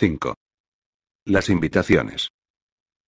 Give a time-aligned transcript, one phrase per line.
[0.00, 0.34] 5.
[1.26, 2.30] Las invitaciones.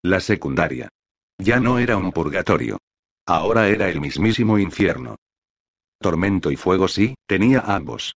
[0.02, 0.90] La secundaria.
[1.38, 2.76] Ya no era un purgatorio.
[3.24, 5.16] Ahora era el mismísimo infierno.
[5.98, 8.14] Tormento y fuego sí, tenía ambos.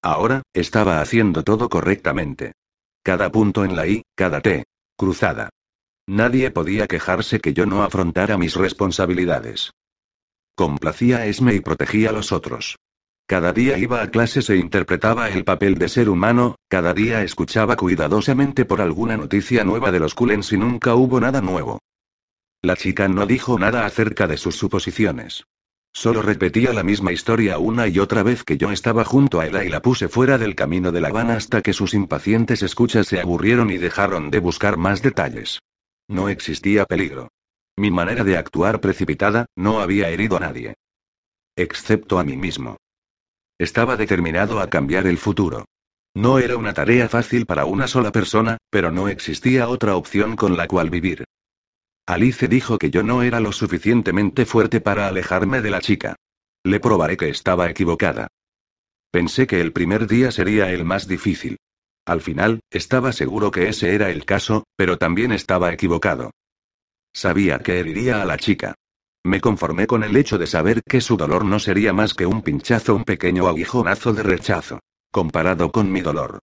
[0.00, 2.52] Ahora, estaba haciendo todo correctamente.
[3.02, 4.64] Cada punto en la I, cada T.
[4.96, 5.50] Cruzada.
[6.08, 9.72] Nadie podía quejarse que yo no afrontara mis responsabilidades.
[10.54, 12.76] Complacía a Esme y protegía a los otros.
[13.30, 17.76] Cada día iba a clases e interpretaba el papel de ser humano, cada día escuchaba
[17.76, 21.78] cuidadosamente por alguna noticia nueva de los Culens y nunca hubo nada nuevo.
[22.60, 25.44] La chica no dijo nada acerca de sus suposiciones.
[25.92, 29.62] Solo repetía la misma historia una y otra vez que yo estaba junto a ella
[29.62, 33.20] y la puse fuera del camino de la Habana hasta que sus impacientes escuchas se
[33.20, 35.60] aburrieron y dejaron de buscar más detalles.
[36.08, 37.28] No existía peligro.
[37.76, 40.74] Mi manera de actuar precipitada, no había herido a nadie.
[41.54, 42.76] Excepto a mí mismo.
[43.60, 45.66] Estaba determinado a cambiar el futuro.
[46.14, 50.56] No era una tarea fácil para una sola persona, pero no existía otra opción con
[50.56, 51.24] la cual vivir.
[52.06, 56.16] Alice dijo que yo no era lo suficientemente fuerte para alejarme de la chica.
[56.64, 58.28] Le probaré que estaba equivocada.
[59.12, 61.58] Pensé que el primer día sería el más difícil.
[62.06, 66.30] Al final, estaba seguro que ese era el caso, pero también estaba equivocado.
[67.12, 68.74] Sabía que heriría a la chica.
[69.24, 72.40] Me conformé con el hecho de saber que su dolor no sería más que un
[72.40, 74.80] pinchazo, un pequeño aguijonazo de rechazo.
[75.12, 76.38] Comparado con mi dolor.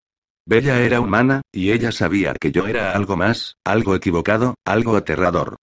[0.46, 5.58] Bella era humana, y ella sabía que yo era algo más, algo equivocado, algo aterrador.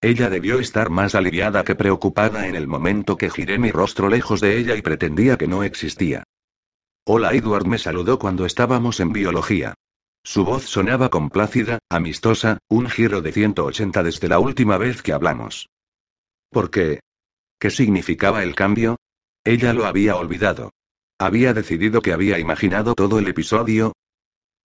[0.00, 4.40] Ella debió estar más aliviada que preocupada en el momento que giré mi rostro lejos
[4.40, 6.24] de ella y pretendía que no existía.
[7.04, 9.74] Hola Edward me saludó cuando estábamos en biología.
[10.24, 15.68] Su voz sonaba complácida, amistosa, un giro de 180 desde la última vez que hablamos.
[16.50, 17.00] ¿Por qué?
[17.60, 18.96] ¿Qué significaba el cambio?
[19.44, 20.70] Ella lo había olvidado.
[21.18, 23.92] Había decidido que había imaginado todo el episodio.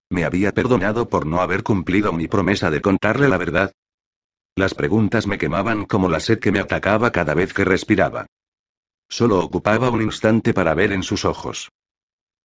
[0.10, 3.72] ¿Me había perdonado por no haber cumplido mi promesa de contarle la verdad?
[4.56, 8.26] Las preguntas me quemaban como la sed que me atacaba cada vez que respiraba.
[9.10, 11.70] Solo ocupaba un instante para ver en sus ojos.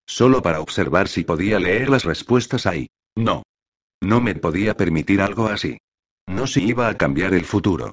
[0.07, 2.89] Solo para observar si podía leer las respuestas ahí.
[3.17, 3.45] No.
[4.03, 5.79] No me podía permitir algo así.
[6.27, 7.93] No si iba a cambiar el futuro.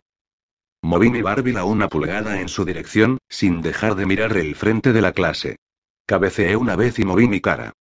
[0.83, 5.01] Moví mi bárbila una pulgada en su dirección, sin dejar de mirar el frente de
[5.01, 5.57] la clase.
[6.05, 7.73] Cabeceé una vez y moví mi cara.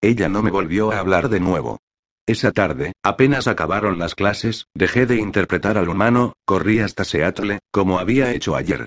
[0.00, 1.78] Ella no me volvió a hablar de nuevo.
[2.26, 7.98] Esa tarde, apenas acabaron las clases, dejé de interpretar al humano, corrí hasta Seattle, como
[7.98, 8.86] había hecho ayer.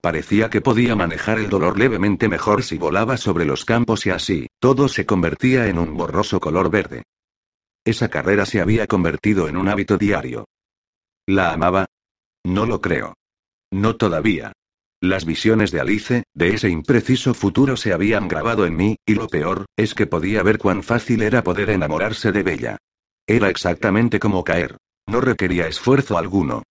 [0.00, 4.46] Parecía que podía manejar el dolor levemente mejor si volaba sobre los campos y así,
[4.60, 7.02] todo se convertía en un borroso color verde.
[7.84, 10.46] Esa carrera se había convertido en un hábito diario.
[11.26, 11.86] ¿La amaba?
[12.44, 13.14] No lo creo.
[13.72, 14.52] No todavía.
[15.00, 19.28] Las visiones de Alice, de ese impreciso futuro se habían grabado en mí, y lo
[19.28, 22.78] peor, es que podía ver cuán fácil era poder enamorarse de Bella.
[23.26, 24.76] Era exactamente como caer.
[25.06, 26.62] No requería esfuerzo alguno.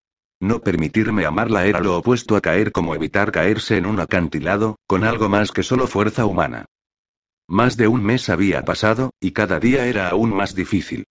[0.41, 5.05] No permitirme amarla era lo opuesto a caer como evitar caerse en un acantilado, con
[5.05, 6.65] algo más que solo fuerza humana.
[7.49, 11.05] Más de un mes había pasado, y cada día era aún más difícil.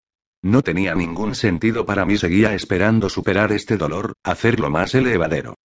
[0.44, 5.56] No tenía ningún sentido para mí, seguía esperando superar este dolor, hacerlo más elevadero.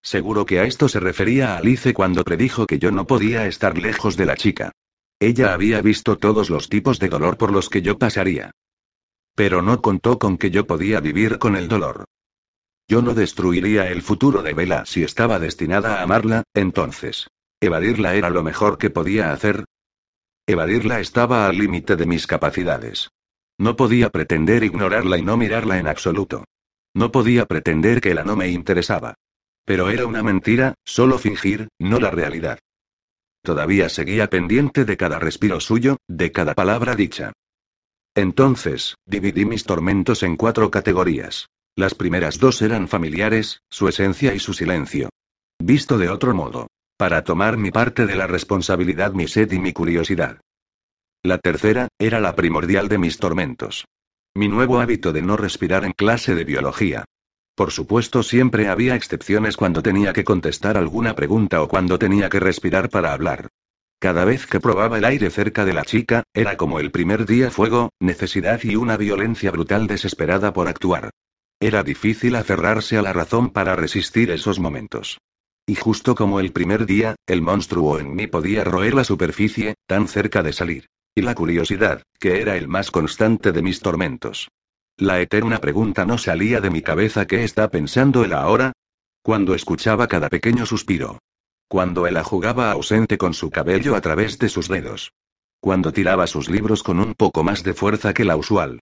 [0.00, 4.16] Seguro que a esto se refería Alice cuando predijo que yo no podía estar lejos
[4.16, 4.70] de la chica.
[5.18, 8.52] Ella había visto todos los tipos de dolor por los que yo pasaría.
[9.34, 12.04] Pero no contó con que yo podía vivir con el dolor.
[12.88, 17.26] Yo no destruiría el futuro de Bella si estaba destinada a amarla, entonces.
[17.60, 19.64] Evadirla era lo mejor que podía hacer.
[20.46, 23.08] Evadirla estaba al límite de mis capacidades.
[23.58, 26.44] No podía pretender ignorarla y no mirarla en absoluto.
[26.94, 29.14] No podía pretender que la no me interesaba.
[29.64, 32.58] Pero era una mentira, solo fingir, no la realidad.
[33.42, 37.32] Todavía seguía pendiente de cada respiro suyo, de cada palabra dicha.
[38.14, 41.48] Entonces, dividí mis tormentos en cuatro categorías.
[41.76, 45.10] Las primeras dos eran familiares, su esencia y su silencio.
[45.58, 46.68] Visto de otro modo.
[46.96, 50.40] Para tomar mi parte de la responsabilidad, mi sed y mi curiosidad.
[51.26, 53.84] La tercera, era la primordial de mis tormentos.
[54.36, 57.04] Mi nuevo hábito de no respirar en clase de biología.
[57.56, 62.38] Por supuesto, siempre había excepciones cuando tenía que contestar alguna pregunta o cuando tenía que
[62.38, 63.48] respirar para hablar.
[63.98, 67.50] Cada vez que probaba el aire cerca de la chica, era como el primer día
[67.50, 71.10] fuego, necesidad y una violencia brutal desesperada por actuar.
[71.58, 75.18] Era difícil aferrarse a la razón para resistir esos momentos.
[75.66, 80.06] Y justo como el primer día, el monstruo en mí podía roer la superficie, tan
[80.06, 80.86] cerca de salir.
[81.18, 84.50] Y la curiosidad, que era el más constante de mis tormentos.
[84.98, 88.72] La eterna pregunta no salía de mi cabeza ¿qué está pensando él ahora?
[89.22, 91.18] Cuando escuchaba cada pequeño suspiro.
[91.68, 95.14] Cuando él jugaba ausente con su cabello a través de sus dedos.
[95.58, 98.80] Cuando tiraba sus libros con un poco más de fuerza que la usual.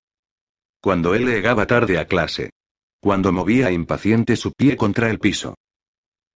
[0.81, 2.51] Cuando él llegaba tarde a clase.
[2.99, 5.55] Cuando movía impaciente su pie contra el piso.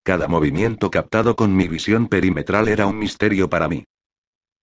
[0.05, 3.85] Cada movimiento captado con mi visión perimetral era un misterio para mí.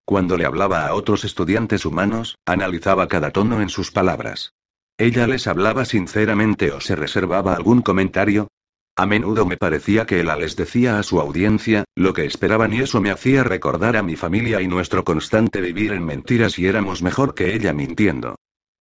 [0.05, 4.53] Cuando le hablaba a otros estudiantes humanos, analizaba cada tono en sus palabras.
[4.99, 8.47] Ella les hablaba sinceramente o se reservaba algún comentario.
[8.95, 12.81] A menudo me parecía que él les decía a su audiencia, lo que esperaban y
[12.81, 17.01] eso me hacía recordar a mi familia y nuestro constante vivir en mentiras y éramos
[17.01, 18.35] mejor que ella mintiendo.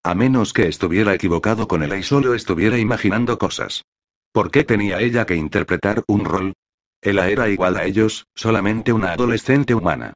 [0.05, 3.83] A menos que estuviera equivocado con él y solo estuviera imaginando cosas.
[4.31, 6.53] ¿Por qué tenía ella que interpretar un rol?
[7.01, 10.13] Ella era igual a ellos, solamente una adolescente humana.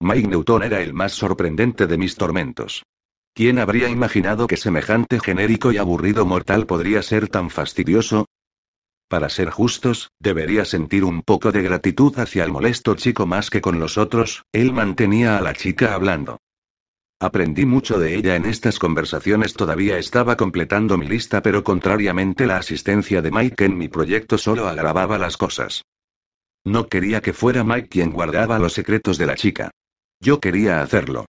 [0.00, 2.84] Mike Newton era el más sorprendente de mis tormentos.
[3.34, 8.26] ¿Quién habría imaginado que semejante genérico y aburrido mortal podría ser tan fastidioso?
[9.08, 13.60] Para ser justos, debería sentir un poco de gratitud hacia el molesto chico más que
[13.60, 16.38] con los otros, él mantenía a la chica hablando.
[17.20, 22.58] Aprendí mucho de ella en estas conversaciones, todavía estaba completando mi lista, pero contrariamente la
[22.58, 25.84] asistencia de Mike en mi proyecto solo agravaba las cosas.
[26.64, 29.70] No quería que fuera Mike quien guardaba los secretos de la chica.
[30.20, 31.26] Yo quería hacerlo.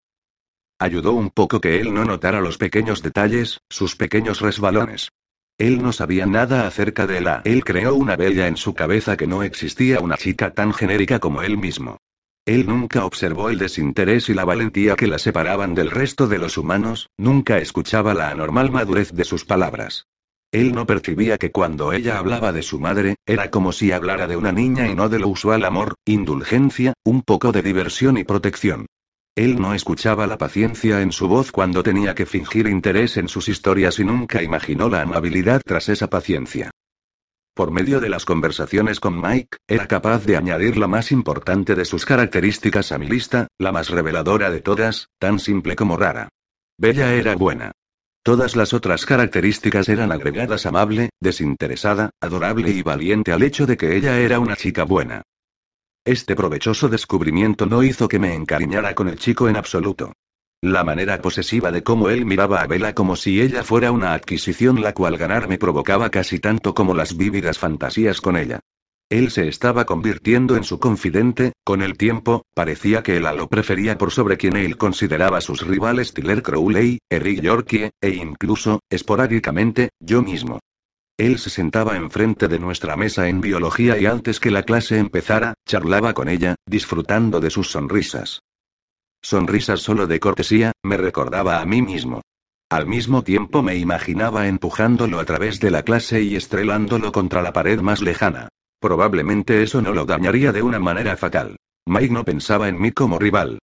[0.80, 5.10] Ayudó un poco que él no notara los pequeños detalles, sus pequeños resbalones.
[5.58, 7.42] Él no sabía nada acerca de la.
[7.44, 11.42] Él creó una bella en su cabeza que no existía una chica tan genérica como
[11.42, 11.98] él mismo.
[12.46, 16.58] Él nunca observó el desinterés y la valentía que la separaban del resto de los
[16.58, 20.08] humanos, nunca escuchaba la anormal madurez de sus palabras.
[20.51, 24.36] Él no percibía que cuando ella hablaba de su madre, era como si hablara de
[24.36, 28.88] una niña y no de lo usual amor, indulgencia, un poco de diversión y protección.
[29.36, 33.48] Él no escuchaba la paciencia en su voz cuando tenía que fingir interés en sus
[33.48, 36.72] historias y nunca imaginó la amabilidad tras esa paciencia.
[37.54, 41.86] Por medio de las conversaciones con Mike, era capaz de añadir la más importante de
[41.86, 46.30] sus características a mi lista, la más reveladora de todas, tan simple como rara.
[46.78, 47.74] Bella era buena.
[48.24, 53.95] Todas las otras características eran agregadas amable, desinteresada, adorable y valiente al hecho de que
[53.95, 55.24] ella era una chica buena.
[56.06, 60.13] Este provechoso descubrimiento no hizo que me encariñara con el chico en absoluto.
[60.62, 64.81] La manera posesiva de cómo él miraba a Bella como si ella fuera una adquisición
[64.81, 68.60] la cual ganar me provocaba casi tanto como las vívidas fantasías con ella.
[69.10, 73.98] Él se estaba convirtiendo en su confidente, con el tiempo, parecía que él lo prefería
[73.98, 80.22] por sobre quien él consideraba sus rivales Tiller Crowley, Eric Yorkie, e incluso, esporádicamente, yo
[80.22, 80.60] mismo.
[81.18, 85.56] Él se sentaba enfrente de nuestra mesa en biología y antes que la clase empezara,
[85.66, 88.42] charlaba con ella, disfrutando de sus sonrisas.
[89.24, 92.22] Sonrisas solo de cortesía, me recordaba a mí mismo.
[92.70, 97.52] Al mismo tiempo me imaginaba empujándolo a través de la clase y estrelándolo contra la
[97.52, 98.50] pared más lejana.
[98.80, 101.58] Probablemente eso no lo dañaría de una manera fatal.
[101.86, 103.60] Mike no pensaba en mí como rival.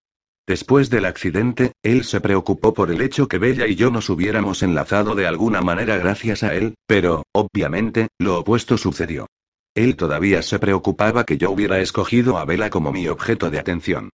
[0.47, 4.61] Después del accidente, él se preocupó por el hecho que Bella y yo nos hubiéramos
[4.61, 9.25] enlazado de alguna manera gracias a él, pero, obviamente, lo opuesto sucedió.
[9.73, 14.09] Él todavía se preocupaba que yo hubiera escogido a Bella como mi objeto de atención.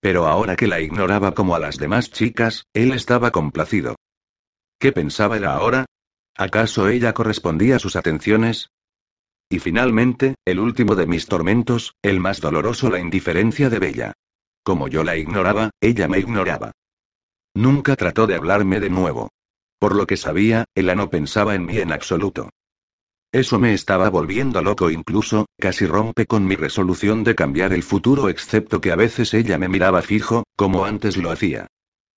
[0.00, 3.96] Pero ahora que la ignoraba como a las demás chicas, él estaba complacido.
[4.78, 5.86] ¿Qué pensaba él ahora?
[6.36, 8.68] ¿Acaso ella correspondía a sus atenciones?
[9.48, 14.12] Y finalmente, el último de mis tormentos, el más doloroso, la indiferencia de Bella.
[14.64, 16.72] Como yo la ignoraba, ella me ignoraba.
[17.54, 19.30] Nunca trató de hablarme de nuevo.
[19.78, 22.50] Por lo que sabía, ella no pensaba en mí en absoluto.
[23.30, 28.28] Eso me estaba volviendo loco incluso, casi rompe con mi resolución de cambiar el futuro
[28.28, 31.66] excepto que a veces ella me miraba fijo, como antes lo hacía.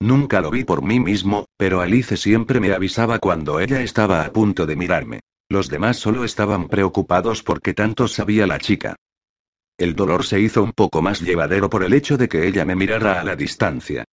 [0.00, 4.32] Nunca lo vi por mí mismo, pero Alice siempre me avisaba cuando ella estaba a
[4.32, 5.20] punto de mirarme.
[5.50, 8.94] Los demás solo estaban preocupados porque tanto sabía la chica.
[9.76, 12.76] El dolor se hizo un poco más llevadero por el hecho de que ella me
[12.76, 14.04] mirara a la distancia.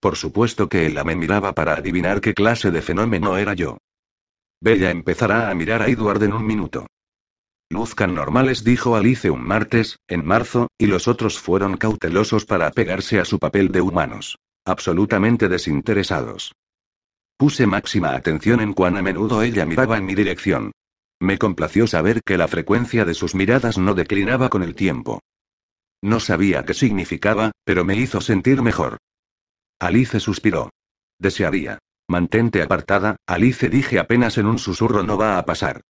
[0.00, 3.76] Por supuesto que ella me miraba para adivinar qué clase de fenómeno era yo.
[4.58, 6.86] Bella empezará a mirar a Edward en un minuto.
[7.68, 13.18] Luzcan normales, dijo Alice un martes, en marzo, y los otros fueron cautelosos para pegarse
[13.20, 14.38] a su papel de humanos.
[14.64, 16.52] Absolutamente desinteresados.
[17.36, 20.72] Puse máxima atención en cuán a menudo ella miraba en mi dirección.
[21.20, 25.20] Me complació saber que la frecuencia de sus miradas no declinaba con el tiempo.
[26.02, 28.98] No sabía qué significaba, pero me hizo sentir mejor.
[29.78, 30.70] Alice suspiró.
[31.18, 31.78] Desearía.
[32.08, 35.82] Mantente apartada, Alice dije apenas en un susurro no va a pasar.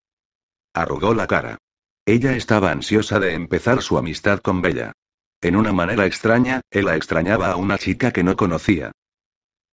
[0.72, 1.58] Arrugó la cara.
[2.06, 4.92] Ella estaba ansiosa de empezar su amistad con Bella.
[5.40, 8.92] En una manera extraña, ella extrañaba a una chica que no conocía.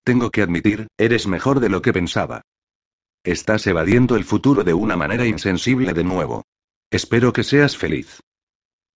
[0.03, 2.41] Tengo que admitir, eres mejor de lo que pensaba.
[3.23, 6.43] Estás evadiendo el futuro de una manera insensible de nuevo.
[6.91, 8.19] Espero que seas feliz.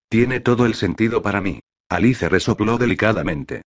[0.10, 1.62] Tiene todo el sentido para mí.
[1.90, 3.62] Alice resopló delicadamente.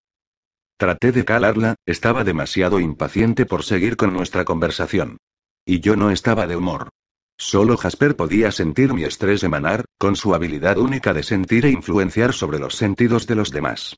[0.78, 5.18] Traté de calarla, estaba demasiado impaciente por seguir con nuestra conversación.
[5.66, 6.90] Y yo no estaba de humor.
[7.38, 12.34] Solo Jasper podía sentir mi estrés emanar, con su habilidad única de sentir e influenciar
[12.34, 13.96] sobre los sentidos de los demás.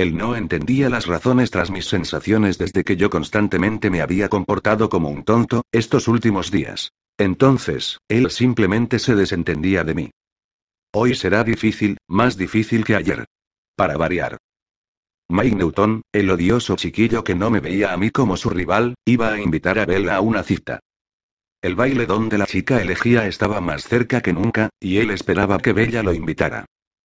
[0.00, 4.88] Él no entendía las razones tras mis sensaciones desde que yo constantemente me había comportado
[4.88, 6.94] como un tonto, estos últimos días.
[7.18, 10.10] Entonces, él simplemente se desentendía de mí.
[10.94, 13.26] Hoy será difícil, más difícil que ayer.
[13.76, 14.38] Para variar.
[15.28, 19.34] Mike Newton, el odioso chiquillo que no me veía a mí como su rival, iba
[19.34, 20.80] a invitar a Bella a una cita.
[21.60, 25.74] El baile donde la chica elegía estaba más cerca que nunca, y él esperaba que
[25.74, 26.64] Bella lo invitara.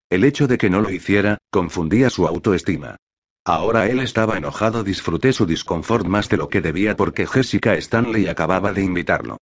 [0.09, 2.97] El hecho de que no lo hiciera, confundía su autoestima.
[3.43, 8.27] Ahora él estaba enojado, disfruté su disconfort más de lo que debía porque Jessica Stanley
[8.27, 9.37] acababa de invitarlo.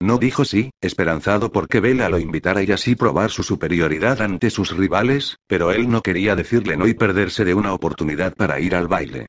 [0.00, 4.76] No dijo sí, esperanzado porque Bella lo invitara y así probar su superioridad ante sus
[4.76, 8.86] rivales, pero él no quería decirle no y perderse de una oportunidad para ir al
[8.86, 9.26] baile.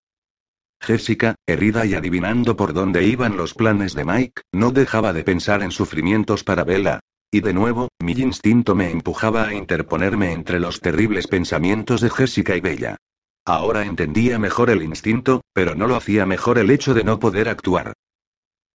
[0.79, 5.63] Jessica, herida y adivinando por dónde iban los planes de Mike, no dejaba de pensar
[5.63, 6.99] en sufrimientos para Bella,
[7.31, 12.55] y de nuevo, mi instinto me empujaba a interponerme entre los terribles pensamientos de Jessica
[12.55, 12.97] y Bella.
[13.45, 17.49] Ahora entendía mejor el instinto, pero no lo hacía mejor el hecho de no poder
[17.49, 17.93] actuar.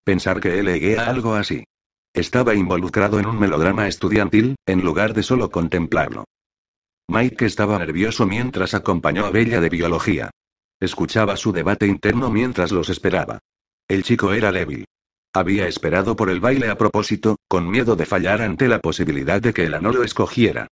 [0.03, 1.65] Pensar que él a algo así.
[2.13, 6.23] Estaba involucrado en un melodrama estudiantil, en lugar de solo contemplarlo.
[7.07, 10.31] Mike estaba nervioso mientras acompañó a Bella de biología.
[10.79, 13.39] Escuchaba su debate interno mientras los esperaba.
[13.87, 14.85] El chico era débil.
[15.35, 19.53] Había esperado por el baile a propósito, con miedo de fallar ante la posibilidad de
[19.53, 20.67] que ella no lo escogiera.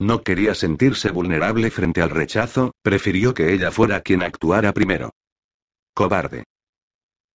[0.00, 5.10] No quería sentirse vulnerable frente al rechazo, prefirió que ella fuera quien actuara primero.
[5.94, 6.42] Cobarde.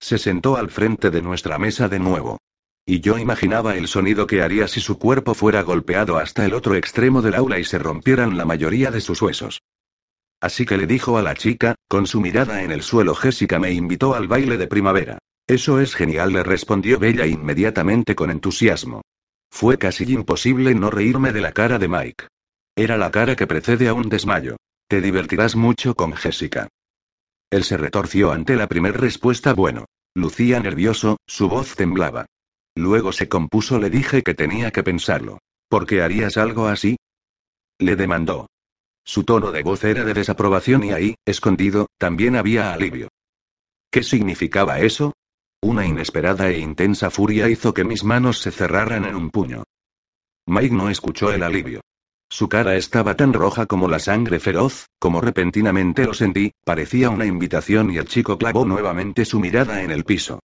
[0.02, 2.40] Se sentó al frente de nuestra mesa de nuevo.
[2.86, 6.76] Y yo imaginaba el sonido que haría si su cuerpo fuera golpeado hasta el otro
[6.76, 9.62] extremo del aula y se rompieran la mayoría de sus huesos.
[10.42, 13.72] Así que le dijo a la chica, con su mirada en el suelo Jessica me
[13.72, 15.20] invitó al baile de primavera.
[15.48, 19.02] Eso es genial, le respondió Bella inmediatamente con entusiasmo.
[19.52, 22.28] Fue casi imposible no reírme de la cara de Mike.
[22.76, 24.58] Era la cara que precede a un desmayo.
[24.88, 26.70] Te divertirás mucho con Jessica.
[27.52, 29.54] Él se retorció ante la primer respuesta.
[29.54, 29.86] Bueno.
[30.16, 32.28] Lucía nervioso, su voz temblaba.
[32.76, 33.80] Luego se compuso.
[33.80, 35.40] Le dije que tenía que pensarlo.
[35.70, 36.98] ¿Por qué harías algo así?
[37.80, 38.48] Le demandó.
[39.04, 43.10] Su tono de voz era de desaprobación y ahí, escondido, también había alivio.
[43.92, 45.14] ¿Qué significaba eso?
[45.64, 49.64] Una inesperada e intensa furia hizo que mis manos se cerraran en un puño.
[50.46, 51.80] Mike no escuchó el alivio.
[52.30, 57.26] Su cara estaba tan roja como la sangre feroz, como repentinamente lo sentí, parecía una
[57.26, 60.42] invitación y el chico clavó nuevamente su mirada en el piso.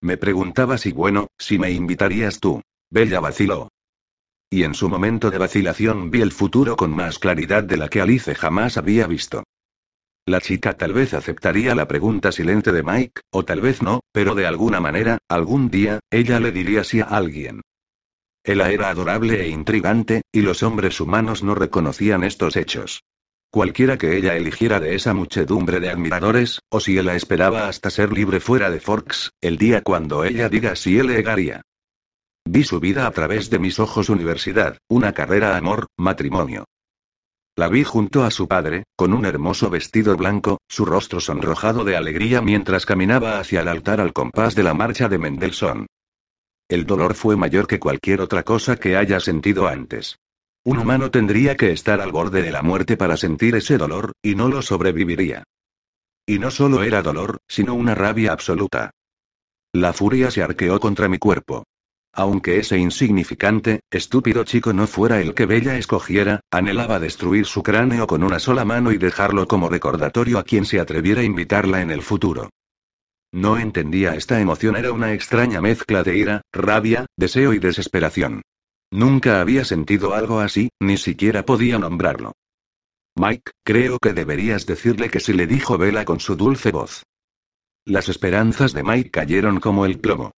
[0.00, 2.60] Me preguntaba si bueno, si me invitarías tú.
[2.90, 3.68] Bella vaciló.
[4.50, 8.00] Y en su momento de vacilación vi el futuro con más claridad de la que
[8.00, 9.44] Alice jamás había visto.
[10.24, 14.36] La chica tal vez aceptaría la pregunta silente de Mike, o tal vez no, pero
[14.36, 17.62] de alguna manera, algún día, ella le diría sí a alguien.
[18.44, 23.02] Ella era adorable e intrigante, y los hombres humanos no reconocían estos hechos.
[23.50, 28.12] Cualquiera que ella eligiera de esa muchedumbre de admiradores, o si ella esperaba hasta ser
[28.12, 31.62] libre fuera de Forks, el día cuando ella diga si él llegaría.
[32.44, 36.64] Vi su vida a través de mis ojos universidad, una carrera amor, matrimonio.
[37.54, 41.96] La vi junto a su padre, con un hermoso vestido blanco, su rostro sonrojado de
[41.96, 45.86] alegría mientras caminaba hacia el altar al compás de la marcha de Mendelssohn.
[46.66, 50.16] El dolor fue mayor que cualquier otra cosa que haya sentido antes.
[50.64, 54.34] Un humano tendría que estar al borde de la muerte para sentir ese dolor, y
[54.34, 55.44] no lo sobreviviría.
[56.24, 58.92] Y no solo era dolor, sino una rabia absoluta.
[59.74, 61.64] La furia se arqueó contra mi cuerpo.
[62.14, 68.06] Aunque ese insignificante, estúpido chico no fuera el que Bella escogiera, anhelaba destruir su cráneo
[68.06, 71.90] con una sola mano y dejarlo como recordatorio a quien se atreviera a invitarla en
[71.90, 72.50] el futuro.
[73.32, 78.42] No entendía esta emoción, era una extraña mezcla de ira, rabia, deseo y desesperación.
[78.90, 82.32] Nunca había sentido algo así, ni siquiera podía nombrarlo.
[83.16, 87.04] Mike, creo que deberías decirle que si le dijo Bella con su dulce voz.
[87.86, 90.32] Las esperanzas de Mike cayeron como el plomo.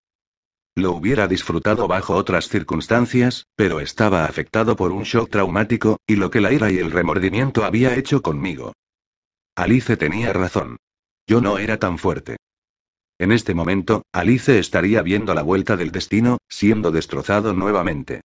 [0.77, 6.31] Lo hubiera disfrutado bajo otras circunstancias, pero estaba afectado por un shock traumático, y lo
[6.31, 8.73] que la ira y el remordimiento había hecho conmigo.
[9.55, 10.79] Alice tenía razón.
[11.29, 12.39] Yo no era tan fuerte.
[13.19, 18.23] En este momento, Alice estaría viendo la vuelta del destino, siendo destrozado nuevamente.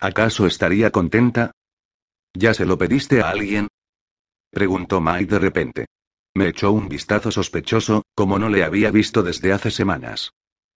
[0.00, 1.52] ¿Acaso estaría contenta?
[2.34, 3.68] ¿Ya se lo pediste a alguien?
[4.50, 5.86] Preguntó Mike de repente.
[6.34, 10.32] Me echó un vistazo sospechoso, como no le había visto desde hace semanas.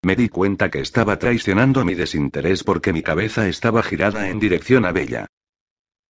[0.05, 4.85] Me di cuenta que estaba traicionando mi desinterés porque mi cabeza estaba girada en dirección
[4.85, 5.25] a Bella.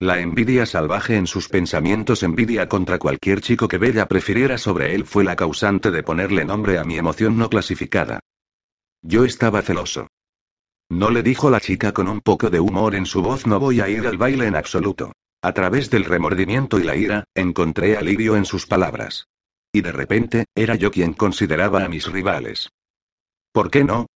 [0.01, 5.05] La envidia salvaje en sus pensamientos, envidia contra cualquier chico que Bella prefiriera sobre él,
[5.05, 8.19] fue la causante de ponerle nombre a mi emoción no clasificada.
[9.01, 10.09] Yo estaba celoso.
[10.89, 13.79] No le dijo la chica con un poco de humor en su voz, no voy
[13.79, 15.13] a ir al baile en absoluto.
[15.41, 19.29] A través del remordimiento y la ira, encontré alivio en sus palabras.
[19.71, 22.67] Y de repente, era yo quien consideraba a mis rivales.
[23.55, 24.07] ¿Por qué no?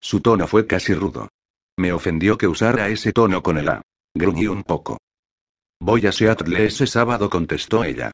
[0.00, 1.28] Su tono fue casi rudo.
[1.76, 3.82] Me ofendió que usara ese tono con el A.
[4.14, 4.98] Gruñí un poco.
[5.80, 8.10] Voy a Seattle ese sábado, contestó ella.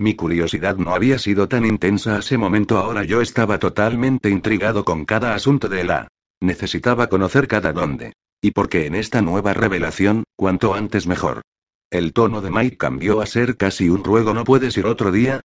[0.00, 5.04] Mi curiosidad no había sido tan intensa ese momento, ahora yo estaba totalmente intrigado con
[5.04, 6.08] cada asunto de la.
[6.40, 8.14] Necesitaba conocer cada dónde.
[8.40, 11.42] Y porque en esta nueva revelación, cuanto antes mejor.
[11.88, 15.40] El tono de Mike cambió a ser casi un ruego, ¿no puedes ir otro día?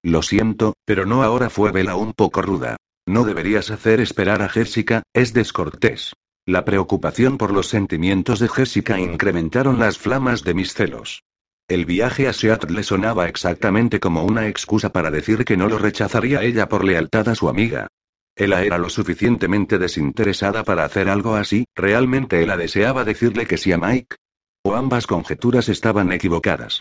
[0.00, 2.76] Lo siento, pero no ahora fue Vela un poco ruda.
[3.06, 6.12] No deberías hacer esperar a Jessica, es descortés.
[6.46, 11.22] La preocupación por los sentimientos de Jessica incrementaron las flamas de mis celos.
[11.68, 15.78] El viaje a Seattle le sonaba exactamente como una excusa para decir que no lo
[15.78, 17.88] rechazaría ella por lealtad a su amiga.
[18.36, 23.72] Ella era lo suficientemente desinteresada para hacer algo así, realmente ella deseaba decirle que sí
[23.72, 24.16] a Mike.
[24.64, 26.80] O ambas conjeturas estaban equivocadas.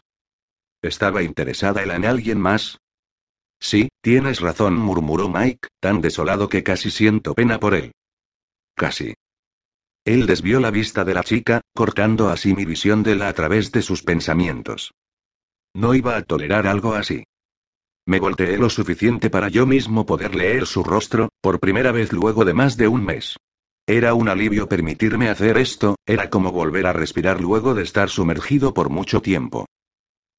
[0.82, 2.80] ¿Estaba interesada ella en alguien más?
[3.62, 7.92] Sí, tienes razón, murmuró Mike, tan desolado que casi siento pena por él.
[8.76, 9.14] Casi.
[10.04, 13.72] Él desvió la vista de la chica, cortando así mi visión de la a través
[13.72, 14.94] de sus pensamientos.
[15.76, 17.24] No iba a tolerar algo así.
[18.08, 22.44] Me volteé lo suficiente para yo mismo poder leer su rostro, por primera vez luego
[22.46, 23.38] de más de un mes.
[23.86, 28.74] Era un alivio permitirme hacer esto, era como volver a respirar luego de estar sumergido
[28.74, 29.68] por mucho tiempo.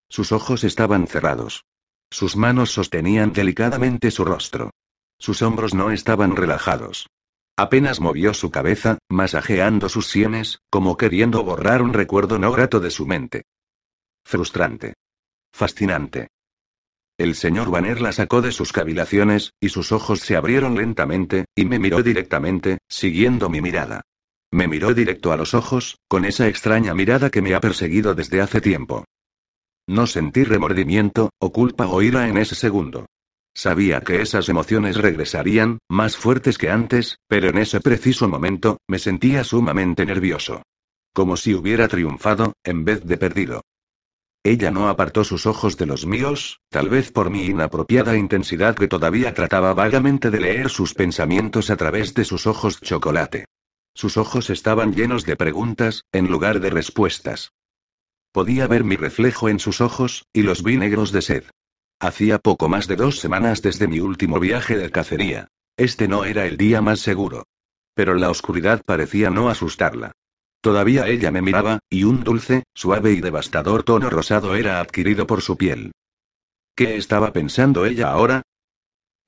[0.09, 1.65] Sus ojos estaban cerrados.
[2.13, 4.71] Sus manos sostenían delicadamente su rostro.
[5.19, 7.09] Sus hombros no estaban relajados.
[7.57, 12.91] Apenas movió su cabeza, masajeando sus sienes, como queriendo borrar un recuerdo no grato de
[12.91, 13.45] su mente.
[14.27, 14.93] Frustrante.
[15.55, 16.29] Fascinante.
[17.17, 21.65] El señor Banner la sacó de sus cavilaciones, y sus ojos se abrieron lentamente, y
[21.65, 24.03] me miró directamente, siguiendo mi mirada.
[24.51, 28.43] Me miró directo a los ojos, con esa extraña mirada que me ha perseguido desde
[28.43, 29.07] hace tiempo.
[29.87, 33.07] No sentí remordimiento, o culpa o ira en ese segundo.
[33.55, 38.99] Sabía que esas emociones regresarían, más fuertes que antes, pero en ese preciso momento, me
[38.99, 40.63] sentía sumamente nervioso.
[41.13, 43.61] Como si hubiera triunfado, en vez de perdido.
[44.45, 48.89] Ella no apartó sus ojos de los míos, tal vez por mi inapropiada intensidad que
[48.89, 53.45] todavía trataba vagamente de leer sus pensamientos a través de sus ojos chocolate.
[53.95, 57.53] Sus ojos estaban llenos de preguntas, en lugar de respuestas.
[58.33, 61.45] Podía ver mi reflejo en sus ojos, y los vi negros de sed.
[62.01, 65.49] Hacía poco más de dos semanas desde mi último viaje de cacería.
[65.77, 67.45] Este no era el día más seguro.
[67.95, 70.13] Pero la oscuridad parecía no asustarla.
[70.63, 75.43] Todavía ella me miraba, y un dulce, suave y devastador tono rosado era adquirido por
[75.43, 75.93] su piel.
[76.75, 78.43] ¿Qué estaba pensando ella ahora?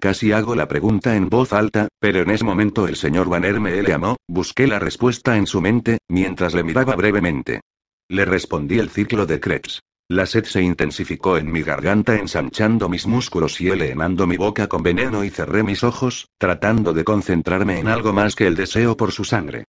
[0.00, 3.82] Casi hago la pregunta en voz alta, pero en ese momento el señor Banner me
[3.82, 7.60] llamó, busqué la respuesta en su mente, mientras le miraba brevemente.
[8.08, 9.82] Le respondí el ciclo de Krebs.
[10.08, 14.82] La sed se intensificó en mi garganta ensanchando mis músculos y helenando mi boca con
[14.82, 19.12] veneno y cerré mis ojos, tratando de concentrarme en algo más que el deseo por
[19.12, 19.64] su sangre.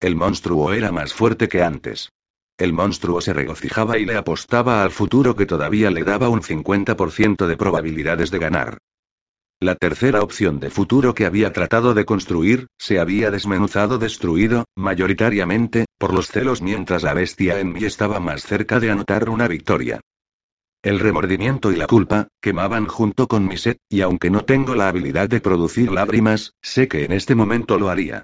[0.00, 2.10] El monstruo era más fuerte que antes.
[2.56, 7.46] El monstruo se regocijaba y le apostaba al futuro que todavía le daba un 50%
[7.46, 8.78] de probabilidades de ganar.
[9.60, 15.86] La tercera opción de futuro que había tratado de construir, se había desmenuzado destruido, mayoritariamente,
[15.98, 20.00] por los celos mientras la bestia en mí estaba más cerca de anotar una victoria.
[20.80, 24.88] El remordimiento y la culpa, quemaban junto con mi sed, y aunque no tengo la
[24.88, 28.22] habilidad de producir lágrimas, sé que en este momento lo haría.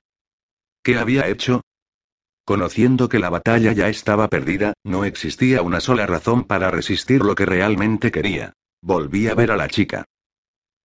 [0.84, 1.62] ¿Qué había hecho?
[2.44, 7.34] Conociendo que la batalla ya estaba perdida, no existía una sola razón para resistir lo
[7.34, 8.52] que realmente quería.
[8.80, 10.04] Volví a ver a la chica.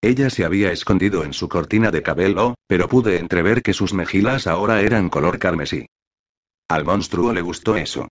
[0.01, 4.47] Ella se había escondido en su cortina de cabello, pero pude entrever que sus mejillas
[4.47, 5.87] ahora eran color carmesí.
[6.69, 8.07] Al monstruo le gustó eso.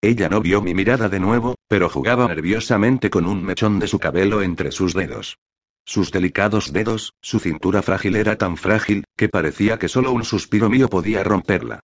[0.00, 3.98] Ella no vio mi mirada de nuevo, pero jugaba nerviosamente con un mechón de su
[3.98, 5.38] cabello entre sus dedos.
[5.84, 10.70] Sus delicados dedos, su cintura frágil era tan frágil, que parecía que solo un suspiro
[10.70, 11.80] mío podía romperla.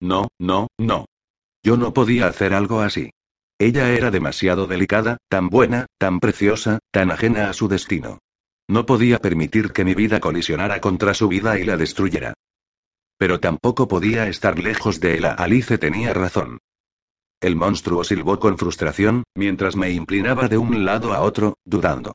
[0.00, 1.04] No, no, no.
[1.62, 3.10] Yo no podía hacer algo así.
[3.58, 8.20] Ella era demasiado delicada, tan buena, tan preciosa, tan ajena a su destino.
[8.68, 12.34] No podía permitir que mi vida colisionara contra su vida y la destruyera.
[13.16, 15.24] Pero tampoco podía estar lejos de él.
[15.24, 16.58] Alice tenía razón.
[17.40, 22.14] El monstruo silbó con frustración, mientras me inclinaba de un lado a otro, dudando.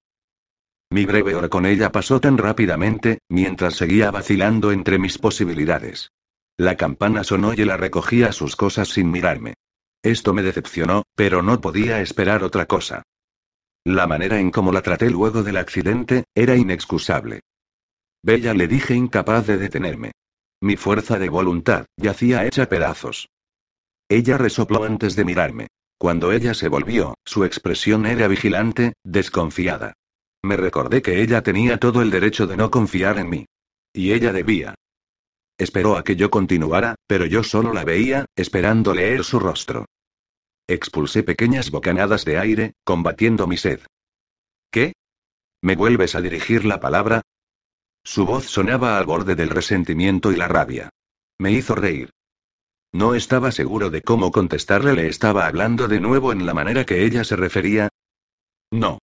[0.91, 6.11] Mi breve hora con ella pasó tan rápidamente, mientras seguía vacilando entre mis posibilidades.
[6.55, 9.55] La campana sonó y él recogía sus cosas sin mirarme.
[10.03, 13.01] Esto me decepcionó, pero no podía esperar otra cosa.
[13.85, 17.41] La manera en cómo la traté luego del accidente, era inexcusable.
[18.23, 20.13] Bella le dije incapaz de detenerme.
[20.61, 23.27] Mi fuerza de voluntad yacía hecha pedazos.
[24.07, 25.67] Ella resopló antes de mirarme.
[25.97, 29.93] Cuando ella se volvió, su expresión era vigilante, desconfiada.
[30.41, 33.45] Me recordé que ella tenía todo el derecho de no confiar en mí.
[33.93, 34.75] Y ella debía.
[35.57, 39.85] Esperó a que yo continuara, pero yo solo la veía, esperando leer su rostro.
[40.67, 43.81] Expulsé pequeñas bocanadas de aire, combatiendo mi sed.
[44.71, 44.93] ¿Qué?
[45.61, 47.21] ¿Me vuelves a dirigir la palabra?
[48.03, 50.89] Su voz sonaba al borde del resentimiento y la rabia.
[51.39, 52.11] Me hizo reír.
[52.93, 57.03] No estaba seguro de cómo contestarle, le estaba hablando de nuevo en la manera que
[57.05, 57.89] ella se refería.
[58.71, 58.99] No.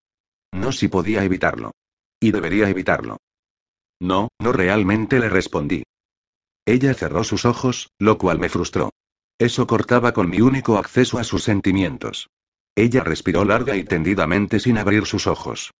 [0.51, 1.71] No si podía evitarlo.
[2.19, 3.17] Y debería evitarlo.
[3.99, 5.83] No, no realmente le respondí.
[6.65, 8.91] Ella cerró sus ojos, lo cual me frustró.
[9.39, 12.29] Eso cortaba con mi único acceso a sus sentimientos.
[12.75, 15.71] Ella respiró larga y tendidamente sin abrir sus ojos.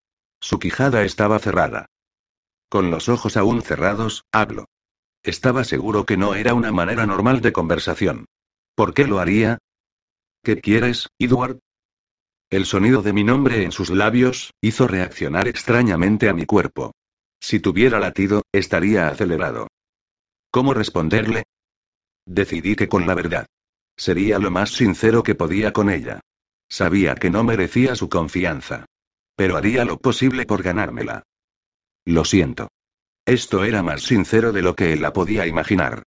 [0.42, 1.88] Su quijada estaba cerrada.
[2.70, 4.66] Con los ojos aún cerrados, hablo.
[5.24, 8.26] Estaba seguro que no era una manera normal de conversación.
[8.76, 9.58] ¿Por qué lo haría?
[10.42, 11.60] ¿Qué quieres, Edward?
[12.50, 16.94] El sonido de mi nombre en sus labios, hizo reaccionar extrañamente a mi cuerpo.
[17.42, 19.68] Si tuviera latido, estaría acelerado.
[20.50, 21.44] ¿Cómo responderle?
[22.30, 23.48] Decidí que con la verdad.
[23.98, 26.20] Sería lo más sincero que podía con ella.
[26.70, 28.86] Sabía que no merecía su confianza.
[29.36, 31.24] Pero haría lo posible por ganármela.
[32.06, 32.68] Lo siento.
[33.26, 36.04] Esto era más sincero de lo que él la podía imaginar.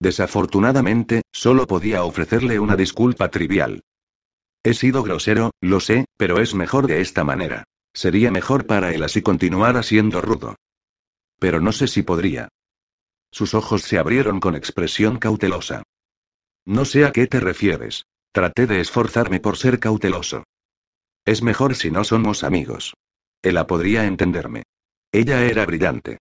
[0.00, 3.82] Desafortunadamente, solo podía ofrecerle una disculpa trivial.
[4.62, 7.64] He sido grosero, lo sé, pero es mejor de esta manera.
[7.92, 10.56] Sería mejor para él así continuara siendo rudo.
[11.38, 12.48] Pero no sé si podría.
[13.34, 15.82] Sus ojos se abrieron con expresión cautelosa.
[16.64, 18.04] No sé a qué te refieres.
[18.32, 20.44] Traté de esforzarme por ser cauteloso.
[21.24, 22.94] Es mejor si no somos amigos.
[23.42, 24.62] Ella podría entenderme.
[25.10, 26.18] Ella era brillante.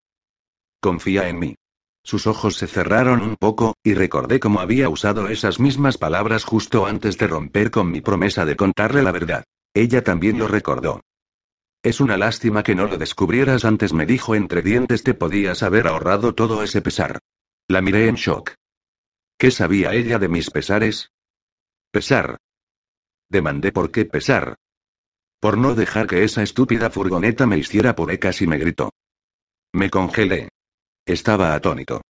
[0.81, 1.55] Confía en mí.
[2.03, 6.87] Sus ojos se cerraron un poco, y recordé cómo había usado esas mismas palabras justo
[6.87, 9.43] antes de romper con mi promesa de contarle la verdad.
[9.75, 11.01] Ella también lo recordó.
[11.83, 15.87] Es una lástima que no lo descubrieras antes, me dijo entre dientes, te podías haber
[15.87, 17.19] ahorrado todo ese pesar.
[17.67, 18.53] La miré en shock.
[19.37, 21.11] ¿Qué sabía ella de mis pesares?
[21.91, 22.37] Pesar.
[23.29, 24.55] Demandé por qué pesar.
[25.41, 28.91] Por no dejar que esa estúpida furgoneta me hiciera purecas y me gritó.
[29.73, 30.47] Me congelé.
[31.05, 32.01] Estaba atónito.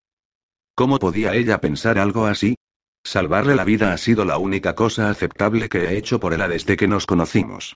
[0.75, 2.55] ¿Cómo podía ella pensar algo así?
[3.03, 6.77] Salvarle la vida ha sido la única cosa aceptable que he hecho por ella desde
[6.77, 7.75] que nos conocimos.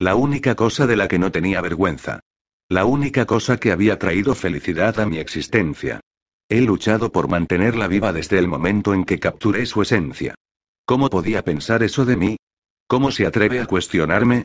[0.00, 2.20] La única cosa de la que no tenía vergüenza.
[2.68, 5.98] La única cosa que había traído felicidad a mi existencia.
[6.48, 10.36] He luchado por mantenerla viva desde el momento en que capturé su esencia.
[10.86, 12.36] ¿Cómo podía pensar eso de mí?
[12.86, 14.44] ¿Cómo se atreve a cuestionarme?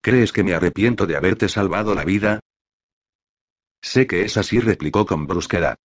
[0.00, 2.40] ¿Crees que me arrepiento de haberte salvado la vida?
[3.82, 5.76] Sé que es así, replicó con brusquedad.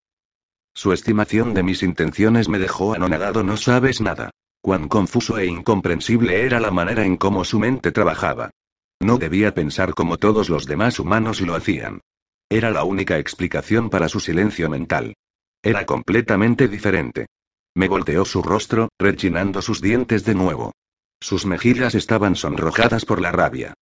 [0.73, 4.31] Su estimación de mis intenciones me dejó anonadado, no sabes nada.
[4.61, 8.51] Cuán confuso e incomprensible era la manera en cómo su mente trabajaba.
[8.99, 12.01] No debía pensar como todos los demás humanos lo hacían.
[12.49, 15.15] Era la única explicación para su silencio mental.
[15.61, 17.27] Era completamente diferente.
[17.75, 20.71] Me volteó su rostro, rechinando sus dientes de nuevo.
[21.19, 23.73] Sus mejillas estaban sonrojadas por la rabia.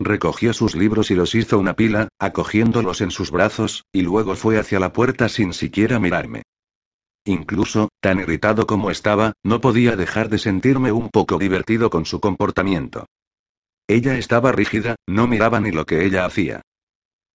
[0.00, 4.58] Recogió sus libros y los hizo una pila, acogiéndolos en sus brazos, y luego fue
[4.58, 6.42] hacia la puerta sin siquiera mirarme.
[7.24, 12.20] Incluso, tan irritado como estaba, no podía dejar de sentirme un poco divertido con su
[12.20, 13.06] comportamiento.
[13.86, 16.62] Ella estaba rígida, no miraba ni lo que ella hacía.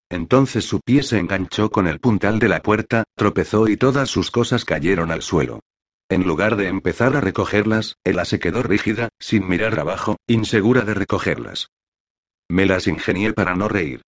[0.10, 4.32] Entonces su pie se enganchó con el puntal de la puerta, tropezó y todas sus
[4.32, 5.60] cosas cayeron al suelo.
[6.10, 10.96] En lugar de empezar a recogerlas, ella se quedó rígida, sin mirar abajo, insegura de
[10.96, 11.70] recogerlas.
[12.50, 14.02] Me las ingenié para no reír.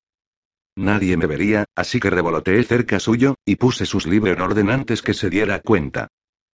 [0.75, 5.03] Nadie me vería, así que revoloteé cerca suyo, y puse sus libros en orden antes
[5.03, 6.07] que se diera cuenta.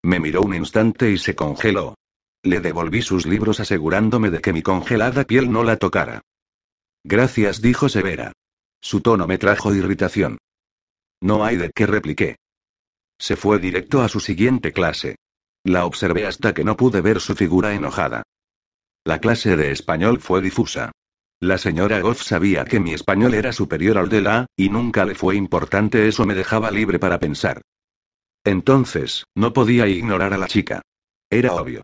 [0.04, 1.96] Me miró un instante y se congeló.
[2.44, 6.22] Le devolví sus libros asegurándome de que mi congelada piel no la tocara.
[7.04, 8.34] Gracias, dijo Severa.
[8.82, 10.38] Su tono me trajo irritación.
[11.22, 12.36] No hay de qué repliqué.
[13.18, 15.16] Se fue directo a su siguiente clase.
[15.64, 18.24] La observé hasta que no pude ver su figura enojada.
[19.04, 20.92] La clase de español fue difusa.
[21.40, 25.16] La señora Goff sabía que mi español era superior al de la, y nunca le
[25.16, 27.62] fue importante eso me dejaba libre para pensar.
[28.44, 30.82] Entonces, no podía ignorar a la chica.
[31.30, 31.84] Era obvio.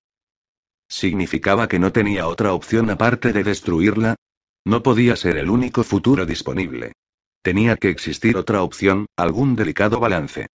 [0.93, 4.15] ¿Significaba que no tenía otra opción aparte de destruirla?
[4.63, 6.93] No podía ser el único futuro disponible.
[7.41, 10.45] Tenía que existir otra opción, algún delicado balance.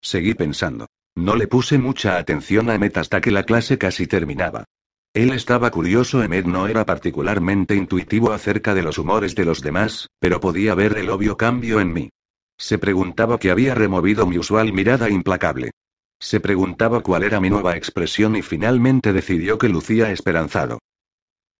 [0.00, 0.86] Seguí pensando.
[1.16, 4.66] No le puse mucha atención a Met hasta que la clase casi terminaba.
[5.14, 6.22] Él estaba curioso.
[6.22, 10.96] Emmet no era particularmente intuitivo acerca de los humores de los demás, pero podía ver
[10.96, 12.10] el obvio cambio en mí.
[12.56, 15.72] Se preguntaba qué había removido mi usual mirada implacable.
[16.20, 20.80] Se preguntaba cuál era mi nueva expresión y finalmente decidió que lucía esperanzado.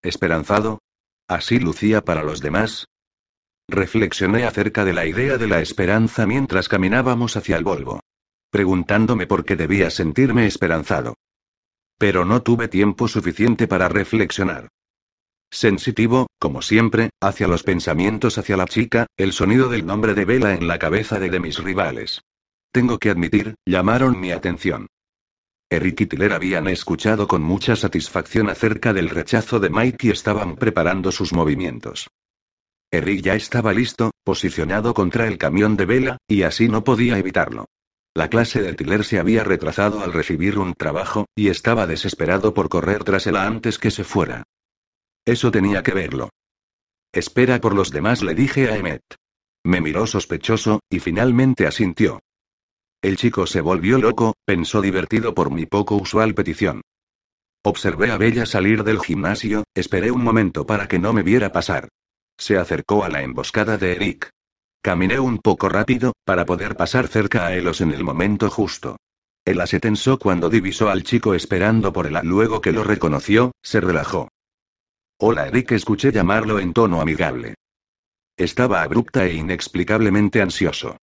[0.01, 0.79] ¿Esperanzado?
[1.27, 2.85] ¿Así lucía para los demás?
[3.67, 8.01] Reflexioné acerca de la idea de la esperanza mientras caminábamos hacia el Volvo.
[8.49, 11.15] Preguntándome por qué debía sentirme esperanzado.
[11.97, 14.69] Pero no tuve tiempo suficiente para reflexionar.
[15.51, 20.53] Sensitivo, como siempre, hacia los pensamientos hacia la chica, el sonido del nombre de Vela
[20.53, 22.21] en la cabeza de, de mis rivales.
[22.71, 24.87] Tengo que admitir, llamaron mi atención.
[25.71, 30.55] Eric y Tiller habían escuchado con mucha satisfacción acerca del rechazo de Mike y estaban
[30.55, 32.07] preparando sus movimientos.
[32.91, 37.65] Eric ya estaba listo, posicionado contra el camión de vela, y así no podía evitarlo.
[38.15, 42.69] La clase de Tiller se había retrasado al recibir un trabajo, y estaba desesperado por
[42.69, 44.43] correr tras él antes que se fuera.
[45.25, 46.29] Eso tenía que verlo.
[47.11, 49.03] Espera por los demás, le dije a Emmet.
[49.63, 52.19] Me miró sospechoso, y finalmente asintió.
[53.01, 56.81] El chico se volvió loco, pensó divertido por mi poco usual petición.
[57.63, 61.87] Observé a Bella salir del gimnasio, esperé un momento para que no me viera pasar.
[62.37, 64.29] Se acercó a la emboscada de Eric.
[64.81, 68.97] Caminé un poco rápido, para poder pasar cerca a Elos en el momento justo.
[69.45, 72.17] Ella se tensó cuando divisó al chico esperando por él.
[72.23, 74.27] Luego que lo reconoció, se relajó.
[75.19, 77.55] Hola Eric, escuché llamarlo en tono amigable.
[78.37, 80.97] Estaba abrupta e inexplicablemente ansioso.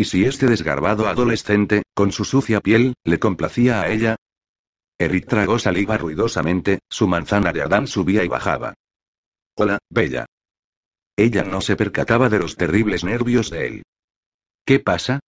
[0.00, 4.16] ¿Y si este desgarbado adolescente, con su sucia piel, le complacía a ella?
[4.98, 8.72] Eric tragó saliva ruidosamente, su manzana de Adán subía y bajaba.
[9.58, 10.24] Hola, Bella.
[11.18, 13.82] Ella no se percataba de los terribles nervios de él.
[14.64, 15.20] ¿Qué pasa?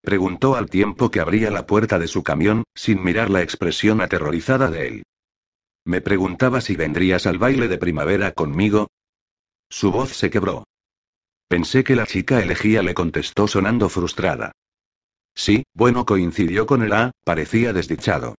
[0.00, 4.70] Preguntó al tiempo que abría la puerta de su camión, sin mirar la expresión aterrorizada
[4.70, 5.02] de él.
[5.84, 8.88] Me preguntaba si vendrías al baile de primavera conmigo.
[9.68, 10.64] Su voz se quebró.
[11.48, 14.52] Pensé que la chica elegía le contestó sonando frustrada.
[15.34, 18.36] Sí, bueno, coincidió con el A, parecía desdichado.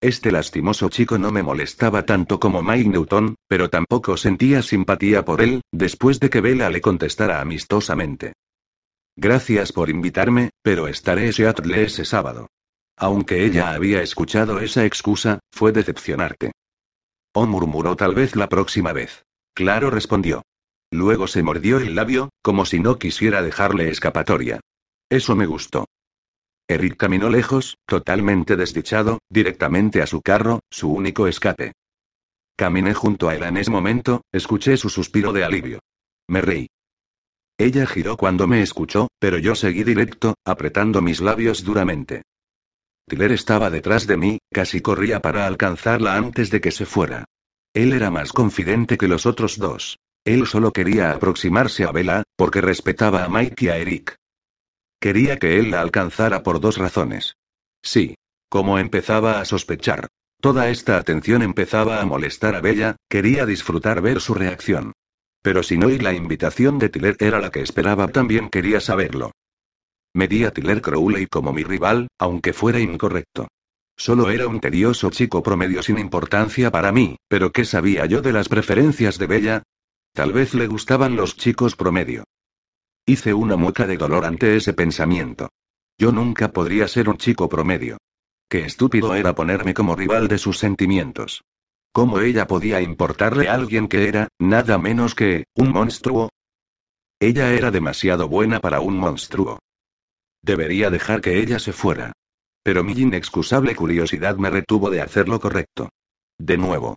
[0.00, 5.40] Este lastimoso chico no me molestaba tanto como Mike Newton, pero tampoco sentía simpatía por
[5.40, 8.34] él, después de que Bella le contestara amistosamente.
[9.16, 12.48] Gracias por invitarme, pero estaré en Seattle ese sábado.
[12.96, 16.52] Aunque ella había escuchado esa excusa, fue decepcionarte.
[17.32, 19.24] Oh murmuró tal vez la próxima vez.
[19.54, 20.42] Claro respondió.
[20.90, 24.60] Luego se mordió el labio, como si no quisiera dejarle escapatoria.
[25.10, 25.86] Eso me gustó.
[26.68, 31.72] Eric caminó lejos, totalmente desdichado, directamente a su carro, su único escape.
[32.56, 35.80] Caminé junto a él en ese momento, escuché su suspiro de alivio.
[36.28, 36.68] Me reí.
[37.58, 42.22] Ella giró cuando me escuchó, pero yo seguí directo, apretando mis labios duramente.
[43.08, 47.24] Tiller estaba detrás de mí, casi corría para alcanzarla antes de que se fuera.
[47.74, 49.98] Él era más confidente que los otros dos.
[50.28, 54.14] Él solo quería aproximarse a Bella, porque respetaba a Mike y a Eric.
[55.00, 57.36] Quería que él la alcanzara por dos razones.
[57.82, 58.14] Sí.
[58.50, 60.08] Como empezaba a sospechar.
[60.38, 64.92] Toda esta atención empezaba a molestar a Bella, quería disfrutar ver su reacción.
[65.40, 69.32] Pero si no y la invitación de Tiller era la que esperaba, también quería saberlo.
[70.12, 73.48] Medí a Tiller Crowley como mi rival, aunque fuera incorrecto.
[73.96, 78.34] Solo era un tedioso chico promedio sin importancia para mí, pero ¿qué sabía yo de
[78.34, 79.62] las preferencias de Bella?
[80.12, 82.24] Tal vez le gustaban los chicos promedio.
[83.06, 85.48] Hice una mueca de dolor ante ese pensamiento.
[85.98, 87.98] Yo nunca podría ser un chico promedio.
[88.48, 91.42] Qué estúpido era ponerme como rival de sus sentimientos.
[91.92, 96.30] ¿Cómo ella podía importarle a alguien que era, nada menos que, un monstruo?
[97.20, 99.58] Ella era demasiado buena para un monstruo.
[100.42, 102.12] Debería dejar que ella se fuera.
[102.62, 105.88] Pero mi inexcusable curiosidad me retuvo de hacer lo correcto.
[106.38, 106.96] De nuevo.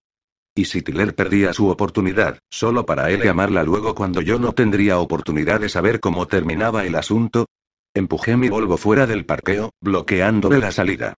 [0.53, 4.99] Y si Tiller perdía su oportunidad, solo para él llamarla luego cuando yo no tendría
[4.99, 7.45] oportunidad de saber cómo terminaba el asunto.
[7.93, 11.13] Empujé mi Volvo fuera del parqueo, bloqueándole la salida.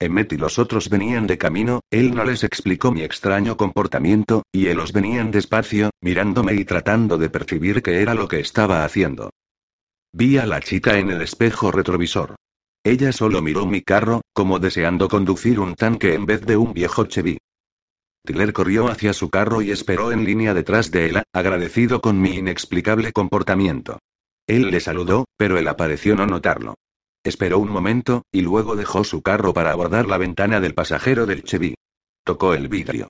[0.00, 4.68] Emmet y los otros venían de camino, él no les explicó mi extraño comportamiento, y
[4.68, 9.30] ellos venían despacio, mirándome y tratando de percibir qué era lo que estaba haciendo.
[10.12, 12.36] Vi a la chica en el espejo retrovisor.
[12.84, 17.06] Ella solo miró mi carro, como deseando conducir un tanque en vez de un viejo
[17.06, 17.38] Chevy.
[18.26, 22.36] Tiller corrió hacia su carro y esperó en línea detrás de él, agradecido con mi
[22.36, 23.98] inexplicable comportamiento.
[24.46, 26.74] Él le saludó, pero él apareció no notarlo.
[27.22, 31.42] Esperó un momento, y luego dejó su carro para abordar la ventana del pasajero del
[31.42, 31.74] Chevy.
[32.24, 33.08] Tocó el vidrio.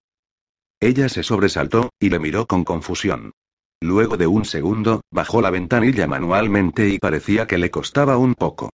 [0.80, 3.32] Ella se sobresaltó, y le miró con confusión.
[3.80, 8.70] Luego de un segundo, bajó la ventanilla manualmente y parecía que le costaba un poco.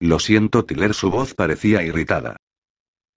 [0.00, 2.36] Lo siento, Tiller, su voz parecía irritada.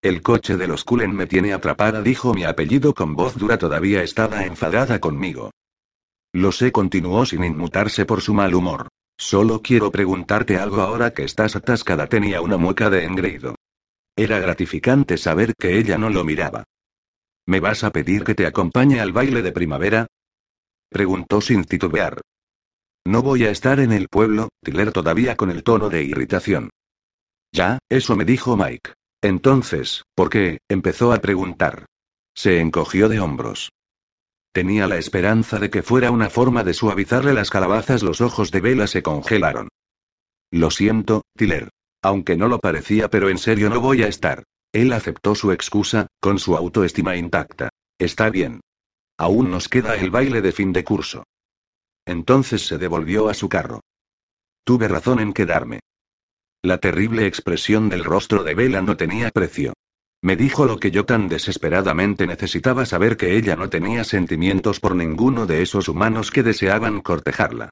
[0.05, 3.57] El coche de los Cullen me tiene atrapada, dijo mi apellido con voz dura.
[3.57, 5.49] Todavía estaba enfadada conmigo.
[6.31, 8.87] Lo sé, continuó sin inmutarse por su mal humor.
[9.17, 12.05] Solo quiero preguntarte algo ahora que estás atascada.
[12.05, 13.55] Tenía una mueca de engreído.
[14.15, 16.65] Era gratificante saber que ella no lo miraba.
[17.47, 20.05] ¿Me vas a pedir que te acompañe al baile de primavera?
[20.87, 22.21] Preguntó sin titubear.
[23.07, 26.69] No voy a estar en el pueblo, Tiller todavía con el tono de irritación.
[27.51, 28.91] Ya, eso me dijo Mike.
[29.25, 30.59] Entonces, ¿por qué?
[30.69, 31.87] empezó a preguntar.
[32.35, 33.71] Se encogió de hombros.
[34.53, 38.03] Tenía la esperanza de que fuera una forma de suavizarle las calabazas.
[38.03, 39.69] Los ojos de Vela se congelaron.
[40.51, 41.71] Lo siento, Tiller.
[42.03, 44.43] Aunque no lo parecía, pero en serio no voy a estar.
[44.71, 47.69] Él aceptó su excusa, con su autoestima intacta.
[47.97, 48.61] Está bien.
[49.17, 51.23] Aún nos queda el baile de fin de curso.
[52.05, 53.79] Entonces se devolvió a su carro.
[54.63, 55.79] Tuve razón en quedarme.
[56.65, 59.73] La terrible expresión del rostro de Vela no tenía precio.
[60.23, 64.95] Me dijo lo que yo tan desesperadamente necesitaba saber que ella no tenía sentimientos por
[64.95, 67.69] ninguno de esos humanos que deseaban cortejarla.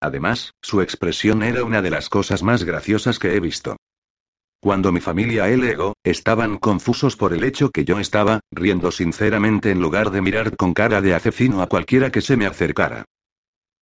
[0.00, 3.78] Además, su expresión era una de las cosas más graciosas que he visto.
[4.60, 8.92] Cuando mi familia y el ego, estaban confusos por el hecho que yo estaba, riendo
[8.92, 13.06] sinceramente en lugar de mirar con cara de asesino a cualquiera que se me acercara.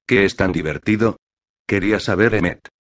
[0.06, 1.18] ¿Qué es tan divertido?
[1.66, 2.72] Quería saber Emmet.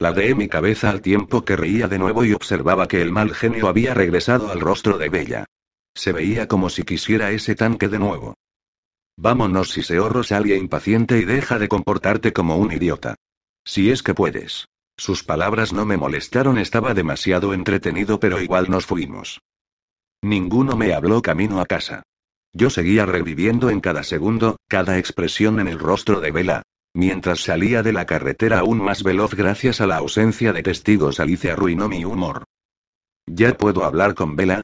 [0.00, 3.68] Ladeé mi cabeza al tiempo que reía de nuevo y observaba que el mal genio
[3.68, 5.44] había regresado al rostro de Bella.
[5.94, 8.34] Se veía como si quisiera ese tanque de nuevo.
[9.18, 13.16] Vámonos, si se Rosalia impaciente y deja de comportarte como un idiota.
[13.62, 14.68] Si es que puedes.
[14.96, 19.42] Sus palabras no me molestaron, estaba demasiado entretenido, pero igual nos fuimos.
[20.22, 22.04] Ninguno me habló camino a casa.
[22.54, 26.62] Yo seguía reviviendo en cada segundo, cada expresión en el rostro de Vela.
[26.94, 31.50] Mientras salía de la carretera aún más veloz gracias a la ausencia de testigos, Alice
[31.50, 32.44] arruinó mi humor.
[33.26, 34.62] ¿Ya puedo hablar con Vela?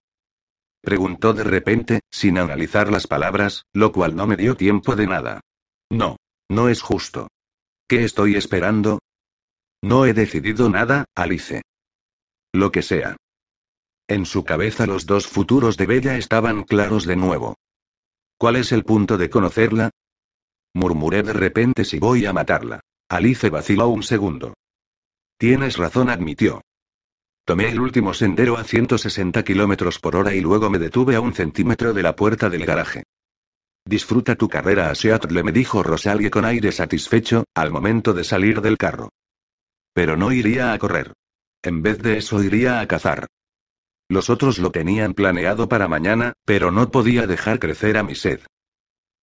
[0.83, 5.41] Preguntó de repente, sin analizar las palabras, lo cual no me dio tiempo de nada.
[5.91, 6.17] No.
[6.49, 7.29] No es justo.
[7.89, 9.01] ¿Qué estoy esperando?
[9.83, 11.62] No he decidido nada, Alice.
[12.53, 13.17] Lo que sea.
[14.09, 17.57] En su cabeza los dos futuros de Bella estaban claros de nuevo.
[18.39, 19.91] ¿Cuál es el punto de conocerla?
[20.77, 22.81] Murmuré de repente si voy a matarla.
[23.09, 24.53] Alice vaciló un segundo.
[25.39, 26.61] Tienes razón, admitió.
[27.47, 31.33] Tomé el último sendero a 160 kilómetros por hora y luego me detuve a un
[31.33, 33.05] centímetro de la puerta del garaje.
[33.87, 38.61] Disfruta tu carrera a Seattle, me dijo Rosalie con aire satisfecho, al momento de salir
[38.61, 39.09] del carro.
[39.95, 41.15] Pero no iría a correr.
[41.62, 43.29] En vez de eso iría a cazar.
[44.11, 48.41] Los otros lo tenían planeado para mañana, pero no podía dejar crecer a mi sed.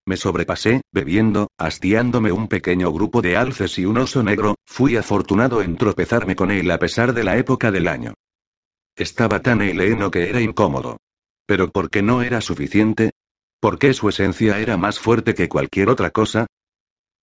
[0.06, 5.62] Me sobrepasé, bebiendo, hastiándome un pequeño grupo de alces y un oso negro, fui afortunado
[5.62, 8.14] en tropezarme con él a pesar de la época del año.
[8.98, 10.98] Estaba tan heleno que era incómodo.
[11.46, 13.12] Pero ¿por qué no era suficiente?
[13.62, 16.48] ¿Por qué su esencia era más fuerte que cualquier otra cosa?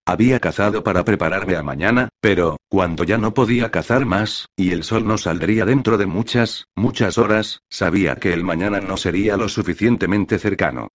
[0.06, 4.82] Había cazado para prepararme a mañana, pero, cuando ya no podía cazar más, y el
[4.82, 9.48] sol no saldría dentro de muchas, muchas horas, sabía que el mañana no sería lo
[9.48, 10.88] suficientemente cercano.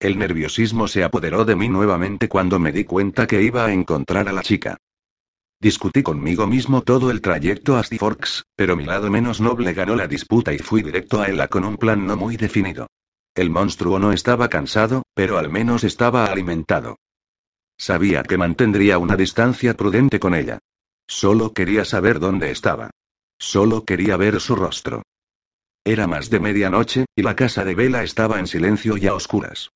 [0.00, 4.30] El nerviosismo se apoderó de mí nuevamente cuando me di cuenta que iba a encontrar
[4.30, 4.78] a la chica.
[5.60, 10.08] Discutí conmigo mismo todo el trayecto a Forks, pero mi lado menos noble ganó la
[10.08, 12.86] disputa y fui directo a ella con un plan no muy definido.
[13.34, 16.96] El monstruo no estaba cansado, pero al menos estaba alimentado.
[17.76, 20.60] Sabía que mantendría una distancia prudente con ella.
[21.06, 22.90] Solo quería saber dónde estaba.
[23.38, 25.02] Solo quería ver su rostro.
[25.84, 29.70] Era más de medianoche, y la casa de Vela estaba en silencio y a oscuras.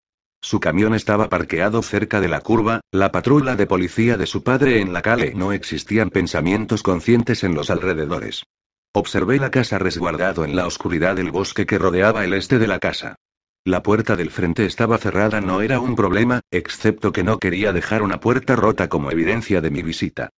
[0.44, 4.82] Su camión estaba parqueado cerca de la curva, la patrulla de policía de su padre
[4.82, 8.44] en la calle no existían pensamientos conscientes en los alrededores.
[8.92, 12.78] Observé la casa resguardado en la oscuridad del bosque que rodeaba el este de la
[12.78, 13.14] casa.
[13.64, 18.02] La puerta del frente estaba cerrada, no era un problema, excepto que no quería dejar
[18.02, 20.28] una puerta rota como evidencia de mi visita.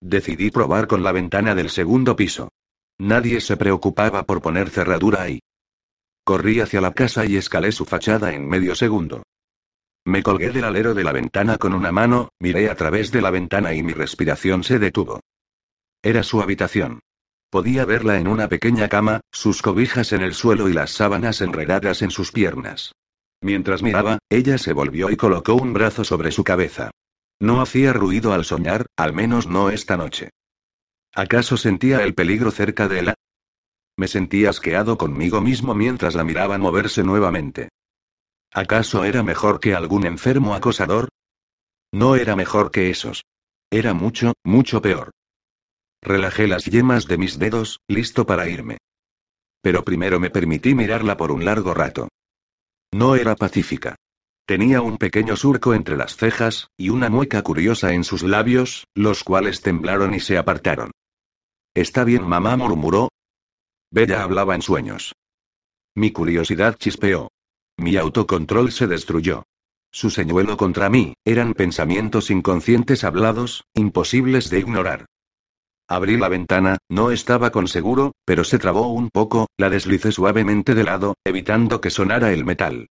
[0.00, 2.50] Decidí probar con la ventana del segundo piso.
[2.98, 5.40] Nadie se preocupaba por poner cerradura ahí.
[6.22, 9.24] Corrí hacia la casa y escalé su fachada en medio segundo.
[10.06, 13.32] Me colgué del alero de la ventana con una mano, miré a través de la
[13.32, 15.18] ventana y mi respiración se detuvo.
[16.00, 17.00] Era su habitación.
[17.50, 22.02] Podía verla en una pequeña cama, sus cobijas en el suelo y las sábanas enredadas
[22.02, 22.92] en sus piernas.
[23.40, 26.92] Mientras miraba, ella se volvió y colocó un brazo sobre su cabeza.
[27.40, 30.30] No hacía ruido al soñar, al menos no esta noche.
[31.14, 33.14] ¿Acaso sentía el peligro cerca de él?
[33.96, 37.70] Me sentía asqueado conmigo mismo mientras la miraba moverse nuevamente.
[38.56, 41.10] ¿Acaso era mejor que algún enfermo acosador?
[41.92, 43.22] No era mejor que esos.
[43.70, 45.10] Era mucho, mucho peor.
[46.00, 48.78] Relajé las yemas de mis dedos, listo para irme.
[49.60, 52.08] pero primero me permití mirarla por un largo rato.
[52.94, 53.96] No era pacífica.
[54.46, 59.22] Tenía un pequeño surco entre las cejas, y una mueca curiosa en sus labios, los
[59.22, 60.92] cuales temblaron y se apartaron.
[61.74, 63.10] Está bien, mamá murmuró.
[63.90, 65.12] Bella hablaba en sueños.
[65.94, 67.28] Mi curiosidad chispeó.
[67.76, 69.44] Mi autocontrol se destruyó.
[69.92, 75.06] Su señuelo contra mí, eran pensamientos inconscientes hablados, imposibles de ignorar.
[75.88, 80.74] Abrí la ventana, no estaba con seguro, pero se trabó un poco, la deslicé suavemente
[80.74, 82.88] de lado, evitando que sonara el metal.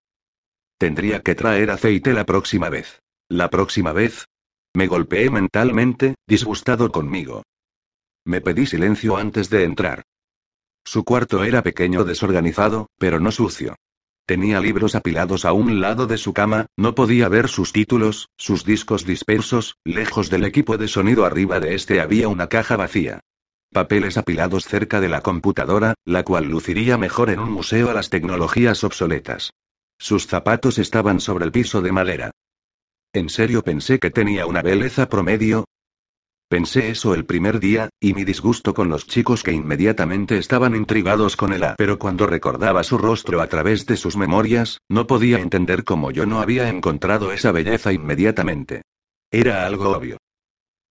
[0.79, 3.01] Tendría que traer aceite la próxima vez.
[3.29, 4.27] ¿La próxima vez?
[4.75, 7.43] Me golpeé mentalmente, disgustado conmigo.
[8.25, 10.03] Me pedí silencio antes de entrar.
[10.85, 13.77] Su cuarto era pequeño desorganizado, pero no sucio.
[14.27, 18.65] Tenía libros apilados a un lado de su cama, no podía ver sus títulos, sus
[18.65, 23.21] discos dispersos, lejos del equipo de sonido arriba de este había una caja vacía.
[23.71, 28.09] Papeles apilados cerca de la computadora, la cual luciría mejor en un museo a las
[28.09, 29.53] tecnologías obsoletas.
[29.99, 32.31] Sus zapatos estaban sobre el piso de madera.
[33.13, 35.67] ¿En serio pensé que tenía una belleza promedio?
[36.55, 41.37] Pensé eso el primer día, y mi disgusto con los chicos que inmediatamente estaban intrigados
[41.37, 41.65] con él.
[41.77, 46.27] Pero cuando recordaba su rostro a través de sus memorias, no podía entender cómo yo
[46.27, 48.83] no había encontrado esa belleza inmediatamente.
[49.33, 50.19] Era algo obvio.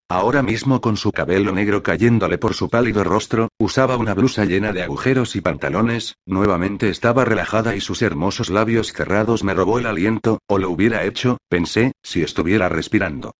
[0.10, 4.74] Ahora mismo con su cabello negro cayéndole por su pálido rostro, usaba una blusa llena
[4.74, 9.86] de agujeros y pantalones, nuevamente estaba relajada y sus hermosos labios cerrados me robó el
[9.86, 13.32] aliento, o lo hubiera hecho, pensé, si estuviera respirando.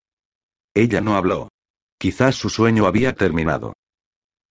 [0.74, 1.50] Ella no habló.
[1.98, 3.74] Quizás su sueño había terminado.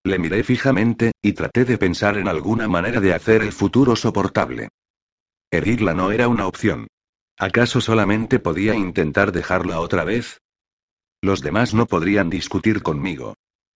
[0.04, 4.68] Le miré fijamente, y traté de pensar en alguna manera de hacer el futuro soportable.
[5.50, 6.88] Herirla no era una opción.
[7.38, 10.40] ¿Acaso solamente podía intentar dejarla otra vez?
[11.22, 13.34] Los demás no podrían discutir conmigo.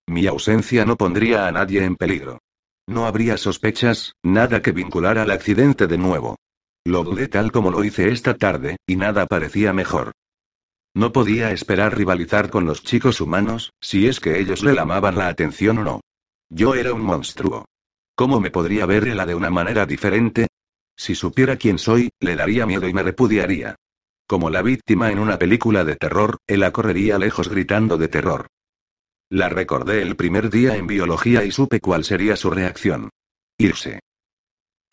[0.09, 2.41] Mi ausencia no pondría a nadie en peligro.
[2.89, 6.37] No habría sospechas, nada que vinculara al accidente de nuevo.
[6.85, 10.13] Lo dudé tal como lo hice esta tarde, y nada parecía mejor.
[10.97, 15.29] No podía esperar rivalizar con los chicos humanos, si es que ellos le llamaban la
[15.29, 16.01] atención o no.
[16.49, 17.67] Yo era un monstruo.
[18.15, 20.47] ¿Cómo me podría verla de una manera diferente?
[20.97, 23.77] Si supiera quién soy, le daría miedo y me repudiaría.
[24.27, 28.47] Como la víctima en una película de terror, él la correría lejos gritando de terror.
[29.29, 33.11] La recordé el primer día en biología y supe cuál sería su reacción.
[33.59, 34.01] Irse.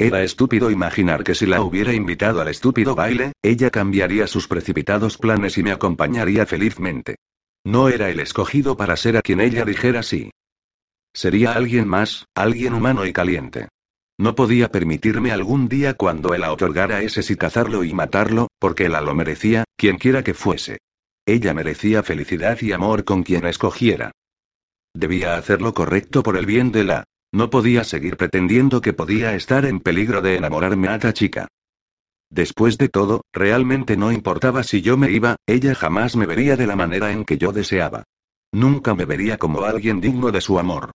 [0.04, 5.18] Era estúpido imaginar que si la hubiera invitado al estúpido baile, ella cambiaría sus precipitados
[5.18, 7.16] planes y me acompañaría felizmente.
[7.64, 10.32] No era el escogido para ser a quien ella dijera sí.
[11.14, 13.70] Sería alguien más, alguien humano y caliente.
[14.18, 18.88] No podía permitirme algún día cuando él la otorgara ese sí cazarlo y matarlo, porque
[18.88, 20.80] él lo merecía, quienquiera que fuese.
[21.26, 24.12] Ella merecía felicidad y amor con quien escogiera.
[24.94, 29.34] Debía hacer lo correcto por el bien de la no podía seguir pretendiendo que podía
[29.34, 31.48] estar en peligro de enamorarme a esta chica.
[32.30, 36.68] Después de todo, realmente no importaba si yo me iba, ella jamás me vería de
[36.68, 38.04] la manera en que yo deseaba.
[38.52, 40.92] Nunca me vería como alguien digno de su amor.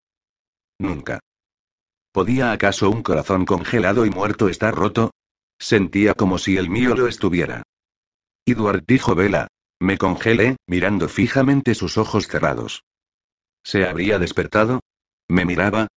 [0.78, 1.18] Nunca.
[2.12, 5.10] ¿Podía acaso un corazón congelado y muerto estar roto?
[5.58, 7.64] Sentía como si el mío lo estuviera.
[8.46, 9.48] Edward dijo Vela.
[9.80, 12.84] Me congelé, mirando fijamente sus ojos cerrados.
[13.64, 14.80] ¿Se habría despertado?
[15.28, 15.88] Me miraba,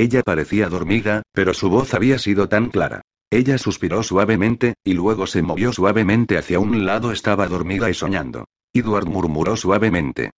[0.00, 3.02] ella parecía dormida, pero su voz había sido tan clara.
[3.30, 7.12] Ella suspiró suavemente, y luego se movió suavemente hacia un lado.
[7.12, 8.46] Estaba dormida y soñando.
[8.72, 10.30] Edward murmuró suavemente.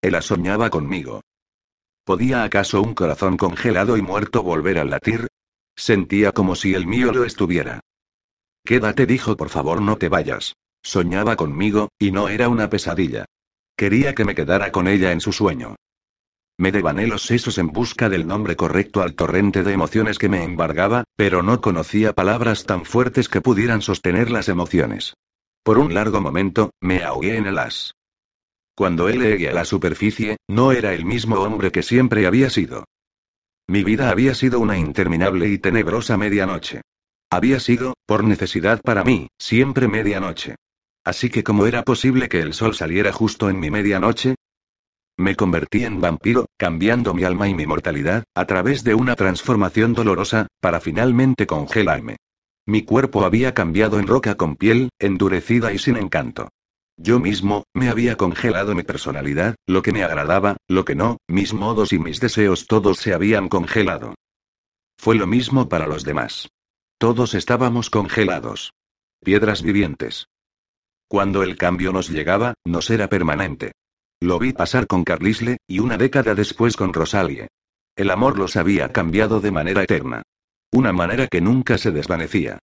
[0.00, 1.20] Ella soñaba conmigo.
[2.04, 5.28] ¿Podía acaso un corazón congelado y muerto volver a latir?
[5.76, 7.80] Sentía como si el mío lo estuviera.
[8.64, 10.54] Quédate, dijo, por favor, no te vayas.
[10.82, 13.26] Soñaba conmigo, y no era una pesadilla.
[13.76, 15.76] Quería que me quedara con ella en su sueño.
[16.58, 20.42] Me devané los sesos en busca del nombre correcto al torrente de emociones que me
[20.42, 25.14] embargaba, pero no conocía palabras tan fuertes que pudieran sostener las emociones.
[25.62, 27.94] Por un largo momento, me ahogué en el as.
[28.74, 32.84] Cuando él llegué a la superficie, no era el mismo hombre que siempre había sido.
[33.68, 36.80] Mi vida había sido una interminable y tenebrosa medianoche.
[37.30, 40.56] Había sido, por necesidad para mí, siempre medianoche.
[41.04, 44.34] Así que ¿cómo era posible que el sol saliera justo en mi medianoche?
[45.18, 49.92] Me convertí en vampiro, cambiando mi alma y mi mortalidad, a través de una transformación
[49.92, 52.18] dolorosa, para finalmente congelarme.
[52.66, 56.50] Mi cuerpo había cambiado en roca con piel, endurecida y sin encanto.
[56.96, 61.52] Yo mismo, me había congelado mi personalidad, lo que me agradaba, lo que no, mis
[61.52, 64.14] modos y mis deseos todos se habían congelado.
[64.96, 66.48] Fue lo mismo para los demás.
[66.96, 68.72] Todos estábamos congelados.
[69.24, 70.28] Piedras vivientes.
[71.08, 73.72] Cuando el cambio nos llegaba, nos era permanente.
[74.20, 77.48] Lo vi pasar con Carlisle, y una década después con Rosalie.
[77.96, 80.22] El amor los había cambiado de manera eterna.
[80.72, 82.58] Una manera que nunca se desvanecía.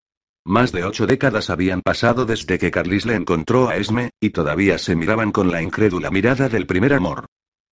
[0.45, 4.77] Más de ocho décadas habían pasado desde que Carlis le encontró a Esme, y todavía
[4.77, 7.25] se miraban con la incrédula mirada del primer amor.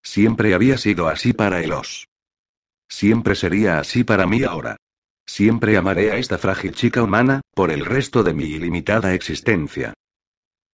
[0.02, 2.08] Siempre había sido así para Elos.
[2.88, 4.76] Siempre sería así para mí ahora.
[5.26, 9.92] Siempre amaré a esta frágil chica humana, por el resto de mi ilimitada existencia.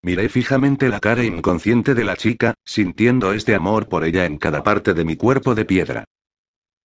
[0.03, 4.62] Miré fijamente la cara inconsciente de la chica, sintiendo este amor por ella en cada
[4.62, 6.05] parte de mi cuerpo de piedra.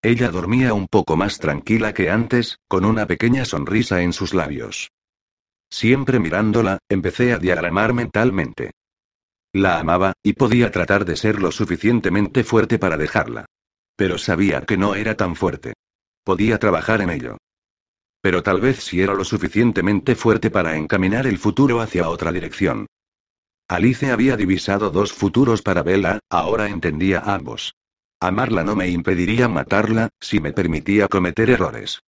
[0.01, 4.89] Ella dormía un poco más tranquila que antes, con una pequeña sonrisa en sus labios.
[5.70, 8.72] Siempre mirándola, empecé a diagramar mentalmente.
[9.53, 13.45] La amaba, y podía tratar de ser lo suficientemente fuerte para dejarla.
[13.95, 15.74] Pero sabía que no era tan fuerte.
[16.24, 17.38] Podía trabajar en ello.
[18.22, 22.88] Pero tal vez si era lo suficientemente fuerte para encaminar el futuro hacia otra dirección.
[23.68, 27.76] Alice había divisado dos futuros para Bella, ahora entendía ambos.
[28.20, 31.99] Amarla no me impediría matarla, si me permitía cometer errores.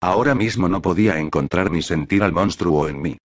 [0.00, 3.18] Ahora mismo no podía encontrar ni sentir al monstruo en mí.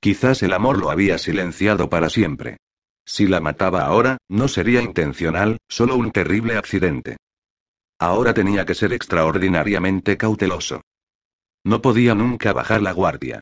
[0.00, 2.58] Quizás el amor lo había silenciado para siempre.
[3.06, 7.16] Si la mataba ahora, no sería intencional, solo un terrible accidente.
[7.98, 10.80] Ahora tenía que ser extraordinariamente cauteloso.
[11.64, 13.40] No podía nunca bajar la guardia.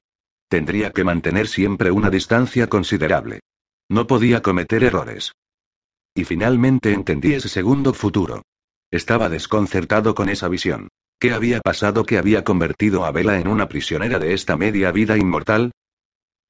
[0.49, 3.41] Tendría que mantener siempre una distancia considerable.
[3.93, 5.33] No podía cometer errores.
[6.17, 8.41] Y finalmente entendí ese segundo futuro.
[8.91, 10.89] Estaba desconcertado con esa visión.
[11.21, 15.19] ¿Qué había pasado que había convertido a Bella en una prisionera de esta media vida
[15.19, 15.73] inmortal?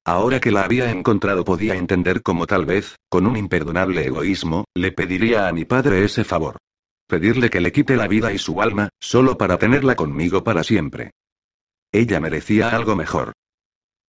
[0.05, 4.93] Ahora que la había encontrado podía entender cómo tal vez, con un imperdonable egoísmo, le
[4.93, 6.55] pediría a mi padre ese favor.
[7.09, 11.11] Pedirle que le quite la vida y su alma, solo para tenerla conmigo para siempre.
[11.91, 13.33] Ella merecía algo mejor.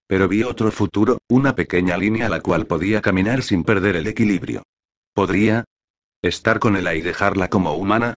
[0.07, 4.07] Pero vi otro futuro, una pequeña línea a la cual podía caminar sin perder el
[4.07, 4.63] equilibrio.
[5.15, 5.65] ¿Podría?
[6.23, 8.15] ¿Estar con ella y dejarla como humana?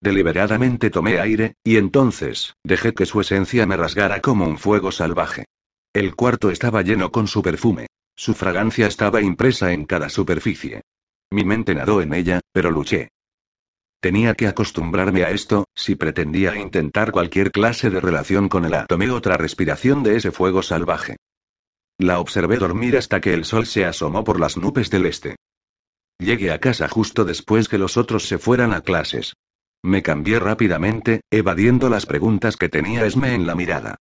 [0.00, 5.44] Deliberadamente tomé aire, y entonces, dejé que su esencia me rasgara como un fuego salvaje.
[5.92, 7.86] El cuarto estaba lleno con su perfume.
[8.14, 10.82] Su fragancia estaba impresa en cada superficie.
[11.30, 13.08] Mi mente nadó en ella, pero luché.
[14.00, 18.72] Tenía que acostumbrarme a esto, si pretendía intentar cualquier clase de relación con él.
[18.86, 21.16] Tomé otra respiración de ese fuego salvaje.
[21.98, 25.36] La observé dormir hasta que el sol se asomó por las nubes del este.
[26.20, 29.34] Llegué a casa justo después que los otros se fueran a clases.
[29.82, 33.96] Me cambié rápidamente, evadiendo las preguntas que tenía Esme en la mirada.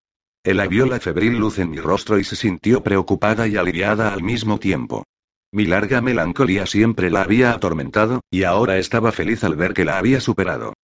[0.45, 4.23] Ella vio la febril luz en mi rostro y se sintió preocupada y aliviada al
[4.23, 5.05] mismo tiempo.
[5.57, 9.97] Mi larga melancolía siempre la había atormentado, y ahora estaba feliz al ver que la
[9.97, 10.75] había superado.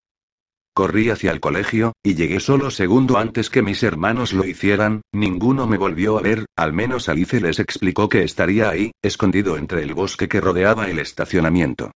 [0.75, 5.67] Corrí hacia el colegio, y llegué solo segundo antes que mis hermanos lo hicieran, ninguno
[5.67, 9.93] me volvió a ver, al menos Alice les explicó que estaría ahí, escondido entre el
[9.93, 11.91] bosque que rodeaba el estacionamiento.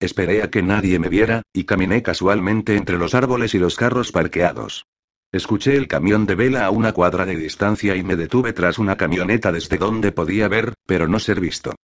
[0.00, 4.10] Esperé a que nadie me viera, y caminé casualmente entre los árboles y los carros
[4.10, 4.86] parqueados.
[5.32, 8.96] Escuché el camión de vela a una cuadra de distancia y me detuve tras una
[8.96, 11.74] camioneta desde donde podía ver, pero no ser visto.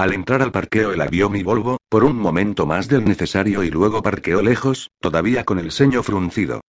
[0.00, 3.70] Al entrar al parqueo él vio mi Volvo, por un momento más del necesario y
[3.70, 6.62] luego parqueó lejos, todavía con el ceño fruncido.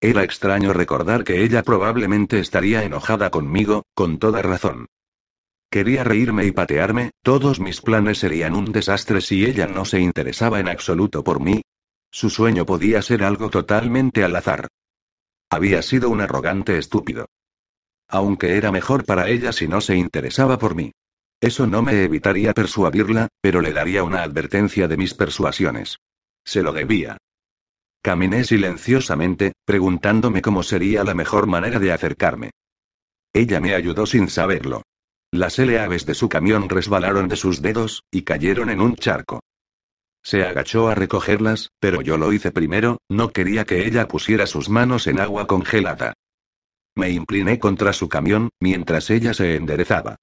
[0.00, 4.86] Era extraño recordar que ella probablemente estaría enojada conmigo, con toda razón.
[5.70, 10.58] Quería reírme y patearme, todos mis planes serían un desastre si ella no se interesaba
[10.58, 11.62] en absoluto por mí.
[12.10, 14.66] Su sueño podía ser algo totalmente al azar.
[15.48, 17.26] Había sido un arrogante estúpido.
[18.08, 20.90] Aunque era mejor para ella si no se interesaba por mí.
[21.40, 25.98] Eso no me evitaría persuadirla, pero le daría una advertencia de mis persuasiones.
[26.44, 27.16] Se lo debía.
[28.02, 32.50] Caminé silenciosamente, preguntándome cómo sería la mejor manera de acercarme.
[33.32, 34.82] Ella me ayudó sin saberlo.
[35.30, 39.40] Las aves de su camión resbalaron de sus dedos, y cayeron en un charco.
[40.22, 44.68] Se agachó a recogerlas, pero yo lo hice primero, no quería que ella pusiera sus
[44.68, 46.14] manos en agua congelada.
[46.96, 50.16] Me incliné contra su camión, mientras ella se enderezaba.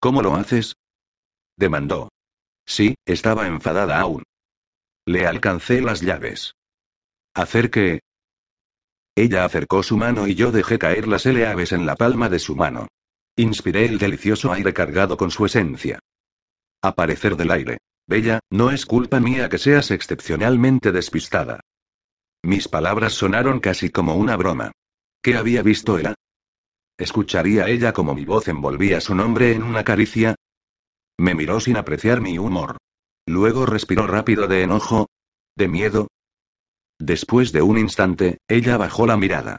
[0.00, 0.76] ¿Cómo lo haces?
[1.56, 2.08] demandó.
[2.66, 4.22] Sí, estaba enfadada aún.
[5.06, 6.52] Le alcancé las llaves.
[7.34, 7.70] ¿Hacer?
[9.16, 12.54] Ella acercó su mano y yo dejé caer las aves en la palma de su
[12.54, 12.86] mano.
[13.36, 15.98] Inspiré el delicioso aire cargado con su esencia.
[16.82, 17.78] Aparecer del aire.
[18.06, 21.60] Bella, no es culpa mía que seas excepcionalmente despistada.
[22.42, 24.72] Mis palabras sonaron casi como una broma.
[25.22, 26.14] ¿Qué había visto ella?
[26.98, 30.34] ¿Escucharía ella como mi voz envolvía su nombre en una caricia?
[31.16, 32.76] Me miró sin apreciar mi humor.
[33.24, 35.06] Luego respiró rápido de enojo.
[35.56, 36.08] ¿De miedo?
[36.98, 39.58] Después de un instante, ella bajó la mirada.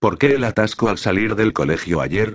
[0.00, 2.34] ¿Por qué el atasco al salir del colegio ayer?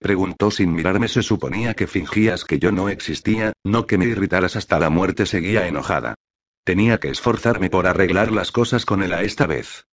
[0.00, 1.06] Preguntó sin mirarme.
[1.06, 5.26] Se suponía que fingías que yo no existía, no que me irritaras hasta la muerte.
[5.26, 6.16] Seguía enojada.
[6.64, 9.84] Tenía que esforzarme por arreglar las cosas con él a esta vez.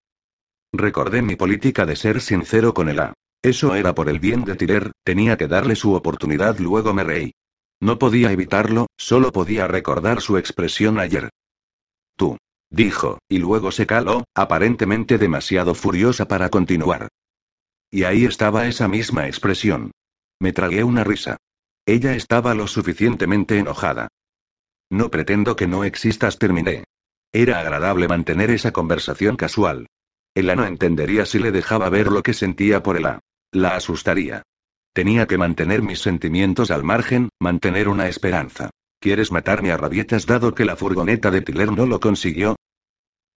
[0.72, 3.12] Recordé mi política de ser sincero con A.
[3.44, 7.34] Eso era por el bien de Tirer, tenía que darle su oportunidad, luego me reí.
[7.78, 11.28] No podía evitarlo, solo podía recordar su expresión ayer.
[12.16, 12.38] Tú.
[12.70, 17.08] Dijo, y luego se caló, aparentemente demasiado furiosa para continuar.
[17.90, 19.90] Y ahí estaba esa misma expresión.
[20.40, 21.36] Me tragué una risa.
[21.84, 24.08] Ella estaba lo suficientemente enojada.
[24.88, 26.84] No pretendo que no existas, terminé.
[27.30, 29.86] Era agradable mantener esa conversación casual.
[30.34, 33.20] Ella no entendería si le dejaba ver lo que sentía por ella.
[33.54, 34.42] La asustaría.
[34.92, 38.70] Tenía que mantener mis sentimientos al margen, mantener una esperanza.
[38.98, 42.56] ¿Quieres matarme a rabietas dado que la furgoneta de Tiller no lo consiguió?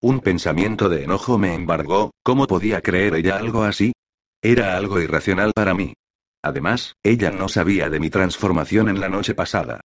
[0.02, 3.94] Un pensamiento de enojo me embargó, ¿cómo podía creer ella algo así?
[4.42, 5.94] Era algo irracional para mí.
[6.42, 9.82] Además, ella no sabía de mi transformación en la noche pasada.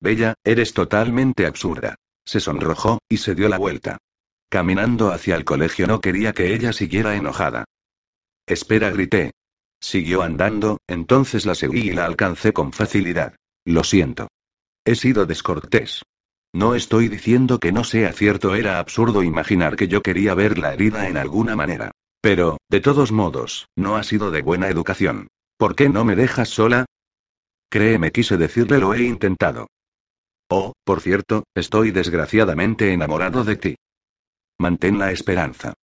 [0.00, 1.94] Bella, eres totalmente absurda.
[2.24, 3.98] Se sonrojó, y se dio la vuelta.
[4.48, 7.66] Caminando hacia el colegio no quería que ella siguiera enojada.
[8.46, 9.30] Espera, grité.
[9.84, 13.36] Siguió andando, entonces la seguí y la alcancé con facilidad.
[13.66, 14.28] Lo siento.
[14.82, 16.00] He sido descortés.
[16.54, 20.72] No estoy diciendo que no sea cierto, era absurdo imaginar que yo quería ver la
[20.72, 21.90] herida en alguna manera.
[22.22, 25.28] Pero, de todos modos, no ha sido de buena educación.
[25.58, 26.86] ¿Por qué no me dejas sola?
[27.68, 29.66] Créeme, quise decirle, lo he intentado.
[30.48, 33.76] Oh, por cierto, estoy desgraciadamente enamorado de ti.
[34.58, 35.74] Mantén la esperanza.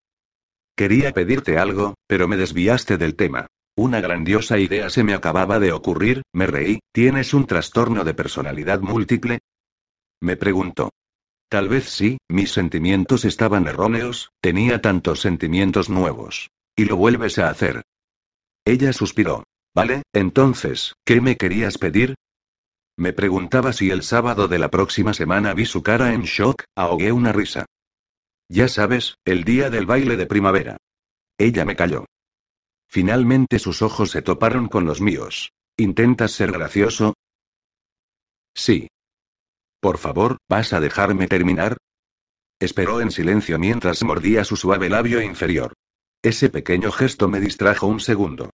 [0.75, 3.45] Quería pedirte algo, pero me desviaste del tema.
[3.81, 8.79] Una grandiosa idea se me acababa de ocurrir, me reí, ¿tienes un trastorno de personalidad
[8.79, 9.39] múltiple?
[10.21, 10.91] Me preguntó.
[11.49, 16.51] Tal vez sí, mis sentimientos estaban erróneos, tenía tantos sentimientos nuevos.
[16.75, 17.81] Y lo vuelves a hacer.
[18.65, 19.45] Ella suspiró.
[19.73, 22.13] Vale, entonces, ¿qué me querías pedir?
[22.95, 27.11] Me preguntaba si el sábado de la próxima semana vi su cara en shock, ahogué
[27.11, 27.65] una risa.
[28.47, 30.77] Ya sabes, el día del baile de primavera.
[31.39, 32.05] Ella me calló.
[32.91, 35.53] Finalmente sus ojos se toparon con los míos.
[35.77, 37.13] ¿Intentas ser gracioso?
[38.53, 38.89] Sí.
[39.79, 41.77] Por favor, ¿vas a dejarme terminar?
[42.59, 45.71] Esperó en silencio mientras mordía su suave labio inferior.
[46.21, 48.49] Ese pequeño gesto me distrajo un segundo.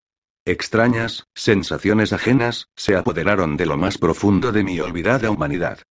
[0.46, 5.82] Extrañas, sensaciones ajenas, se apoderaron de lo más profundo de mi olvidada humanidad.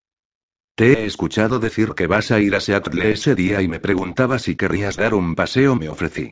[0.76, 4.38] Te he escuchado decir que vas a ir a Seattle ese día y me preguntaba
[4.38, 6.30] si querrías dar un paseo, me ofrecí.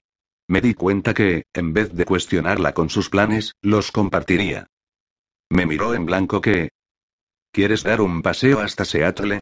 [0.49, 4.67] Me di cuenta que, en vez de cuestionarla con sus planes, los compartiría.
[5.51, 6.71] Me miró en blanco que...
[7.53, 9.41] ¿Quieres dar un paseo hasta Seattle?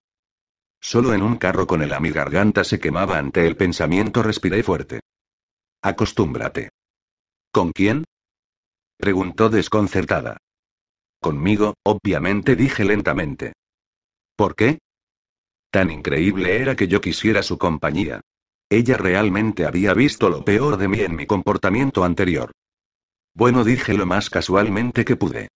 [0.81, 4.63] Solo en un carro con el a mi garganta se quemaba ante el pensamiento, respiré
[4.63, 5.01] fuerte.
[5.81, 6.71] Acostúmbrate.
[7.53, 8.05] ¿Con quién?
[8.97, 10.37] Preguntó desconcertada.
[11.21, 13.55] Conmigo, obviamente dije lentamente.
[14.37, 14.79] ¿Por qué?
[15.71, 18.21] Tan increíble era que yo quisiera su compañía.
[18.73, 22.53] Ella realmente había visto lo peor de mí en mi comportamiento anterior.
[23.35, 25.49] Bueno, dije lo más casualmente que pude.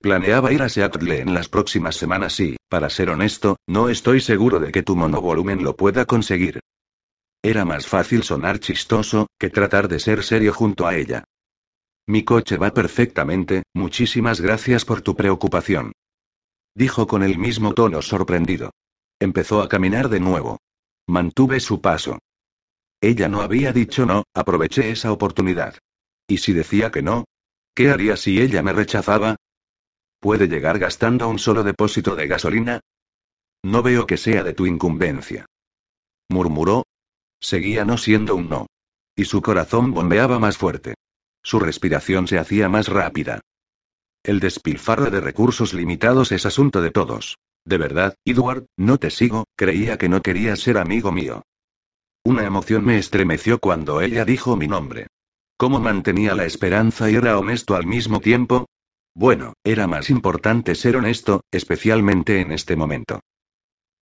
[0.00, 4.58] Planeaba ir a Seattle en las próximas semanas y, para ser honesto, no estoy seguro
[4.58, 6.60] de que tu monovolumen lo pueda conseguir.
[7.42, 11.24] Era más fácil sonar chistoso, que tratar de ser serio junto a ella.
[12.06, 15.92] Mi coche va perfectamente, muchísimas gracias por tu preocupación.
[16.74, 18.70] Dijo con el mismo tono sorprendido.
[19.20, 20.56] Empezó a caminar de nuevo.
[21.06, 22.18] Mantuve su paso.
[23.00, 25.78] Ella no había dicho no, aproveché esa oportunidad.
[26.28, 27.24] ¿Y si decía que no?
[27.74, 29.36] ¿Qué haría si ella me rechazaba?
[30.20, 32.80] ¿Puede llegar gastando un solo depósito de gasolina?
[33.62, 35.46] No veo que sea de tu incumbencia.
[36.28, 36.84] Murmuró.
[37.40, 38.66] Seguía no siendo un no.
[39.16, 40.94] Y su corazón bombeaba más fuerte.
[41.42, 43.40] Su respiración se hacía más rápida.
[44.22, 47.38] El despilfarro de recursos limitados es asunto de todos.
[47.64, 51.42] De verdad, Edward, no te sigo, creía que no querías ser amigo mío.
[52.24, 55.06] Una emoción me estremeció cuando ella dijo mi nombre.
[55.56, 58.66] ¿Cómo mantenía la esperanza y era honesto al mismo tiempo?
[59.14, 63.20] Bueno, era más importante ser honesto, especialmente en este momento.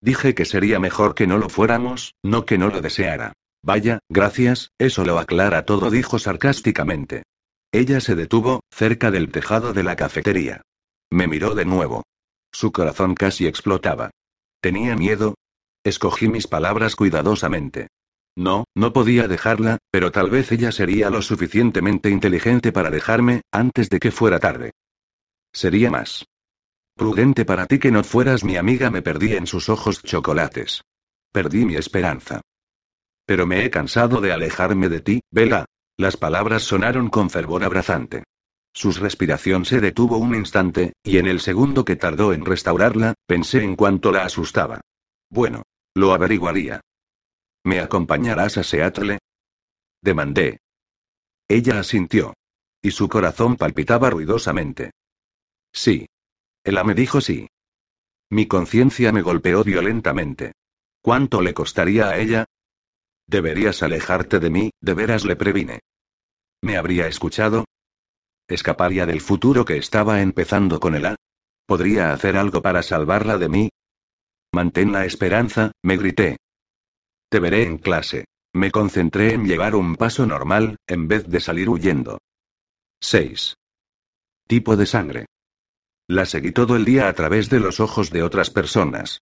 [0.01, 3.33] Dije que sería mejor que no lo fuéramos, no que no lo deseara.
[3.63, 7.25] Vaya, gracias, eso lo aclara todo, dijo sarcásticamente.
[7.73, 10.63] Ella se detuvo, cerca del tejado de la cafetería.
[11.11, 12.05] Me miró de nuevo.
[12.53, 14.11] Su corazón casi explotaba.
[14.61, 15.35] ¿Tenía miedo?
[15.85, 17.89] Escogí mis palabras cuidadosamente.
[18.39, 23.91] No, no podía dejarla, pero tal vez ella sería lo suficientemente inteligente para dejarme, antes
[23.91, 24.71] de que fuera tarde.
[25.53, 26.25] Sería más
[26.95, 30.83] prudente para ti que no fueras mi amiga, me perdí en sus ojos chocolates.
[31.33, 32.41] Perdí mi esperanza.
[33.27, 35.65] Pero me he cansado de alejarme de ti, Vela.
[35.97, 38.23] Las palabras sonaron con fervor abrazante.
[38.73, 43.65] Su respiración se detuvo un instante, y en el segundo que tardó en restaurarla, pensé
[43.65, 44.81] en cuánto la asustaba.
[45.29, 45.65] Bueno,
[45.95, 46.81] lo averiguaría.
[47.69, 49.19] ¿Me acompañarás a Seattle?
[50.01, 50.61] Demandé.
[51.47, 52.33] Ella asintió.
[52.81, 54.93] Y su corazón palpitaba ruidosamente.
[55.71, 56.07] Sí.
[56.65, 57.47] Ella me dijo sí.
[58.31, 60.53] Mi conciencia me golpeó violentamente.
[61.03, 62.47] ¿Cuánto le costaría a ella?
[63.27, 65.81] Deberías alejarte de mí, de veras le previne.
[66.63, 67.67] ¿Me habría escuchado?
[68.49, 71.17] ¿Escaparía del futuro que estaba empezando con el A?
[71.67, 73.71] ¿Podría hacer algo para salvarla de mí?
[74.55, 76.39] Mantén la esperanza, me grité.
[77.31, 78.25] Te veré en clase.
[78.55, 82.19] Me concentré en llevar un paso normal, en vez de salir huyendo.
[83.01, 83.55] 6.
[84.47, 85.27] Tipo de sangre.
[86.09, 89.21] La seguí todo el día a través de los ojos de otras personas.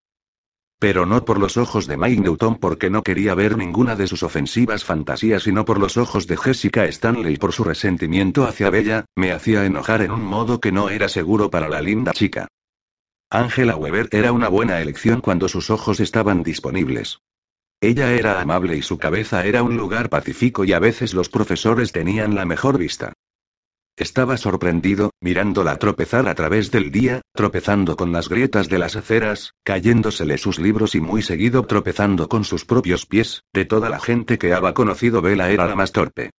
[0.77, 4.21] Pero no por los ojos de Mike Newton porque no quería ver ninguna de sus
[4.21, 9.31] ofensivas fantasías, sino por los ojos de Jessica Stanley por su resentimiento hacia Bella, me
[9.31, 12.47] hacía enojar en un modo que no era seguro para la linda chica.
[13.31, 17.19] Angela Weber era una buena elección cuando sus ojos estaban disponibles.
[17.85, 21.91] Ella era amable y su cabeza era un lugar pacífico y a veces los profesores
[21.91, 23.13] tenían la mejor vista.
[23.95, 29.51] Estaba sorprendido, mirándola tropezar a través del día, tropezando con las grietas de las aceras,
[29.63, 34.39] cayéndosele sus libros y muy seguido tropezando con sus propios pies, de toda la gente
[34.39, 36.31] que había conocido Vela era la más torpe.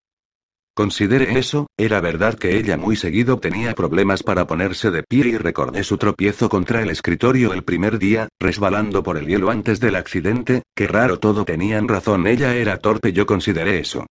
[0.76, 5.38] Considere eso, era verdad que ella muy seguido tenía problemas para ponerse de pie y
[5.38, 9.96] recordé su tropiezo contra el escritorio el primer día, resbalando por el hielo antes del
[9.96, 14.04] accidente, qué raro todo tenían razón ella era torpe yo consideré eso.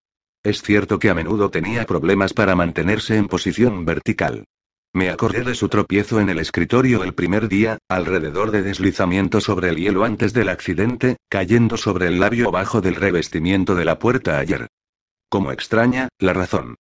[0.43, 4.47] Es cierto que a menudo tenía problemas para mantenerse en posición vertical.
[4.95, 9.69] Me acordé de su tropiezo en el escritorio el primer día, alrededor de deslizamiento sobre
[9.69, 14.39] el hielo antes del accidente, cayendo sobre el labio bajo del revestimiento de la puerta
[14.39, 14.67] ayer.
[15.35, 16.77] Como extraña, la razón.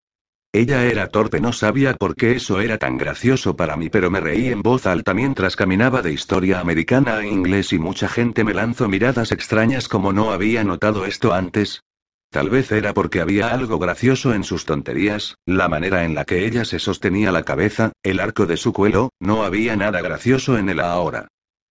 [0.52, 4.20] Ella era torpe, no sabía por qué eso era tan gracioso para mí, pero me
[4.20, 8.54] reí en voz alta mientras caminaba de historia americana a inglés y mucha gente me
[8.54, 11.82] lanzó miradas extrañas como no había notado esto antes,
[12.30, 16.46] Tal vez era porque había algo gracioso en sus tonterías, la manera en la que
[16.46, 20.68] ella se sostenía la cabeza, el arco de su cuello, no había nada gracioso en
[20.68, 21.26] él ahora.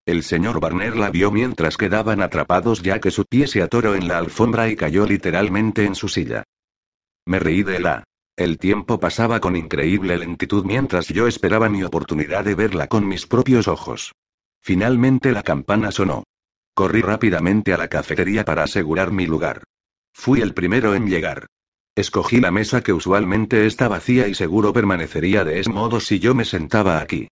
[0.06, 4.10] El señor Barner la vio mientras quedaban atrapados ya que su pie se atoró en
[4.10, 6.44] la alfombra y cayó literalmente en su silla.
[7.26, 8.04] Me reí de la.
[8.36, 13.28] El tiempo pasaba con increíble lentitud mientras yo esperaba mi oportunidad de verla con mis
[13.28, 14.14] propios ojos.
[14.62, 16.24] Finalmente la campana sonó.
[16.74, 19.64] Corrí rápidamente a la cafetería para asegurar mi lugar.
[20.14, 21.48] Fui el primero en llegar.
[21.96, 26.34] Escogí la mesa que usualmente está vacía y seguro permanecería de ese modo si yo
[26.34, 27.28] me sentaba aquí.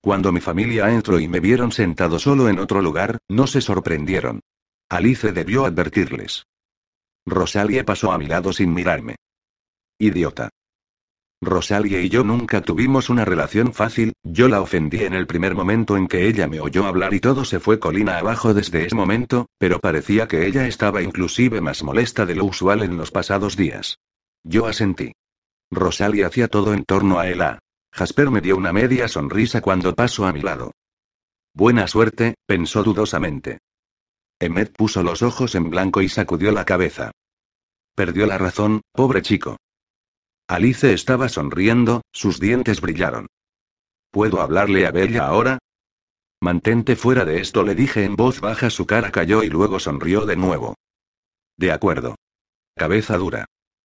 [0.00, 4.40] Cuando mi familia entró y me vieron sentado solo en otro lugar, no se sorprendieron.
[4.88, 6.44] Alice debió advertirles.
[7.26, 9.16] Rosalie pasó a mi lado sin mirarme.
[9.98, 10.50] Idiota.
[11.40, 15.96] Rosalie y yo nunca tuvimos una relación fácil, yo la ofendí en el primer momento
[15.96, 19.46] en que ella me oyó hablar y todo se fue colina abajo desde ese momento,
[19.58, 23.98] pero parecía que ella estaba inclusive más molesta de lo usual en los pasados días.
[24.44, 25.12] Yo asentí.
[25.70, 27.58] Rosalie hacía todo en torno a ella.
[27.92, 30.72] Jasper me dio una media sonrisa cuando pasó a mi lado.
[31.54, 33.58] Buena suerte, pensó dudosamente.
[34.42, 37.12] Emmet puso los ojos en blanco y sacudió la cabeza.
[37.94, 39.56] Perdió la razón, pobre chico.
[40.48, 43.28] Alice estaba sonriendo, sus dientes brillaron.
[44.10, 45.58] ¿Puedo hablarle a Bella ahora?
[46.40, 48.68] Mantente fuera de esto, le dije en voz baja.
[48.68, 50.74] Su cara cayó y luego sonrió de nuevo.
[51.56, 52.16] De acuerdo.
[52.74, 53.44] Cabeza dura.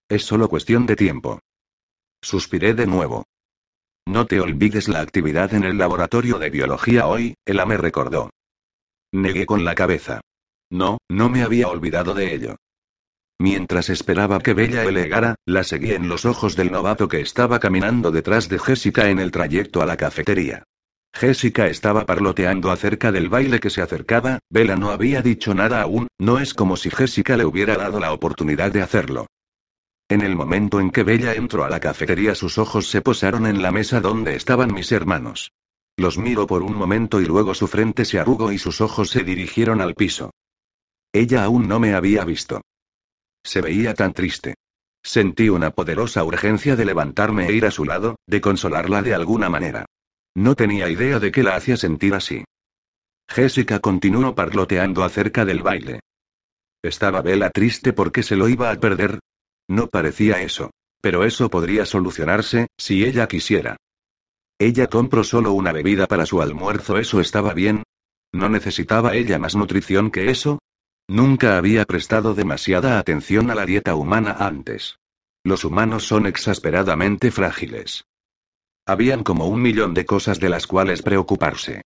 [0.09, 1.39] Es solo cuestión de tiempo.
[2.19, 3.25] Suspiré de nuevo.
[4.07, 8.31] No te olvides la actividad en el laboratorio de biología hoy, Ella me recordó.
[9.11, 10.21] Negué con la cabeza.
[10.69, 12.55] No, no me había olvidado de ello.
[13.39, 18.11] Mientras esperaba que Bella llegara, la seguí en los ojos del novato que estaba caminando
[18.11, 20.63] detrás de Jessica en el trayecto a la cafetería.
[21.13, 26.07] Jessica estaba parloteando acerca del baile que se acercaba, Bella no había dicho nada aún,
[26.19, 29.27] no es como si Jessica le hubiera dado la oportunidad de hacerlo.
[30.09, 33.61] En el momento en que Bella entró a la cafetería sus ojos se posaron en
[33.61, 35.51] la mesa donde estaban mis hermanos.
[35.97, 39.23] Los miro por un momento y luego su frente se arrugó y sus ojos se
[39.23, 40.31] dirigieron al piso.
[41.13, 42.61] Ella aún no me había visto.
[43.43, 44.55] Se veía tan triste.
[45.03, 49.49] Sentí una poderosa urgencia de levantarme e ir a su lado, de consolarla de alguna
[49.49, 49.85] manera.
[50.35, 52.43] No tenía idea de qué la hacía sentir así.
[53.29, 56.01] Jessica continuó parloteando acerca del baile.
[56.83, 59.19] ¿Estaba Bella triste porque se lo iba a perder?
[59.67, 60.71] No parecía eso.
[61.01, 63.77] Pero eso podría solucionarse, si ella quisiera.
[64.59, 67.83] Ella compró solo una bebida para su almuerzo, ¿eso estaba bien?
[68.33, 70.59] ¿No necesitaba ella más nutrición que eso?
[71.09, 74.99] Nunca había prestado demasiada atención a la dieta humana antes.
[75.43, 78.05] Los humanos son exasperadamente frágiles.
[78.85, 81.83] Habían como un millón de cosas de las cuales preocuparse.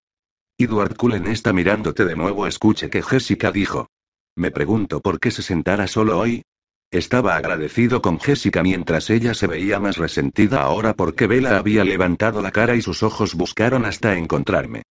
[0.58, 2.48] Edward Cullen está mirándote de nuevo.
[2.48, 3.88] Escuche que Jessica dijo.
[4.36, 6.42] Me pregunto por qué se sentara solo hoy.
[6.90, 12.42] Estaba agradecido con Jessica mientras ella se veía más resentida ahora porque Bella había levantado
[12.42, 14.82] la cara y sus ojos buscaron hasta encontrarme.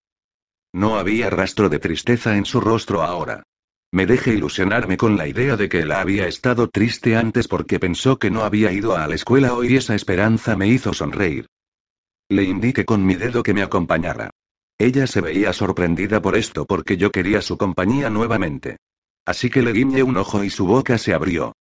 [0.73, 3.43] No había rastro de tristeza en su rostro ahora.
[3.93, 8.19] Me dejé ilusionarme con la idea de que él había estado triste antes porque pensó
[8.19, 11.47] que no había ido a la escuela hoy y esa esperanza me hizo sonreír.
[12.29, 14.31] Le indiqué con mi dedo que me acompañara.
[14.79, 18.77] Ella se veía sorprendida por esto porque yo quería su compañía nuevamente.
[19.27, 21.57] Así que le guiñé un ojo y su boca se abrió.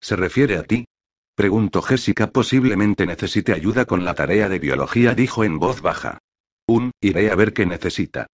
[0.00, 0.86] ¿Se refiere a ti?
[1.34, 2.30] Preguntó Jessica.
[2.30, 6.18] Posiblemente necesite ayuda con la tarea de biología, dijo en voz baja.
[6.66, 8.26] Un, iré a ver qué necesita.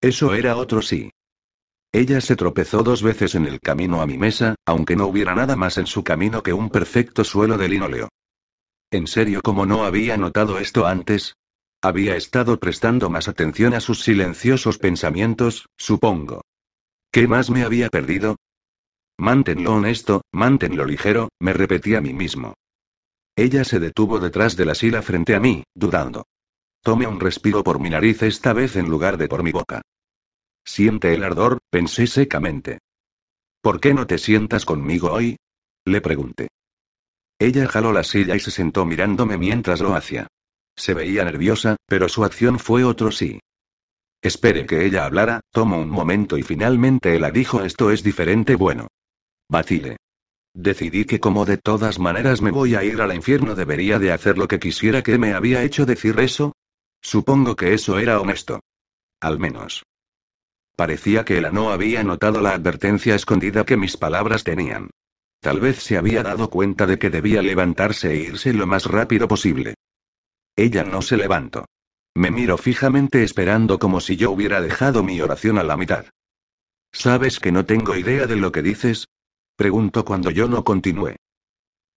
[0.00, 1.10] Eso era otro sí.
[1.92, 5.56] Ella se tropezó dos veces en el camino a mi mesa, aunque no hubiera nada
[5.56, 8.08] más en su camino que un perfecto suelo de linóleo.
[8.90, 11.34] ¿En serio cómo no había notado esto antes?
[11.82, 16.42] Había estado prestando más atención a sus silenciosos pensamientos, supongo.
[17.10, 18.36] ¿Qué más me había perdido?
[19.18, 22.54] Manténlo honesto, manténlo ligero, me repetí a mí mismo.
[23.36, 26.26] Ella se detuvo detrás de la sila frente a mí, dudando.
[26.82, 29.82] Tome un respiro por mi nariz esta vez en lugar de por mi boca.
[30.68, 32.80] Siente el ardor, pensé secamente.
[33.62, 35.38] ¿Por qué no te sientas conmigo hoy?
[35.86, 36.48] Le pregunté.
[37.38, 40.26] Ella jaló la silla y se sentó mirándome mientras lo hacía.
[40.76, 43.40] Se veía nerviosa, pero su acción fue otro sí.
[44.20, 48.88] Espere que ella hablara, tomó un momento y finalmente ella dijo esto es diferente bueno.
[49.48, 49.96] Vacile.
[50.52, 54.36] Decidí que como de todas maneras me voy a ir al infierno debería de hacer
[54.36, 56.52] lo que quisiera que me había hecho decir eso.
[57.00, 58.60] Supongo que eso era honesto.
[59.18, 59.82] Al menos.
[60.78, 64.90] Parecía que él no había notado la advertencia escondida que mis palabras tenían.
[65.40, 69.26] Tal vez se había dado cuenta de que debía levantarse e irse lo más rápido
[69.26, 69.74] posible.
[70.54, 71.64] Ella no se levantó.
[72.14, 76.06] Me miro fijamente esperando como si yo hubiera dejado mi oración a la mitad.
[76.92, 79.08] ¿Sabes que no tengo idea de lo que dices?
[79.56, 81.16] Pregunto cuando yo no continué.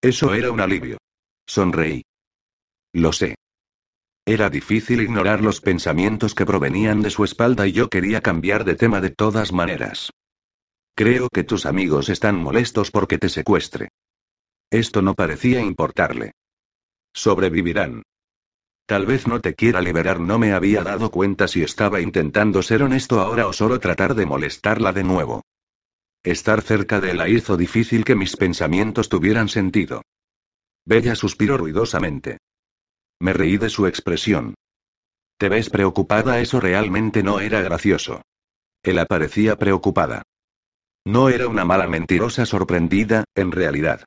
[0.02, 0.98] Eso era un alivio.
[1.46, 2.02] Sonreí.
[2.94, 3.36] Lo sé.
[4.26, 8.76] Era difícil ignorar los pensamientos que provenían de su espalda y yo quería cambiar de
[8.76, 10.12] tema de todas maneras.
[10.96, 13.90] Creo que tus amigos están molestos porque te secuestre.
[14.70, 16.34] Esto no parecía importarle.
[17.14, 18.04] Sobrevivirán.
[18.86, 22.84] Tal vez no te quiera liberar, no me había dado cuenta si estaba intentando ser
[22.84, 25.44] honesto ahora o solo tratar de molestarla de nuevo.
[26.24, 30.04] Estar cerca de la hizo difícil que mis pensamientos tuvieran sentido.
[30.86, 32.38] Bella suspiró ruidosamente.
[33.22, 34.56] Me reí de su expresión.
[35.38, 36.40] ¿Te ves preocupada?
[36.40, 38.24] Eso realmente no era gracioso.
[38.82, 40.24] Él aparecía preocupada.
[41.06, 44.06] No era una mala mentirosa sorprendida, en realidad.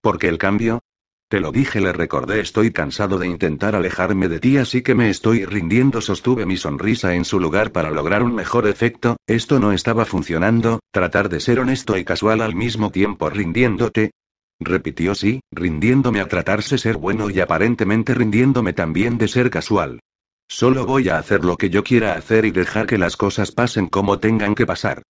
[0.00, 0.80] Porque el cambio?
[1.28, 5.10] Te lo dije, le recordé, estoy cansado de intentar alejarme de ti, así que me
[5.10, 6.00] estoy rindiendo.
[6.00, 10.80] Sostuve mi sonrisa en su lugar para lograr un mejor efecto, esto no estaba funcionando,
[10.92, 14.12] tratar de ser honesto y casual al mismo tiempo rindiéndote,
[14.58, 20.00] Repitió sí, rindiéndome a tratarse ser bueno y aparentemente rindiéndome también de ser casual.
[20.48, 23.88] Solo voy a hacer lo que yo quiera hacer y dejar que las cosas pasen
[23.88, 25.02] como tengan que pasar.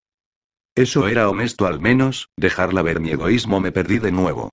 [0.74, 4.50] Eso era honesto al menos, dejarla ver mi egoísmo me perdí de nuevo.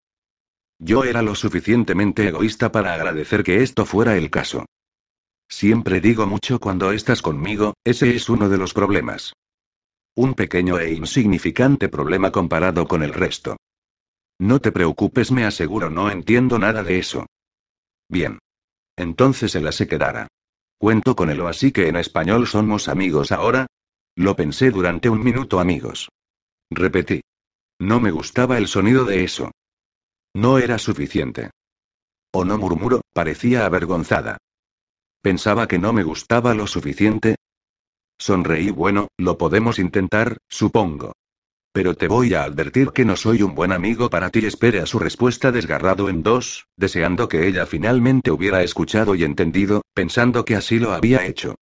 [0.79, 4.65] Yo era lo suficientemente egoísta para agradecer que esto fuera el caso.
[5.49, 9.33] Siempre digo mucho cuando estás conmigo, ese es uno de los problemas.
[10.15, 13.57] Un pequeño e insignificante problema comparado con el resto.
[14.39, 17.25] No te preocupes, me aseguro, no entiendo nada de eso.
[18.09, 18.39] Bien.
[18.95, 20.27] Entonces él se quedará.
[20.77, 23.67] Cuento con él o así que en español somos amigos ahora.
[24.15, 26.09] Lo pensé durante un minuto amigos.
[26.69, 27.21] Repetí.
[27.79, 29.51] No me gustaba el sonido de eso.
[30.35, 31.51] No era suficiente.
[32.31, 34.37] O no murmuró, parecía avergonzada.
[35.21, 37.35] Pensaba que no me gustaba lo suficiente.
[38.19, 41.13] Sonreí, bueno, lo podemos intentar, supongo.
[41.73, 44.45] Pero te voy a advertir que no soy un buen amigo para ti.
[44.45, 49.81] Espere a su respuesta desgarrado en dos, deseando que ella finalmente hubiera escuchado y entendido,
[49.95, 51.55] pensando que así lo había hecho.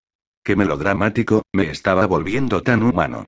[0.44, 3.26] Qué melodramático, me estaba volviendo tan humano.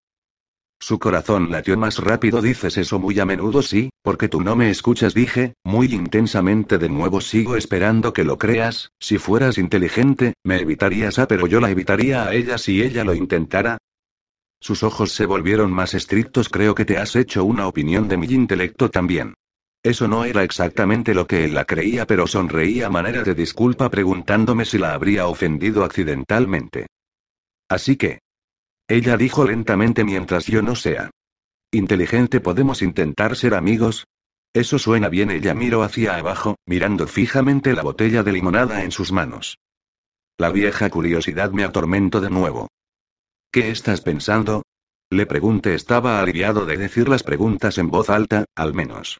[0.77, 2.41] Su corazón latió más rápido.
[2.41, 6.89] Dices eso muy a menudo, sí, porque tú no me escuchas, dije, muy intensamente de
[6.89, 7.21] nuevo.
[7.21, 8.91] Sigo esperando que lo creas.
[8.99, 13.15] Si fueras inteligente, me evitarías a, pero yo la evitaría a ella si ella lo
[13.15, 13.77] intentara.
[14.63, 16.47] Sus ojos se volvieron más estrictos.
[16.47, 19.33] Creo que te has hecho una opinión de mi intelecto también.
[19.83, 23.91] Eso no era exactamente lo que él la creía, pero sonreía a manera de disculpa
[23.91, 26.87] preguntándome si la habría ofendido accidentalmente.
[27.67, 28.19] Así que.
[28.87, 31.09] Ella dijo lentamente mientras yo no sea.
[31.69, 34.05] Inteligente, podemos intentar ser amigos.
[34.53, 35.29] Eso suena bien.
[35.29, 39.57] Ella miró hacia abajo, mirando fijamente la botella de limonada en sus manos.
[40.37, 42.69] La vieja curiosidad me atormentó de nuevo.
[43.53, 44.63] ¿Qué estás pensando?
[45.11, 49.19] Le pregunté, estaba aliviado de decir las preguntas en voz alta, al menos.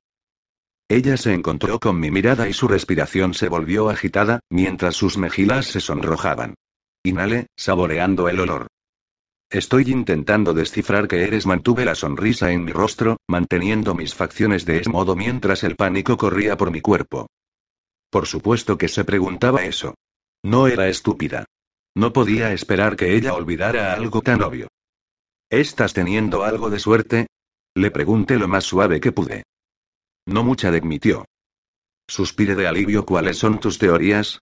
[0.90, 5.68] Ella se encontró con mi mirada y su respiración se volvió agitada, mientras sus mejillas
[5.68, 6.56] se sonrojaban.
[7.04, 8.66] Inhalé, saboreando el olor.
[9.52, 11.46] Estoy intentando descifrar que eres.
[11.46, 16.18] Mantuve la sonrisa en mi rostro, manteniendo mis facciones de ese modo mientras el pánico
[16.18, 17.28] corría por mi cuerpo.
[18.10, 19.94] Por supuesto que se preguntaba eso.
[20.44, 21.46] No era estúpida.
[21.96, 24.68] No podía esperar que ella olvidara algo tan obvio.
[25.50, 27.28] ¿Estás teniendo algo de suerte?
[27.76, 29.44] Le pregunté lo más suave que pude.
[30.26, 31.26] No mucha, admitió.
[32.08, 33.06] Suspire de alivio.
[33.06, 34.40] ¿Cuáles son tus teorías?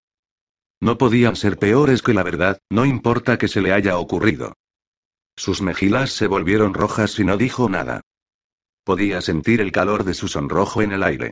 [0.80, 4.54] No podían ser peores que la verdad, no importa que se le haya ocurrido.
[5.36, 8.02] Sus mejillas se volvieron rojas y no dijo nada.
[8.84, 11.32] Podía sentir el calor de su sonrojo en el aire.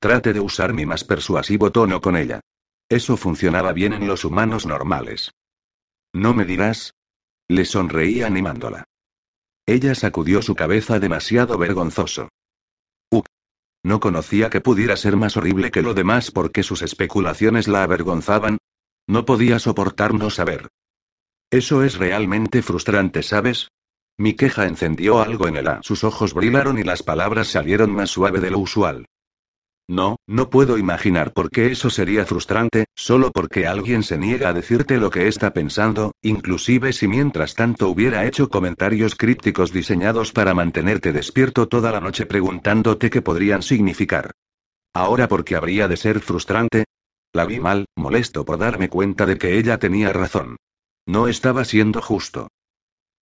[0.00, 2.40] Trate de usar mi más persuasivo tono con ella.
[2.88, 5.32] Eso funcionaba bien en los humanos normales.
[6.12, 6.94] ¿No me dirás?
[7.48, 8.84] Le sonreí animándola.
[9.66, 12.28] Ella sacudió su cabeza demasiado vergonzoso.
[13.10, 13.26] Uk.
[13.82, 18.58] No conocía que pudiera ser más horrible que lo demás porque sus especulaciones la avergonzaban.
[19.08, 20.68] No podía soportar no saber.
[21.50, 23.68] Eso es realmente frustrante, ¿sabes?
[24.18, 25.68] Mi queja encendió algo en él.
[25.82, 29.06] Sus ojos brillaron y las palabras salieron más suave de lo usual.
[29.88, 34.52] No, no puedo imaginar por qué eso sería frustrante, solo porque alguien se niega a
[34.52, 40.54] decirte lo que está pensando, inclusive si mientras tanto hubiera hecho comentarios crípticos diseñados para
[40.54, 44.32] mantenerte despierto toda la noche preguntándote qué podrían significar.
[44.92, 46.86] Ahora, ¿por qué habría de ser frustrante?
[47.32, 50.56] La vi mal, molesto por darme cuenta de que ella tenía razón.
[51.06, 52.48] No estaba siendo justo.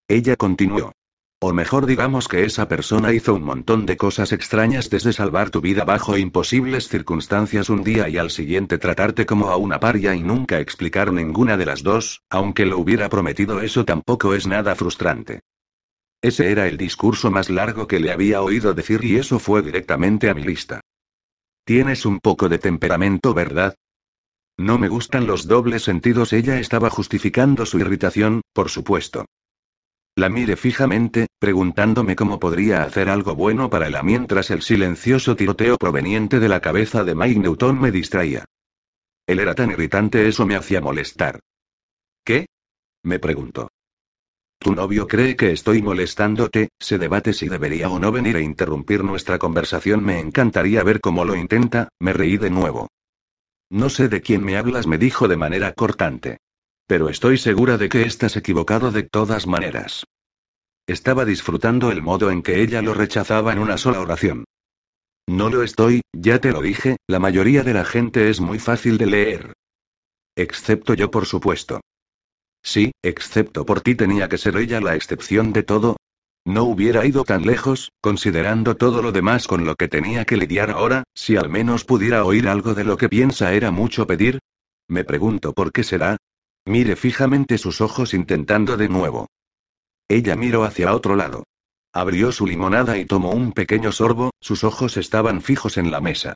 [0.09, 0.93] Ella continuó.
[1.41, 5.61] O mejor digamos que esa persona hizo un montón de cosas extrañas desde salvar tu
[5.61, 10.23] vida bajo imposibles circunstancias un día y al siguiente tratarte como a una paria y
[10.23, 15.41] nunca explicar ninguna de las dos, aunque lo hubiera prometido eso tampoco es nada frustrante.
[16.23, 20.31] Ese era el discurso más largo que le había oído decir y eso fue directamente
[20.31, 20.81] a mi lista.
[21.67, 23.75] Tienes un poco de temperamento, ¿verdad?
[24.57, 26.33] No me gustan los dobles sentidos.
[26.33, 29.27] Ella estaba justificando su irritación, por supuesto.
[30.17, 35.77] La miré fijamente, preguntándome cómo podría hacer algo bueno para ella mientras el silencioso tiroteo
[35.77, 38.45] proveniente de la cabeza de Mike Newton me distraía.
[39.27, 41.41] Él era tan irritante, eso me hacía molestar.
[42.25, 42.47] ¿Qué?
[43.03, 43.71] me preguntó.
[44.61, 49.03] Tu novio cree que estoy molestándote, se debate si debería o no venir a interrumpir
[49.03, 50.05] nuestra conversación.
[50.05, 52.89] Me encantaría ver cómo lo intenta, me reí de nuevo.
[53.69, 56.39] No sé de quién me hablas, me dijo de manera cortante.
[56.87, 60.05] Pero estoy segura de que estás equivocado de todas maneras.
[60.87, 64.45] Estaba disfrutando el modo en que ella lo rechazaba en una sola oración.
[65.27, 68.99] No lo estoy, ya te lo dije, la mayoría de la gente es muy fácil
[68.99, 69.53] de leer.
[70.37, 71.81] Excepto yo, por supuesto.
[72.63, 75.97] Sí, excepto por ti tenía que ser ella la excepción de todo,
[76.47, 80.71] no hubiera ido tan lejos, considerando todo lo demás con lo que tenía que lidiar
[80.71, 84.41] ahora, si al menos pudiera oír algo de lo que piensa era mucho pedir.
[84.87, 86.19] Me pregunto por qué será.
[86.67, 89.29] Mire fijamente sus ojos intentando de nuevo.
[90.09, 91.45] Ella miró hacia otro lado.
[91.93, 96.35] Abrió su limonada y tomó un pequeño sorbo, sus ojos estaban fijos en la mesa.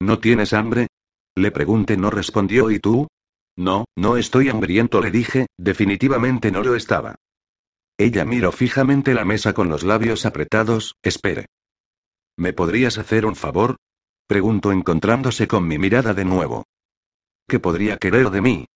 [0.00, 0.88] ¿No tienes hambre?
[1.34, 3.08] Le pregunté, no respondió, ¿y tú?
[3.56, 7.14] No, no estoy hambriento, le dije, definitivamente no lo estaba.
[7.98, 11.46] Ella miró fijamente la mesa con los labios apretados, espere.
[12.36, 13.76] ¿Me podrías hacer un favor?
[14.26, 16.64] Preguntó encontrándose con mi mirada de nuevo.
[17.48, 18.66] ¿Qué podría querer de mí?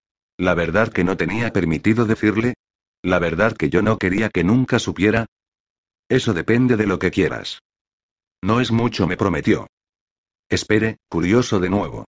[0.41, 2.55] ¿La verdad que no tenía permitido decirle?
[3.03, 5.27] ¿La verdad que yo no quería que nunca supiera?
[6.09, 7.61] Eso depende de lo que quieras.
[8.43, 9.67] No es mucho, me prometió.
[10.49, 12.07] Espere, curioso de nuevo.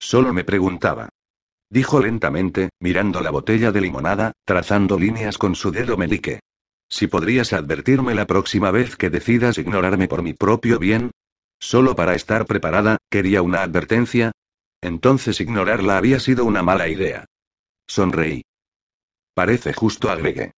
[0.00, 1.10] Solo me preguntaba
[1.68, 6.40] dijo lentamente, mirando la botella de limonada, trazando líneas con su dedo melique.
[6.90, 11.10] Si podrías advertirme la próxima vez que decidas ignorarme por mi propio bien.
[11.58, 14.32] Solo para estar preparada, quería una advertencia.
[14.82, 17.24] Entonces ignorarla había sido una mala idea.
[17.92, 18.46] Sonreí.
[19.34, 20.52] Parece justo, agregué.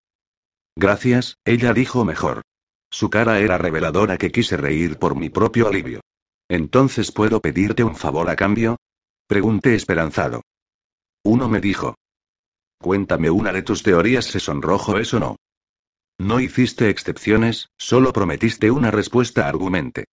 [0.77, 2.43] Gracias, ella dijo mejor.
[2.93, 6.01] Su cara era reveladora que quise reír por mi propio alivio.
[6.49, 8.77] Entonces puedo pedirte un favor a cambio?
[9.27, 10.43] Pregunté esperanzado.
[11.25, 11.97] Uno me dijo.
[12.79, 15.35] Cuéntame una de tus teorías, se sonrojo eso no.
[16.21, 20.05] No hiciste excepciones, solo prometiste una respuesta argumente.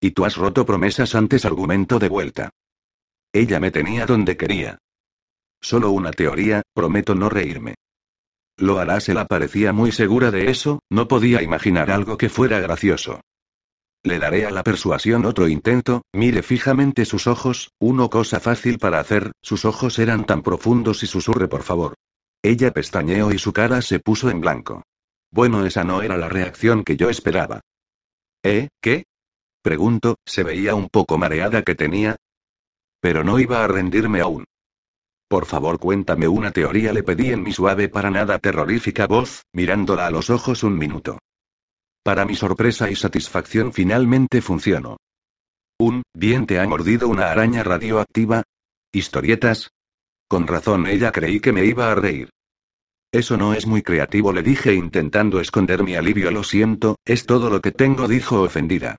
[0.00, 2.50] Y tú has roto promesas antes argumento de vuelta.
[3.34, 4.78] Ella me tenía donde quería.
[5.60, 7.74] Solo una teoría, prometo no reírme.
[8.56, 13.20] Lo harás, él parecía muy segura de eso, no podía imaginar algo que fuera gracioso.
[14.04, 19.00] Le daré a la persuasión otro intento, mire fijamente sus ojos, uno cosa fácil para
[19.00, 21.94] hacer, sus ojos eran tan profundos y susurre por favor.
[22.42, 24.82] Ella pestañeó y su cara se puso en blanco.
[25.30, 27.60] Bueno, esa no era la reacción que yo esperaba.
[28.42, 29.04] ¿Eh, qué?
[29.62, 32.16] Pregunto, ¿se veía un poco mareada que tenía?
[33.00, 34.44] Pero no iba a rendirme aún.
[35.28, 40.06] Por favor, cuéntame una teoría, le pedí en mi suave para nada terrorífica voz, mirándola
[40.06, 41.18] a los ojos un minuto.
[42.02, 44.96] Para mi sorpresa y satisfacción finalmente funcionó.
[45.78, 48.42] Un, bien te ha mordido una araña radioactiva.
[48.90, 49.70] ¿Historietas?
[50.26, 52.30] Con razón ella creí que me iba a reír.
[53.12, 56.30] Eso no es muy creativo, le dije intentando esconder mi alivio.
[56.30, 58.96] Lo siento, es todo lo que tengo, dijo ofendida.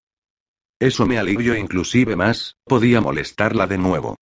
[0.79, 4.15] Eso me alivió inclusive más, podía molestarla de nuevo.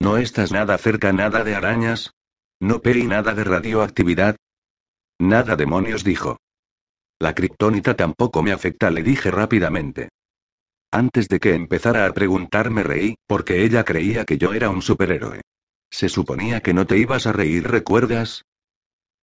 [0.00, 2.14] ¿No estás nada cerca nada de arañas?
[2.58, 4.36] ¿No peí nada de radioactividad?
[5.18, 6.38] Nada demonios dijo.
[7.18, 10.08] La kriptonita tampoco me afecta, le dije rápidamente.
[10.90, 15.42] Antes de que empezara a preguntarme reí, porque ella creía que yo era un superhéroe.
[15.90, 18.42] Se suponía que no te ibas a reír, ¿recuerdas?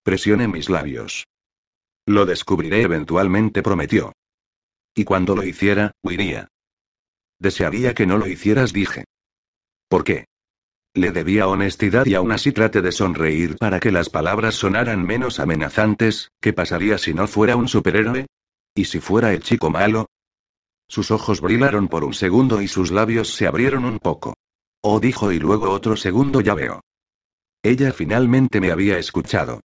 [0.03, 1.25] Presioné mis labios.
[2.05, 4.13] Lo descubriré eventualmente, prometió.
[4.93, 6.47] Y cuando lo hiciera, huiría.
[7.39, 9.05] Desearía que no lo hicieras, dije.
[9.89, 10.25] ¿Por qué?
[10.97, 15.39] Le debía honestidad y aún así trate de sonreír para que las palabras sonaran menos
[15.39, 16.31] amenazantes.
[16.41, 18.25] ¿Qué pasaría si no fuera un superhéroe?
[18.73, 20.07] ¿Y si fuera el chico malo?
[20.89, 24.33] Sus ojos brillaron por un segundo y sus labios se abrieron un poco.
[24.81, 26.81] Oh, dijo y luego otro segundo ya veo.
[27.61, 29.61] Ella finalmente me había escuchado.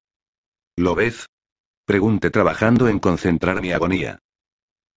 [0.75, 1.27] ¿Lo ves?
[1.85, 4.19] Pregunté trabajando en concentrar mi agonía.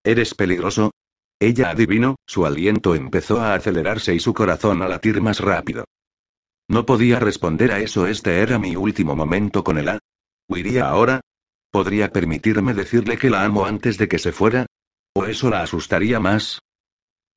[0.02, 0.90] ¿Eres peligroso?
[1.38, 5.84] Ella adivinó, su aliento empezó a acelerarse y su corazón a latir más rápido.
[6.68, 9.98] No podía responder a eso, este era mi último momento con él.
[10.48, 11.20] ¿Huiría ahora?
[11.70, 14.66] ¿Podría permitirme decirle que la amo antes de que se fuera?
[15.14, 16.60] ¿O eso la asustaría más?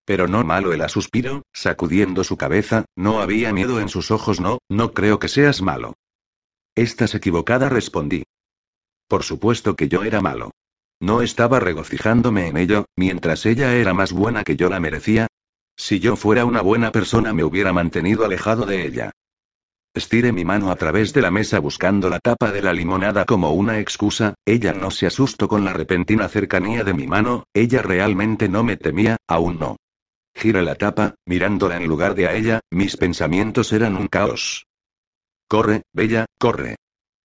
[0.05, 4.59] Pero no malo el suspiro, sacudiendo su cabeza, no había miedo en sus ojos, no,
[4.69, 5.95] no creo que seas malo.
[6.75, 8.23] Estás equivocada, respondí.
[9.09, 10.51] Por supuesto que yo era malo.
[10.99, 15.28] No estaba regocijándome en ello, mientras ella era más buena que yo la merecía,
[15.78, 19.11] si yo fuera una buena persona me hubiera mantenido alejado de ella.
[19.93, 23.53] Estiré mi mano a través de la mesa buscando la tapa de la limonada como
[23.53, 28.49] una excusa, ella no se asustó con la repentina cercanía de mi mano, ella realmente
[28.49, 29.78] no me temía, aún no.
[30.36, 34.67] Giré la tapa, mirándola en lugar de a ella, mis pensamientos eran un caos.
[35.47, 36.75] Corre, Bella, corre.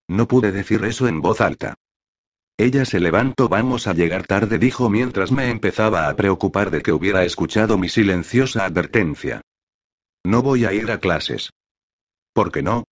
[0.08, 1.74] No pude decir eso en voz alta.
[2.62, 6.92] Ella se levantó, vamos a llegar tarde, dijo mientras me empezaba a preocupar de que
[6.92, 9.40] hubiera escuchado mi silenciosa advertencia.
[10.24, 11.50] No voy a ir a clases.
[12.32, 12.84] ¿Por qué no?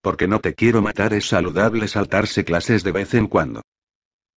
[0.00, 3.60] Porque no te quiero matar, es saludable saltarse clases de vez en cuando.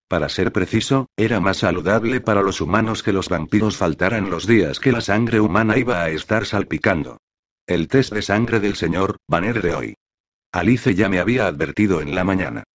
[0.10, 4.82] Para ser preciso, era más saludable para los humanos que los vampiros faltaran los días
[4.82, 7.20] que la sangre humana iba a estar salpicando.
[7.66, 9.96] El test de sangre del señor Banner de hoy.
[10.52, 12.66] Alice ya me había advertido en la mañana.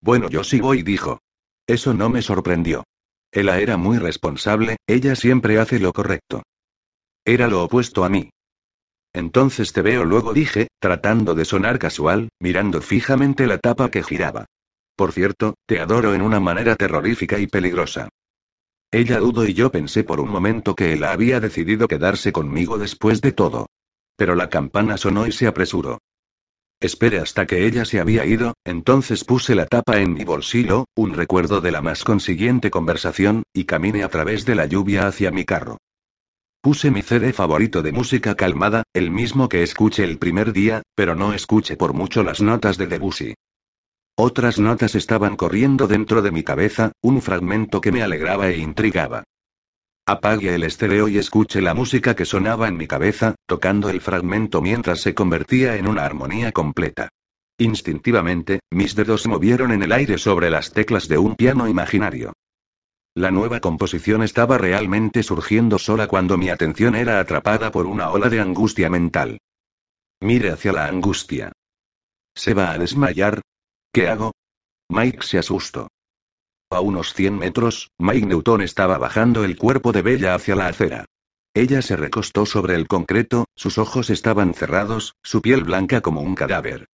[0.00, 1.20] Bueno, yo sí voy, dijo.
[1.68, 2.84] Eso no me sorprendió.
[3.30, 6.42] Ella era muy responsable, ella siempre hace lo correcto.
[7.26, 8.30] Era lo opuesto a mí.
[9.12, 14.46] Entonces te veo luego, dije, tratando de sonar casual, mirando fijamente la tapa que giraba.
[14.96, 18.08] Por cierto, te adoro en una manera terrorífica y peligrosa.
[18.90, 23.20] Ella dudó y yo pensé por un momento que él había decidido quedarse conmigo después
[23.20, 23.66] de todo.
[24.16, 25.98] Pero la campana sonó y se apresuró.
[26.80, 31.14] Espere hasta que ella se había ido, entonces puse la tapa en mi bolsillo, un
[31.14, 35.44] recuerdo de la más consiguiente conversación, y caminé a través de la lluvia hacia mi
[35.44, 35.78] carro.
[36.60, 41.16] Puse mi CD favorito de música calmada, el mismo que escuché el primer día, pero
[41.16, 43.34] no escuché por mucho las notas de Debussy.
[44.16, 49.24] Otras notas estaban corriendo dentro de mi cabeza, un fragmento que me alegraba e intrigaba.
[50.08, 54.62] Apague el estéreo y escuche la música que sonaba en mi cabeza, tocando el fragmento
[54.62, 57.10] mientras se convertía en una armonía completa.
[57.58, 62.32] Instintivamente, mis dedos se movieron en el aire sobre las teclas de un piano imaginario.
[63.14, 68.30] La nueva composición estaba realmente surgiendo sola cuando mi atención era atrapada por una ola
[68.30, 69.36] de angustia mental.
[70.20, 71.52] Mire hacia la angustia.
[72.34, 73.42] ¿Se va a desmayar?
[73.92, 74.32] ¿Qué hago?
[74.88, 75.88] Mike se asustó.
[76.70, 81.06] A unos 100 metros, Mike Newton estaba bajando el cuerpo de Bella hacia la acera.
[81.54, 86.34] Ella se recostó sobre el concreto, sus ojos estaban cerrados, su piel blanca como un
[86.34, 86.86] cadáver.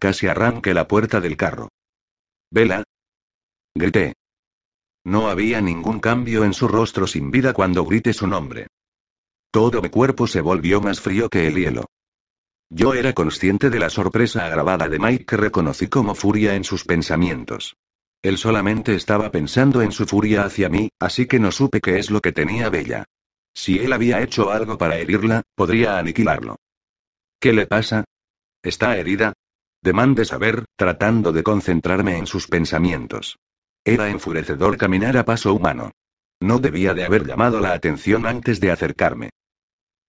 [0.00, 1.68] Casi arranqué la puerta del carro.
[2.50, 2.84] Bella.
[3.74, 4.14] Grité.
[5.04, 8.66] No había ningún cambio en su rostro sin vida cuando grité su nombre.
[9.50, 11.84] Todo mi cuerpo se volvió más frío que el hielo.
[12.70, 16.84] Yo era consciente de la sorpresa agravada de Mike que reconocí como furia en sus
[16.84, 17.76] pensamientos.
[18.22, 22.10] Él solamente estaba pensando en su furia hacia mí, así que no supe qué es
[22.10, 23.04] lo que tenía Bella.
[23.54, 26.56] Si él había hecho algo para herirla, podría aniquilarlo.
[27.40, 28.04] ¿Qué le pasa?
[28.62, 29.32] ¿Está herida?
[29.82, 33.38] Demandé saber, tratando de concentrarme en sus pensamientos.
[33.84, 35.92] Era enfurecedor caminar a paso humano.
[36.40, 39.30] No debía de haber llamado la atención antes de acercarme.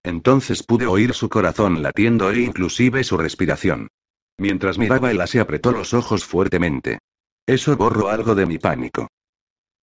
[0.04, 3.90] Entonces pude oír su corazón latiendo e inclusive su respiración.
[4.38, 7.00] Mientras miraba, Ela se apretó los ojos fuertemente.
[7.48, 9.08] Eso borró algo de mi pánico.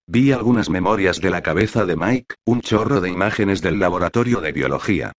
[0.07, 4.53] Vi algunas memorias de la cabeza de Mike, un chorro de imágenes del laboratorio de
[4.53, 5.13] biología.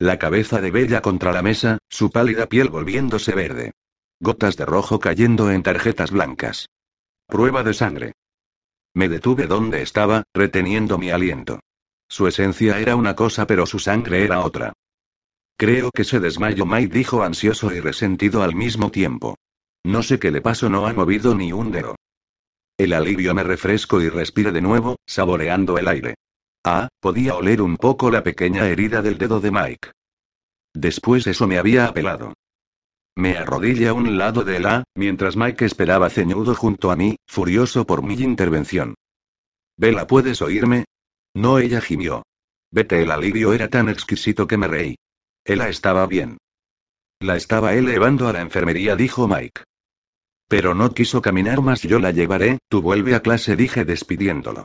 [0.00, 3.70] La cabeza de Bella contra la mesa, su pálida piel volviéndose verde.
[4.18, 6.68] Gotas de rojo cayendo en tarjetas blancas.
[7.28, 8.12] Prueba de sangre.
[8.94, 11.60] Me detuve donde estaba, reteniendo mi aliento.
[12.08, 14.72] Su esencia era una cosa pero su sangre era otra.
[15.56, 19.36] Creo que se desmayó Mike dijo ansioso y resentido al mismo tiempo.
[19.84, 21.96] No sé qué le pasó, no ha movido ni un dedo.
[22.78, 26.14] El alivio me refresco y respiré de nuevo, saboreando el aire.
[26.64, 29.90] Ah, podía oler un poco la pequeña herida del dedo de Mike.
[30.74, 32.34] Después eso me había apelado.
[33.14, 37.84] Me arrodillé a un lado de la, mientras Mike esperaba ceñudo junto a mí, furioso
[37.84, 38.94] por mi intervención.
[39.76, 40.84] Vela, ¿puedes oírme?
[41.34, 42.22] No, ella gimió.
[42.70, 44.94] Vete, el alivio era tan exquisito que me reí.
[45.44, 46.38] Ella estaba bien.
[47.20, 49.62] La estaba elevando a la enfermería, dijo Mike.
[50.48, 54.64] Pero no quiso caminar más, yo la llevaré, tú vuelve a clase, dije despidiéndolo.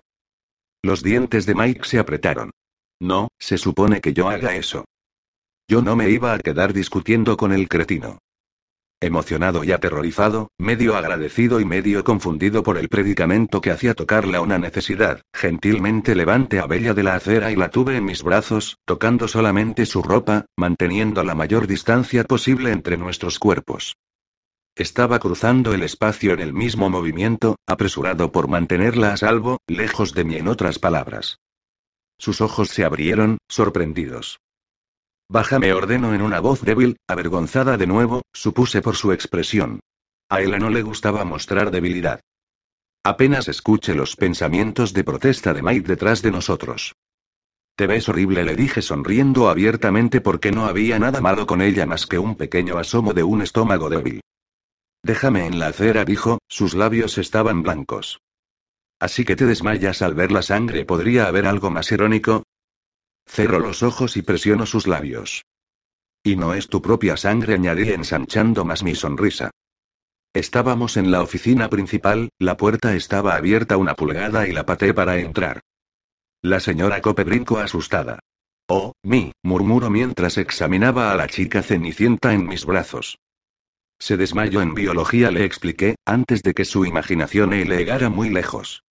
[0.83, 2.51] Los dientes de Mike se apretaron.
[2.99, 4.85] No, se supone que yo haga eso.
[5.69, 8.19] Yo no me iba a quedar discutiendo con el cretino.
[8.99, 14.57] Emocionado y aterrorizado, medio agradecido y medio confundido por el predicamento que hacía tocarla una
[14.57, 19.27] necesidad, gentilmente levanté a Bella de la acera y la tuve en mis brazos, tocando
[19.27, 23.95] solamente su ropa, manteniendo la mayor distancia posible entre nuestros cuerpos.
[24.77, 30.23] Estaba cruzando el espacio en el mismo movimiento, apresurado por mantenerla a salvo, lejos de
[30.23, 31.39] mí en otras palabras.
[32.19, 34.39] Sus ojos se abrieron, sorprendidos.
[35.29, 39.79] Baja me ordenó en una voz débil, avergonzada de nuevo, supuse por su expresión.
[40.29, 42.19] A ella no le gustaba mostrar debilidad.
[43.03, 46.93] Apenas escuché los pensamientos de protesta de Mike detrás de nosotros.
[47.75, 52.05] Te ves horrible, le dije sonriendo abiertamente porque no había nada malo con ella más
[52.05, 54.21] que un pequeño asomo de un estómago débil.
[55.03, 58.19] Déjame en la acera, dijo, sus labios estaban blancos.
[58.99, 60.85] Así que te desmayas al ver la sangre.
[60.85, 62.43] ¿Podría haber algo más irónico?
[63.25, 65.43] Cerro los ojos y presiono sus labios.
[66.23, 69.51] Y no es tu propia sangre, añadí ensanchando más mi sonrisa.
[70.33, 75.17] Estábamos en la oficina principal, la puerta estaba abierta una pulgada y la paté para
[75.19, 75.61] entrar.
[76.41, 78.19] La señora Cope brincó asustada.
[78.67, 83.17] Oh, mi, murmuró mientras examinaba a la chica cenicienta en mis brazos.
[83.99, 88.83] Se desmayó en biología, le expliqué, antes de que su imaginación le llegara muy lejos.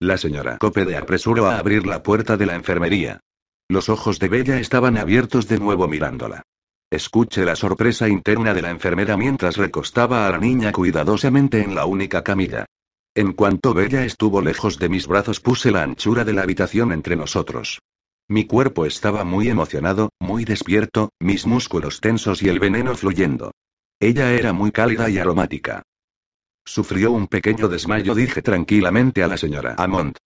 [0.00, 3.20] La señora Cope de apresuró a abrir la puerta de la enfermería.
[3.68, 6.42] Los ojos de Bella estaban abiertos de nuevo mirándola.
[6.90, 11.86] Escuché la sorpresa interna de la enfermera mientras recostaba a la niña cuidadosamente en la
[11.86, 12.66] única camilla.
[13.14, 17.16] En cuanto Bella estuvo lejos de mis brazos puse la anchura de la habitación entre
[17.16, 17.80] nosotros.
[18.28, 23.52] Mi cuerpo estaba muy emocionado, muy despierto, mis músculos tensos y el veneno fluyendo.
[24.00, 25.82] Ella era muy cálida y aromática.
[26.64, 30.16] Sufrió un pequeño desmayo, dije tranquilamente a la señora Amont.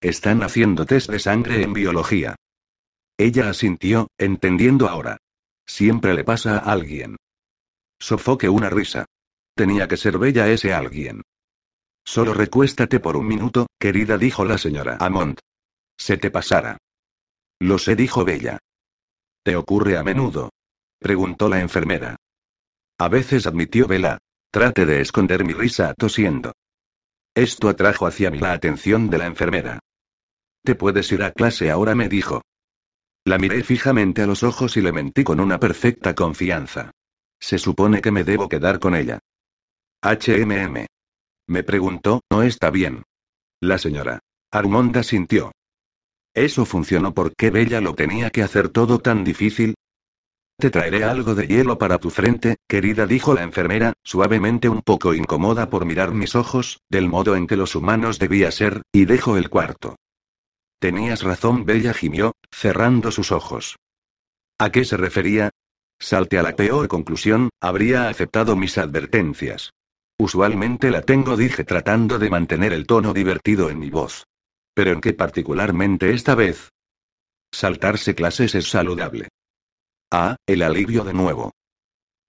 [0.00, 2.36] Están haciendo test de sangre en biología.
[3.18, 5.18] Ella asintió, entendiendo ahora.
[5.66, 7.16] Siempre le pasa a alguien.
[7.98, 9.04] Sofoque una risa.
[9.54, 11.22] Tenía que ser bella ese alguien.
[12.04, 15.38] Solo recuéstate por un minuto, querida, dijo la señora Amont.
[15.98, 16.78] Se te pasará.
[17.60, 18.58] Lo sé, dijo Bella.
[19.44, 20.50] ¿Te ocurre a menudo?
[20.98, 22.16] preguntó la enfermera.
[23.00, 24.18] A veces admitió Bella.
[24.52, 26.52] Trate de esconder mi risa tosiendo.
[27.34, 29.78] Esto atrajo hacia mí la atención de la enfermera.
[30.62, 32.42] Te puedes ir a clase ahora, me dijo.
[33.24, 36.90] La miré fijamente a los ojos y le mentí con una perfecta confianza.
[37.40, 39.18] Se supone que me debo quedar con ella.
[40.02, 40.84] HMM.
[41.46, 43.04] Me preguntó, ¿no está bien?
[43.62, 44.20] La señora.
[44.52, 45.52] Armonda sintió.
[46.34, 49.74] ¿Eso funcionó porque Bella lo tenía que hacer todo tan difícil?
[50.60, 55.14] Te traeré algo de hielo para tu frente, querida, dijo la enfermera, suavemente un poco
[55.14, 59.38] incómoda por mirar mis ojos, del modo en que los humanos debía ser, y dejó
[59.38, 59.96] el cuarto.
[60.78, 63.76] Tenías razón, Bella gimió, cerrando sus ojos.
[64.58, 65.48] ¿A qué se refería?
[65.98, 69.72] Salte a la peor conclusión, habría aceptado mis advertencias.
[70.18, 74.26] Usualmente la tengo, dije tratando de mantener el tono divertido en mi voz.
[74.74, 76.68] Pero en qué particularmente esta vez.
[77.50, 79.28] Saltarse clases es saludable.
[80.10, 81.52] Ah, el alivio de nuevo.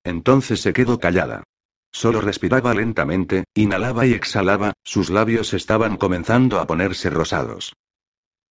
[0.04, 1.44] Entonces se quedó callada.
[1.92, 7.74] Solo respiraba lentamente, inhalaba y exhalaba, sus labios estaban comenzando a ponerse rosados.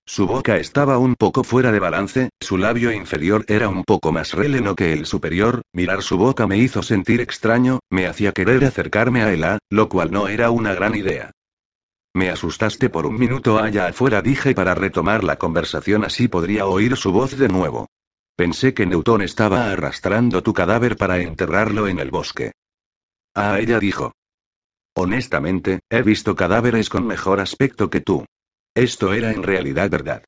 [0.05, 4.33] Su boca estaba un poco fuera de balance, su labio inferior era un poco más
[4.33, 9.23] releno que el superior, mirar su boca me hizo sentir extraño, me hacía querer acercarme
[9.23, 11.31] a ella, lo cual no era una gran idea.
[12.13, 16.97] Me asustaste por un minuto allá afuera, dije para retomar la conversación, así podría oír
[16.97, 17.87] su voz de nuevo.
[18.37, 22.53] Pensé que Newton estaba arrastrando tu cadáver para enterrarlo en el bosque.
[23.35, 24.13] Ah, ella dijo.
[24.95, 28.25] Honestamente, he visto cadáveres con mejor aspecto que tú.
[28.75, 30.25] Esto era en realidad verdad.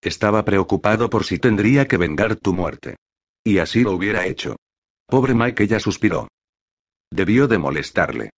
[0.00, 2.96] Estaba preocupado por si tendría que vengar tu muerte.
[3.44, 4.56] Y así lo hubiera hecho.
[5.06, 6.28] Pobre Mike, ella suspiró.
[7.10, 8.30] Debió de molestarle.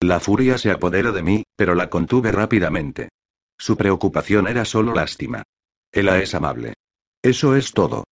[0.00, 3.08] La furia se apoderó de mí, pero la contuve rápidamente.
[3.58, 5.42] Su preocupación era solo lástima.
[5.92, 6.74] Ella es amable.
[7.22, 8.04] Eso es todo.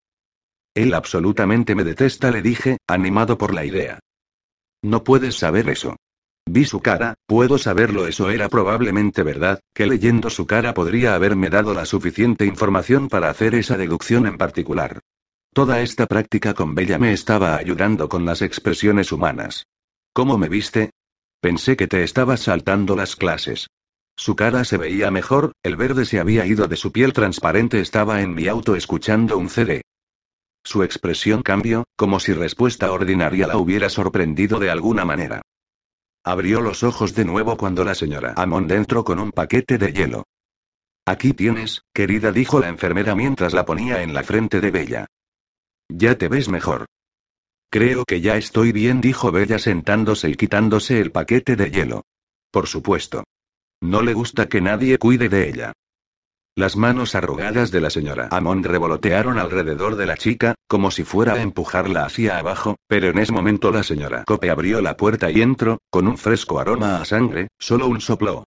[0.74, 3.99] Él absolutamente me detesta, le dije, animado por la idea.
[4.82, 5.97] No puedes saber eso.
[6.47, 11.51] Vi su cara, puedo saberlo, eso era probablemente verdad, que leyendo su cara podría haberme
[11.51, 15.01] dado la suficiente información para hacer esa deducción en particular.
[15.53, 19.66] Toda esta práctica con Bella me estaba ayudando con las expresiones humanas.
[20.12, 20.90] ¿Cómo me viste?
[21.40, 23.69] Pensé que te estabas saltando las clases.
[24.16, 28.23] Su cara se veía mejor, el verde se había ido de su piel transparente, estaba
[28.23, 29.82] en mi auto escuchando un CD.
[30.64, 35.43] Su expresión cambió, como si respuesta ordinaria la hubiera sorprendido de alguna manera.
[36.24, 40.24] Abrió los ojos de nuevo cuando la señora Amond entró con un paquete de hielo.
[41.05, 45.06] Aquí tienes, querida, dijo la enfermera mientras la ponía en la frente de Bella.
[45.89, 46.86] Ya te ves mejor.
[47.70, 52.05] Creo que ya estoy bien, dijo Bella sentándose y quitándose el paquete de hielo.
[52.52, 53.24] Por supuesto.
[53.80, 55.72] No le gusta que nadie cuide de ella.
[56.55, 61.35] Las manos arrugadas de la señora Amond revolotearon alrededor de la chica, como si fuera
[61.35, 65.41] a empujarla hacia abajo, pero en ese momento la señora Cope abrió la puerta y
[65.41, 68.45] entró, con un fresco aroma a sangre, solo un soplo.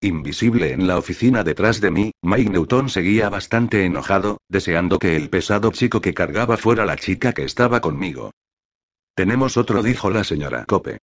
[0.00, 5.28] Invisible en la oficina detrás de mí, Mike Newton seguía bastante enojado, deseando que el
[5.28, 8.30] pesado chico que cargaba fuera la chica que estaba conmigo.
[9.16, 10.98] Tenemos otro, dijo la señora Cope.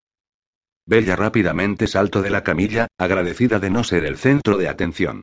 [0.86, 5.22] Bella rápidamente saltó de la camilla, agradecida de no ser el centro de atención.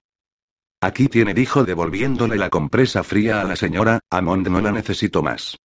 [0.82, 5.56] Aquí tiene, dijo devolviéndole la compresa fría a la señora, Amond no la necesito más.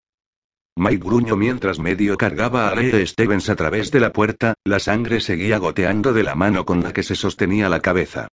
[0.76, 5.20] Mike gruñó mientras medio cargaba a Lee Stevens a través de la puerta, la sangre
[5.20, 8.28] seguía goteando de la mano con la que se sostenía la cabeza.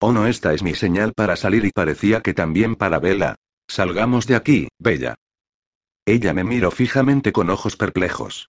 [0.00, 3.34] Oh no, esta es mi señal para salir y parecía que también para Bella.
[3.68, 5.14] Salgamos de aquí, Bella.
[6.06, 8.48] Ella me miró fijamente con ojos perplejos.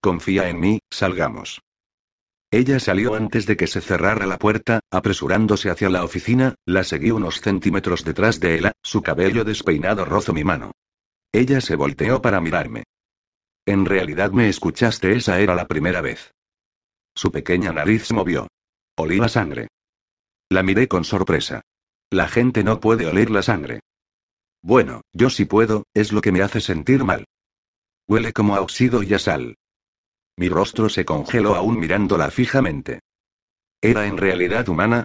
[0.00, 1.58] Confía en mí, salgamos.
[2.50, 7.10] Ella salió antes de que se cerrara la puerta, apresurándose hacia la oficina, la seguí
[7.10, 10.72] unos centímetros detrás de ella, su cabello despeinado rozó mi mano.
[11.30, 12.84] Ella se volteó para mirarme.
[13.66, 16.32] En realidad me escuchaste, esa era la primera vez.
[17.14, 18.48] Su pequeña nariz se movió.
[18.96, 19.68] Olí la sangre.
[20.48, 21.60] La miré con sorpresa.
[22.10, 23.80] La gente no puede oler la sangre.
[24.62, 27.26] Bueno, yo sí puedo, es lo que me hace sentir mal.
[28.08, 29.56] Huele como a óxido y a sal.
[30.38, 33.00] Mi rostro se congeló aún mirándola fijamente.
[33.82, 35.02] ¿Era en realidad humana?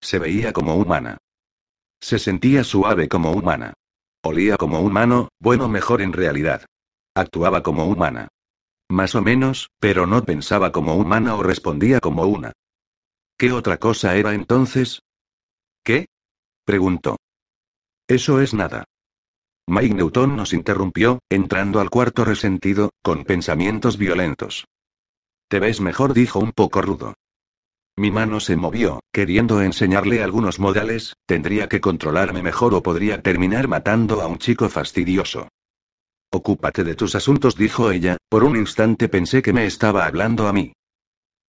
[0.00, 1.18] Se veía como humana.
[2.00, 3.72] Se sentía suave como humana.
[4.22, 6.66] Olía como humano, bueno mejor en realidad.
[7.16, 8.28] Actuaba como humana.
[8.88, 12.52] Más o menos, pero no pensaba como humana o respondía como una.
[13.36, 15.00] ¿Qué otra cosa era entonces?
[15.82, 16.06] ¿Qué?
[16.64, 17.16] preguntó.
[18.06, 18.84] Eso es nada.
[19.66, 24.64] Mike Newton nos interrumpió, entrando al cuarto resentido, con pensamientos violentos.
[25.48, 27.14] Te ves mejor, dijo un poco rudo.
[27.96, 33.68] Mi mano se movió, queriendo enseñarle algunos modales, tendría que controlarme mejor o podría terminar
[33.68, 35.48] matando a un chico fastidioso.
[36.30, 40.52] Ocúpate de tus asuntos, dijo ella, por un instante pensé que me estaba hablando a
[40.52, 40.72] mí.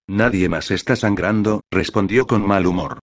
[0.06, 3.00] Nadie más está sangrando, respondió con mal humor.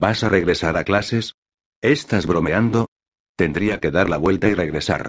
[0.00, 1.34] ¿Vas a regresar a clases?
[1.80, 2.88] ¿Estás bromeando?
[3.36, 5.08] Tendría que dar la vuelta y regresar.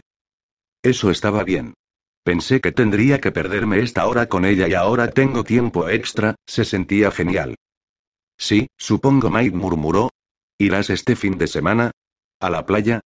[0.84, 1.74] Eso estaba bien.
[2.24, 6.66] Pensé que tendría que perderme esta hora con ella y ahora tengo tiempo extra, se
[6.66, 7.56] sentía genial.
[8.38, 10.10] Sí, supongo Mike murmuró.
[10.58, 11.92] ¿Irás este fin de semana?
[12.40, 13.02] ¿A la playa?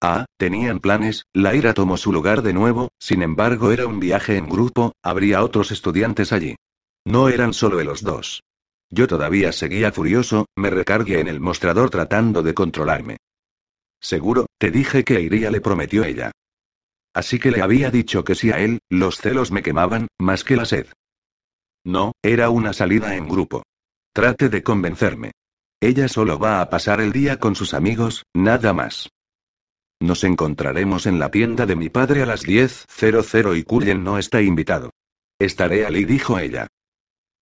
[0.00, 4.36] Ah, tenían planes, la ira tomó su lugar de nuevo, sin embargo era un viaje
[4.36, 6.56] en grupo, habría otros estudiantes allí.
[7.04, 8.42] No eran solo los dos.
[8.90, 13.16] Yo todavía seguía furioso, me recargué en el mostrador tratando de controlarme.
[14.00, 16.30] Seguro, te dije que iría, le prometió ella.
[17.18, 20.54] Así que le había dicho que si a él, los celos me quemaban, más que
[20.54, 20.86] la sed.
[21.84, 23.64] No, era una salida en grupo.
[24.12, 25.32] Trate de convencerme.
[25.80, 29.08] Ella solo va a pasar el día con sus amigos, nada más.
[29.98, 34.40] Nos encontraremos en la tienda de mi padre a las 10.00 y Cullen no está
[34.40, 34.90] invitado.
[35.40, 36.68] Estaré allí, dijo ella.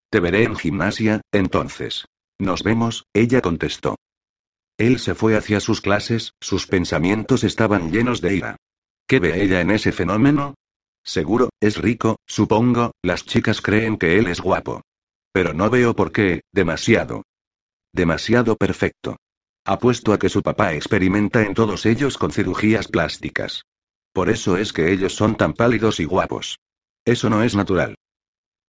[0.09, 2.05] Te veré en gimnasia, entonces.
[2.39, 3.95] Nos vemos, ella contestó.
[4.79, 8.57] Él se fue hacia sus clases, sus pensamientos estaban llenos de ira.
[9.07, 10.55] ¿Qué ve ella en ese fenómeno?
[11.01, 14.81] Seguro, es rico, supongo, las chicas creen que él es guapo.
[15.31, 17.23] Pero no veo por qué, demasiado.
[17.93, 19.15] Demasiado perfecto.
[19.65, 23.63] Apuesto a que su papá experimenta en todos ellos con cirugías plásticas.
[24.11, 26.59] Por eso es que ellos son tan pálidos y guapos.
[27.05, 27.95] Eso no es natural.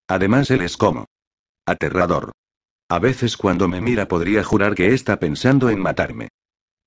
[0.06, 1.06] Además, él es como.
[1.66, 2.30] Aterrador.
[2.88, 6.28] A veces cuando me mira podría jurar que está pensando en matarme.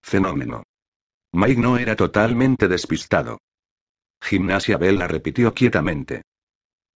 [0.02, 0.64] Fenómeno.
[1.34, 3.40] Mike no era totalmente despistado.
[4.22, 6.24] Gimnasia Bella repitió quietamente.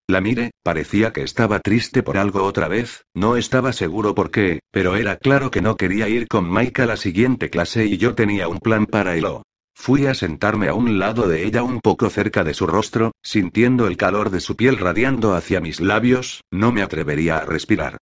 [0.07, 4.60] La mire, parecía que estaba triste por algo otra vez, no estaba seguro por qué,
[4.72, 8.14] pero era claro que no quería ir con Mike a la siguiente clase y yo
[8.14, 9.26] tenía un plan para él.
[9.74, 13.88] Fui a sentarme a un lado de ella un poco cerca de su rostro, sintiendo
[13.88, 17.98] el calor de su piel radiando hacia mis labios, no me atrevería a respirar.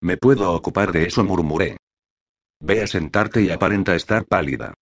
[0.00, 1.76] Me puedo ocupar de eso, murmuré.
[2.60, 4.74] Ve a sentarte y aparenta estar pálida.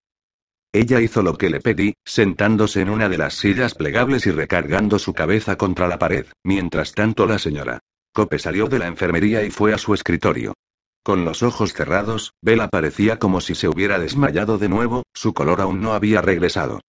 [0.74, 4.98] Ella hizo lo que le pedí, sentándose en una de las sillas plegables y recargando
[4.98, 6.26] su cabeza contra la pared.
[6.44, 7.80] Mientras tanto, la señora
[8.14, 10.54] Cope salió de la enfermería y fue a su escritorio.
[11.02, 15.60] Con los ojos cerrados, Bella parecía como si se hubiera desmayado de nuevo, su color
[15.60, 16.80] aún no había regresado.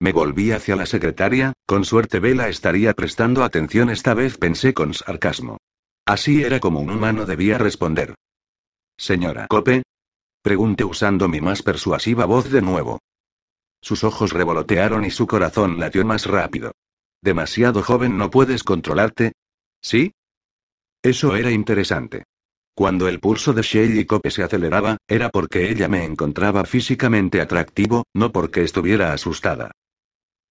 [0.00, 4.94] Me volví hacia la secretaria, con suerte Bella estaría prestando atención esta vez pensé con
[4.94, 5.58] sarcasmo.
[6.06, 8.14] Así era como un humano debía responder.
[8.96, 9.82] Señora Cope,
[10.42, 13.00] Pregunté usando mi más persuasiva voz de nuevo.
[13.80, 16.72] Sus ojos revolotearon y su corazón latió más rápido.
[17.20, 19.32] ¿Demasiado joven no puedes controlarte?
[19.80, 20.12] ¿Sí?
[21.02, 22.24] Eso era interesante.
[22.74, 28.04] Cuando el pulso de Shelly Cope se aceleraba, era porque ella me encontraba físicamente atractivo,
[28.14, 29.72] no porque estuviera asustada.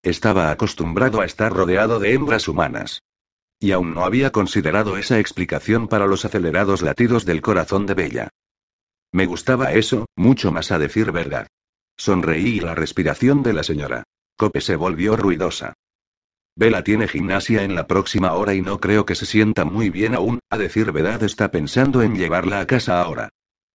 [0.04, 3.02] Estaba acostumbrado a estar rodeado de hembras humanas.
[3.60, 8.30] Y aún no había considerado esa explicación para los acelerados latidos del corazón de Bella.
[9.12, 11.48] Me gustaba eso, mucho más a decir verdad.
[11.98, 14.04] Sonreí y la respiración de la señora
[14.38, 15.74] Cope se volvió ruidosa.
[16.56, 20.14] Vela tiene gimnasia en la próxima hora y no creo que se sienta muy bien
[20.14, 23.30] aún, a decir verdad está pensando en llevarla a casa ahora.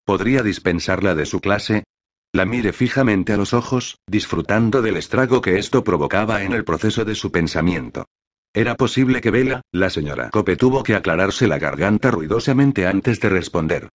[0.04, 1.84] ¿Podría dispensarla de su clase?
[2.32, 7.04] La mire fijamente a los ojos, disfrutando del estrago que esto provocaba en el proceso
[7.04, 8.06] de su pensamiento.
[8.54, 13.28] Era posible que Vela, la señora Cope tuvo que aclararse la garganta ruidosamente antes de
[13.28, 13.88] responder.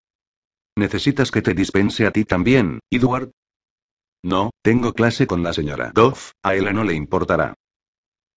[0.78, 3.32] ¿Necesitas que te dispense a ti también, Edward?
[4.24, 7.56] No, tengo clase con la señora Goff, a ella no le importará.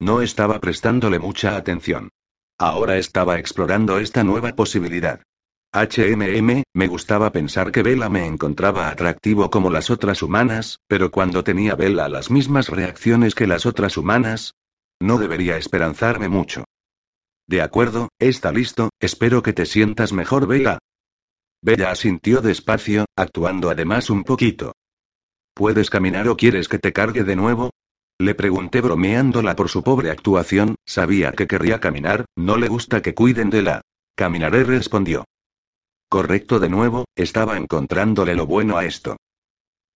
[0.01, 2.09] No estaba prestándole mucha atención.
[2.59, 5.21] Ahora estaba explorando esta nueva posibilidad.
[5.75, 11.45] HMM, me gustaba pensar que Bella me encontraba atractivo como las otras humanas, pero cuando
[11.45, 14.55] tenía Bella las mismas reacciones que las otras humanas,
[14.99, 16.65] no debería esperanzarme mucho.
[17.47, 20.79] De acuerdo, está listo, espero que te sientas mejor, Bella,
[21.63, 24.73] Bella asintió despacio, actuando además un poquito.
[25.55, 27.71] ¿Puedes caminar o quieres que te cargue de nuevo?
[28.19, 33.15] Le pregunté bromeándola por su pobre actuación, sabía que querría caminar, no le gusta que
[33.15, 33.83] cuiden de la.
[34.15, 35.25] Caminaré, respondió.
[36.09, 39.17] Correcto de nuevo, estaba encontrándole lo bueno a esto.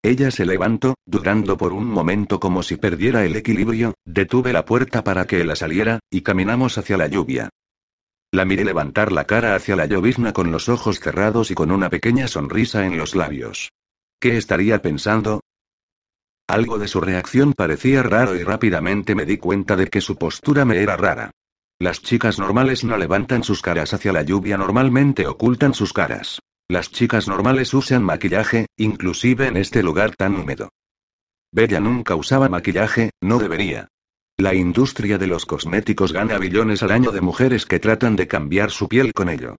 [0.02, 5.02] Ella se levantó, dudando por un momento como si perdiera el equilibrio, detuve la puerta
[5.02, 7.48] para que la saliera, y caminamos hacia la lluvia.
[8.34, 11.88] La miré levantar la cara hacia la llovizna con los ojos cerrados y con una
[11.88, 13.70] pequeña sonrisa en los labios.
[14.18, 15.38] ¿Qué estaría pensando?
[16.48, 20.64] Algo de su reacción parecía raro y rápidamente me di cuenta de que su postura
[20.64, 21.30] me era rara.
[21.78, 26.40] Las chicas normales no levantan sus caras hacia la lluvia, normalmente ocultan sus caras.
[26.66, 30.70] Las chicas normales usan maquillaje, inclusive en este lugar tan húmedo.
[31.52, 33.86] Bella nunca usaba maquillaje, no debería.
[34.36, 38.72] La industria de los cosméticos gana billones al año de mujeres que tratan de cambiar
[38.72, 39.56] su piel con ello.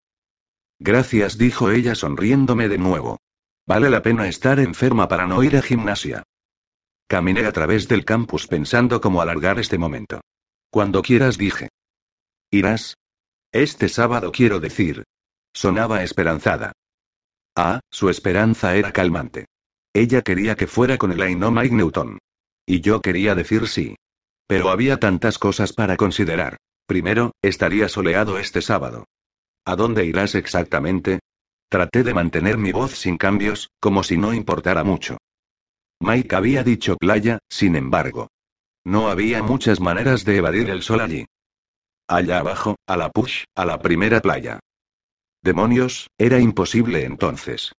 [0.80, 3.20] Gracias, dijo ella sonriéndome de nuevo.
[3.66, 6.24] Vale la pena estar enferma para no ir a gimnasia.
[7.08, 10.20] Caminé a través del campus pensando cómo alargar este momento.
[10.70, 11.70] Cuando quieras, dije.
[12.52, 12.98] ¿Irás?
[13.54, 15.06] Este sábado quiero decir.
[15.54, 16.74] Sonaba esperanzada.
[17.56, 19.46] Ah, su esperanza era calmante.
[19.94, 22.20] Ella quería que fuera con el y no Mike Newton.
[22.66, 23.96] Y yo quería decir sí.
[24.48, 26.58] Pero había tantas cosas para considerar.
[26.86, 29.06] Primero, estaría soleado este sábado.
[29.66, 31.20] ¿A dónde irás exactamente?
[31.70, 35.18] Traté de mantener mi voz sin cambios, como si no importara mucho.
[36.00, 38.28] Mike había dicho playa, sin embargo.
[38.84, 41.26] No había muchas maneras de evadir el sol allí.
[42.08, 44.60] Allá abajo, a la push, a la primera playa.
[45.42, 47.72] Demonios, era imposible entonces.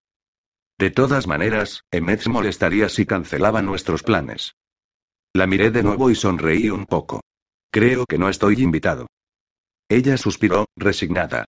[0.78, 4.54] De todas maneras, Emmett molestaría si cancelaba nuestros planes.
[5.36, 7.20] La miré de nuevo y sonreí un poco.
[7.70, 9.06] Creo que no estoy invitado.
[9.86, 11.44] Ella suspiró, resignada.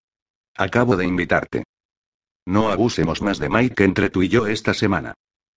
[0.54, 1.64] Acabo de invitarte.
[2.44, 5.14] No abusemos más de Mike entre tú y yo esta semana.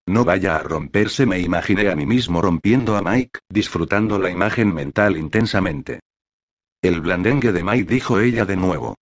[0.07, 4.73] No vaya a romperse, me imaginé a mí mismo rompiendo a Mike, disfrutando la imagen
[4.73, 5.99] mental intensamente.
[6.81, 8.95] El blandengue de Mike, dijo ella de nuevo.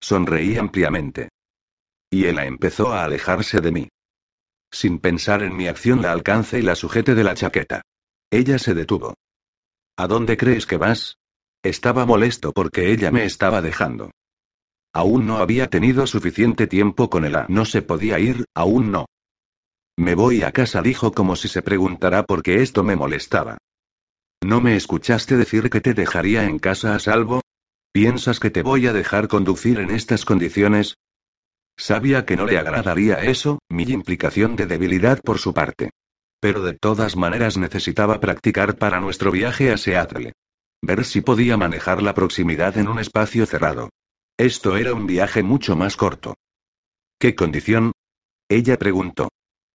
[0.00, 1.30] Sonreí ampliamente.
[2.08, 3.88] Y ella empezó a alejarse de mí.
[4.70, 7.82] Sin pensar en mi acción la alcance y la sujete de la chaqueta.
[8.34, 9.14] Ella se detuvo.
[9.96, 11.18] ¿A dónde crees que vas?
[11.62, 14.10] Estaba molesto porque ella me estaba dejando.
[14.92, 17.46] Aún no había tenido suficiente tiempo con ella.
[17.48, 19.06] No se podía ir, aún no.
[19.96, 23.56] Me voy a casa, dijo como si se preguntara por qué esto me molestaba.
[24.42, 27.40] ¿No me escuchaste decir que te dejaría en casa a salvo?
[27.92, 30.96] ¿Piensas que te voy a dejar conducir en estas condiciones?
[31.78, 35.90] Sabía que no le agradaría eso, mi implicación de debilidad por su parte.
[36.40, 40.32] Pero de todas maneras necesitaba practicar para nuestro viaje a Seattle.
[40.82, 43.90] Ver si podía manejar la proximidad en un espacio cerrado.
[44.36, 46.34] Esto era un viaje mucho más corto.
[47.18, 47.92] ¿Qué condición?
[48.48, 49.28] Ella preguntó.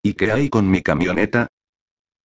[0.04, 1.48] ¿Y qué hay con mi camioneta?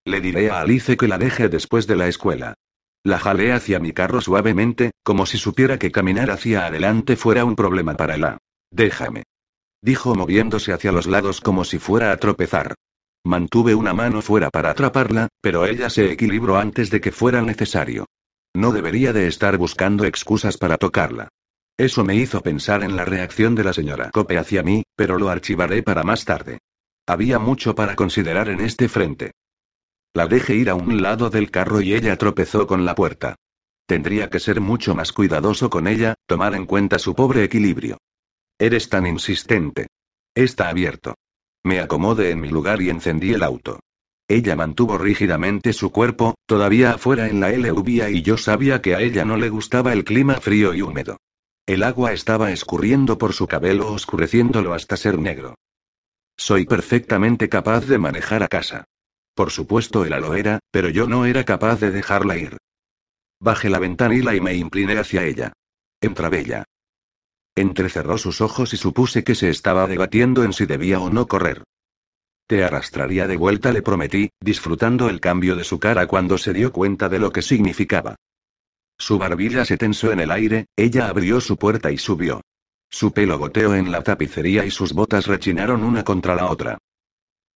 [0.05, 2.55] Le diré a Alice que la deje después de la escuela.
[3.03, 7.57] La jalé hacia mi carro suavemente, como si supiera que caminar hacia adelante fuera un
[7.57, 8.39] problema para ella.
[8.71, 9.25] Déjame.
[9.83, 12.75] Dijo moviéndose hacia los lados como si fuera a tropezar.
[13.27, 18.05] Mantuve una mano fuera para atraparla, pero ella se equilibró antes de que fuera necesario.
[18.55, 21.29] No debería de estar buscando excusas para tocarla.
[21.79, 25.31] Eso me hizo pensar en la reacción de la señora Cope hacia mí, pero lo
[25.31, 26.59] archivaré para más tarde.
[27.07, 29.33] Había mucho para considerar en este frente.
[30.15, 33.37] La dejé ir a un lado del carro y ella tropezó con la puerta.
[33.87, 37.99] Tendría que ser mucho más cuidadoso con ella, tomar en cuenta su pobre equilibrio.
[38.59, 39.89] Eres tan insistente.
[40.35, 41.15] Está abierto.
[41.65, 43.81] Me acomodé en mi lugar y encendí el auto.
[44.29, 49.01] Ella mantuvo rígidamente su cuerpo, todavía afuera en la lluvia y yo sabía que a
[49.01, 51.19] ella no le gustaba el clima frío y húmedo.
[51.67, 55.55] El agua estaba escurriendo por su cabello oscureciéndolo hasta ser negro.
[56.37, 58.85] Soy perfectamente capaz de manejar a casa.
[59.35, 62.59] Por supuesto, él lo era, pero yo no era capaz de dejarla ir.
[63.41, 65.53] Bajé la ventanilla y me incliné hacia ella.
[66.01, 66.65] Entra Bella.
[67.57, 71.63] Entrecerró sus ojos y supuse que se estaba debatiendo en si debía o no correr.
[72.47, 76.73] Te arrastraría de vuelta, le prometí, disfrutando el cambio de su cara cuando se dio
[76.73, 78.17] cuenta de lo que significaba.
[78.99, 82.43] Su barbilla se tensó en el aire, ella abrió su puerta y subió.
[82.91, 86.79] Su pelo goteó en la tapicería y sus botas rechinaron una contra la otra.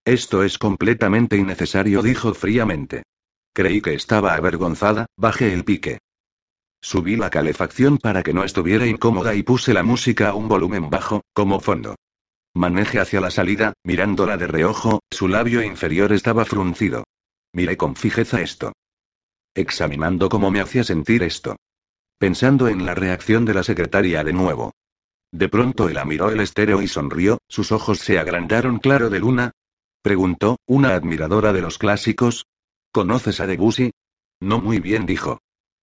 [0.05, 3.03] Esto es completamente innecesario, dijo fríamente.
[3.53, 5.99] Creí que estaba avergonzada, bajé el pique.
[6.81, 10.89] Subí la calefacción para que no estuviera incómoda y puse la música a un volumen
[10.89, 11.95] bajo, como fondo.
[12.55, 17.03] Manejé hacia la salida, mirándola de reojo, su labio inferior estaba fruncido.
[17.53, 18.73] Miré con fijeza esto.
[19.53, 21.57] Examinando cómo me hacía sentir esto.
[22.17, 24.73] Pensando en la reacción de la secretaria de nuevo.
[25.31, 29.51] De pronto él miró el estéreo y sonrió, sus ojos se agrandaron claro de luna.
[30.01, 32.45] Preguntó, ¿una admiradora de los clásicos?
[32.91, 33.91] ¿Conoces a Debussy?
[34.39, 35.39] No muy bien, dijo.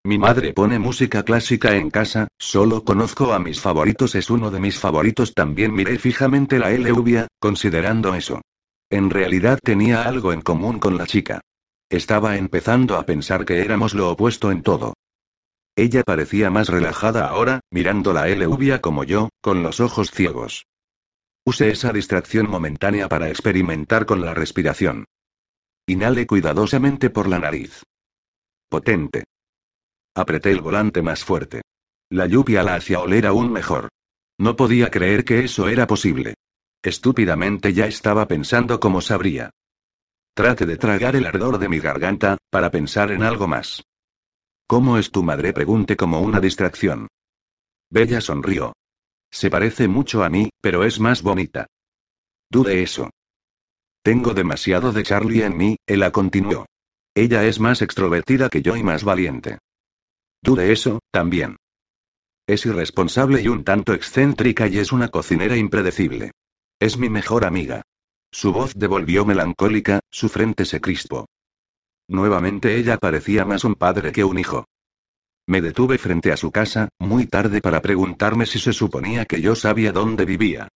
[0.07, 4.61] Mi madre pone música clásica en casa, solo conozco a mis favoritos, es uno de
[4.61, 5.35] mis favoritos.
[5.35, 8.41] También miré fijamente la lluvia, considerando eso.
[8.89, 11.41] En realidad tenía algo en común con la chica.
[11.91, 14.95] Estaba empezando a pensar que éramos lo opuesto en todo.
[15.74, 20.66] Ella parecía más relajada ahora, mirando la lluvia como yo, con los ojos ciegos.
[21.45, 25.07] Usé esa distracción momentánea para experimentar con la respiración.
[25.89, 27.83] Inhalé cuidadosamente por la nariz.
[28.69, 29.24] Potente.
[30.16, 31.60] Apreté el volante más fuerte.
[32.09, 33.90] La lluvia la hacía oler aún mejor.
[34.38, 36.34] No podía creer que eso era posible.
[36.82, 39.51] Estúpidamente ya estaba pensando cómo sabría.
[40.34, 43.84] Trate de tragar el ardor de mi garganta, para pensar en algo más.
[44.66, 45.52] ¿Cómo es tu madre?
[45.52, 47.09] Pregunté como una distracción.
[47.90, 48.72] Bella sonrió.
[49.30, 51.66] Se parece mucho a mí, pero es más bonita.
[52.51, 53.10] Dude eso.
[54.02, 56.64] Tengo demasiado de Charlie en mí, ella continuó.
[57.14, 59.59] Ella es más extrovertida que yo y más valiente.
[60.43, 61.57] Dude eso, también.
[62.47, 66.33] Es irresponsable y un tanto excéntrica y es una cocinera impredecible.
[66.79, 67.83] Es mi mejor amiga.
[68.31, 71.27] Su voz devolvió melancólica, su frente se crispó.
[72.09, 74.67] Nuevamente ella parecía más un padre que un hijo.
[75.49, 79.55] Me detuve frente a su casa, muy tarde para preguntarme si se suponía que yo
[79.55, 80.69] sabía dónde vivía.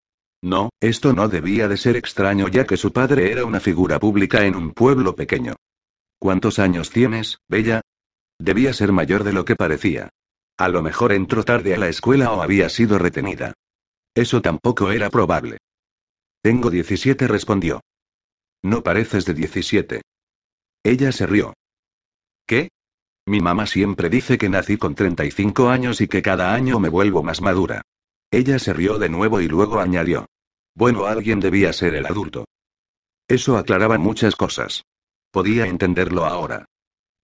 [0.43, 4.45] No, esto no debía de ser extraño ya que su padre era una figura pública
[4.47, 5.55] en un pueblo pequeño.
[6.19, 7.82] ¿Cuántos años tienes, Bella?
[8.40, 10.08] Debía ser mayor de lo que parecía.
[10.56, 13.52] A lo mejor entró tarde a la escuela o había sido retenida.
[14.14, 15.58] Eso tampoco era probable.
[16.42, 17.82] Tengo 17, respondió.
[18.62, 20.00] No pareces de 17.
[20.82, 21.52] Ella se rió.
[22.46, 22.70] ¿Qué?
[23.26, 27.22] Mi mamá siempre dice que nací con 35 años y que cada año me vuelvo
[27.22, 27.82] más madura.
[28.30, 30.24] Ella se rió de nuevo y luego añadió.
[30.74, 32.46] Bueno, alguien debía ser el adulto.
[33.28, 34.84] Eso aclaraba muchas cosas.
[35.30, 36.64] Podía entenderlo ahora.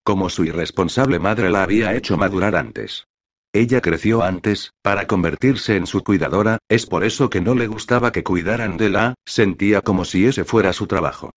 [0.07, 3.09] Como su irresponsable madre la había hecho madurar antes.
[3.53, 8.13] Ella creció antes, para convertirse en su cuidadora, es por eso que no le gustaba
[8.13, 11.33] que cuidaran de la, sentía como si ese fuera su trabajo.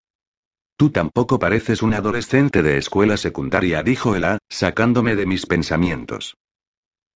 [0.78, 6.36] Tú tampoco pareces un adolescente de escuela secundaria, dijo Ela, sacándome de mis pensamientos.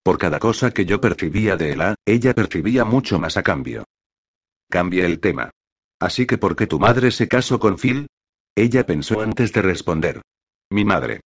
[0.02, 3.84] Por cada cosa que yo percibía de Ela, ella percibía mucho más a cambio.
[4.72, 5.52] Cambia el tema.
[6.00, 8.08] Así que ¿por qué tu madre se casó con Phil?
[8.56, 10.24] Ella pensó antes de responder.
[10.72, 11.22] Mi madre.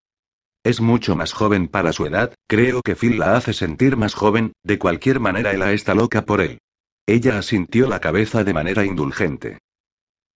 [0.67, 4.51] Es mucho más joven para su edad, creo que Phil la hace sentir más joven,
[4.63, 6.59] de cualquier manera Ella está loca por él.
[7.05, 9.59] Ella asintió la cabeza de manera indulgente.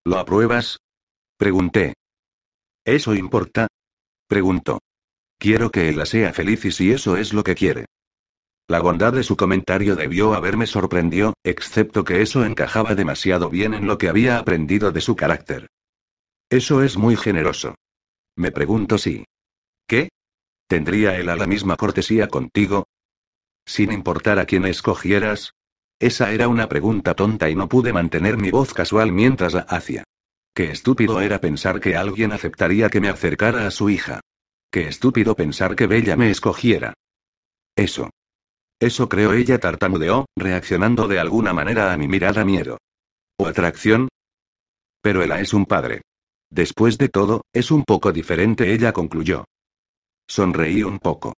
[0.06, 0.78] ¿Lo apruebas?
[1.36, 1.96] Pregunté.
[2.86, 3.68] ¿Eso importa?
[4.30, 4.80] Preguntó.
[5.38, 7.88] Quiero que ella sea feliz y si eso es lo que quiere.
[8.70, 13.86] La bondad de su comentario debió haberme sorprendido, excepto que eso encajaba demasiado bien en
[13.86, 15.68] lo que había aprendido de su carácter.
[16.50, 17.76] Eso es muy generoso.
[18.38, 19.26] Me pregunto si.
[19.86, 20.08] ¿Qué?
[20.72, 22.88] ¿Tendría él a la misma cortesía contigo?
[23.66, 25.54] Sin importar a quién escogieras.
[26.00, 30.06] Esa era una pregunta tonta y no pude mantener mi voz casual mientras la hacía.
[30.56, 34.22] Qué estúpido era pensar que alguien aceptaría que me acercara a su hija.
[34.72, 36.94] Qué estúpido pensar que Bella me escogiera.
[37.76, 38.10] Eso.
[38.80, 42.78] Eso creo ella tartamudeó, reaccionando de alguna manera a mi mirada miedo.
[43.38, 44.08] ¿O atracción?
[45.02, 46.04] Pero él es un padre.
[46.50, 49.44] Después de todo, es un poco diferente, ella concluyó.
[50.28, 51.34] Sonreí un poco.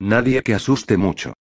[0.00, 1.34] Nadie que asuste mucho.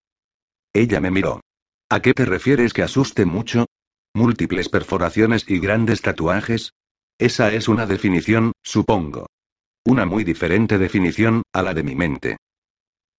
[0.72, 1.40] Ella me miró.
[1.88, 3.66] ¿A qué te refieres que asuste mucho?
[4.14, 6.72] ¿Múltiples perforaciones y grandes tatuajes?
[7.18, 9.26] Esa es una definición, supongo.
[9.84, 12.36] Una muy diferente definición, a la de mi mente.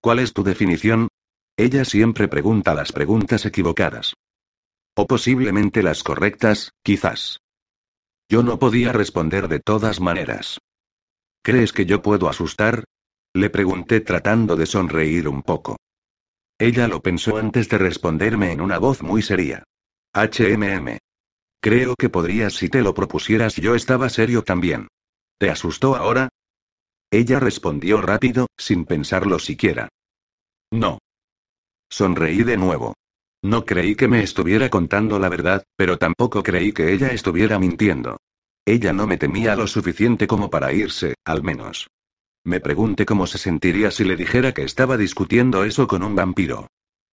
[0.01, 1.07] ¿Cuál es tu definición?
[1.55, 4.13] Ella siempre pregunta las preguntas equivocadas.
[4.95, 7.39] O posiblemente las correctas, quizás.
[8.29, 10.59] Yo no podía responder de todas maneras.
[11.41, 12.83] ¿Crees que yo puedo asustar?
[13.33, 15.77] Le pregunté tratando de sonreír un poco.
[16.59, 19.63] Ella lo pensó antes de responderme en una voz muy seria.
[20.13, 20.97] HMM.
[21.61, 23.55] Creo que podrías si te lo propusieras.
[23.55, 24.87] Yo estaba serio también.
[25.37, 26.29] ¿Te asustó ahora?
[27.11, 29.89] Ella respondió rápido, sin pensarlo siquiera.
[30.71, 30.99] No.
[31.89, 32.95] Sonreí de nuevo.
[33.43, 38.17] No creí que me estuviera contando la verdad, pero tampoco creí que ella estuviera mintiendo.
[38.65, 41.87] Ella no me temía lo suficiente como para irse, al menos.
[42.47, 46.67] Me pregunté cómo se sentiría si le dijera que estaba discutiendo eso con un vampiro.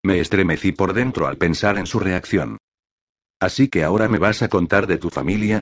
[0.04, 2.58] Me estremecí por dentro al pensar en su reacción.
[3.40, 5.58] Así que ahora me vas a contar de tu familia.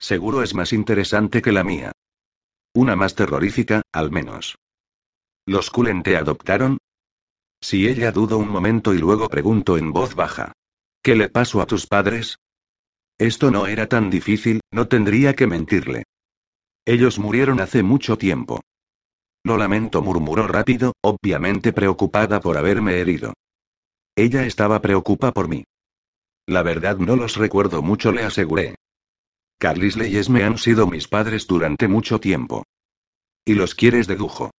[0.00, 1.92] Seguro es más interesante que la mía.
[2.74, 4.56] Una más terrorífica, al menos.
[5.46, 6.78] ¿Los Cullen te adoptaron?
[7.60, 10.50] Si ella dudó un momento y luego preguntó en voz baja.
[11.00, 12.38] ¿Qué le pasó a tus padres?
[13.18, 16.02] Esto no era tan difícil, no tendría que mentirle.
[16.84, 18.60] Ellos murieron hace mucho tiempo.
[19.44, 23.32] Lo lamento, murmuró rápido, obviamente preocupada por haberme herido.
[24.16, 25.64] Ella estaba preocupada por mí.
[26.46, 28.74] La verdad no los recuerdo mucho, le aseguré.
[29.58, 32.64] Carlisle y Esme han sido mis padres durante mucho tiempo.
[33.44, 34.50] ¿Y los quieres de lujo?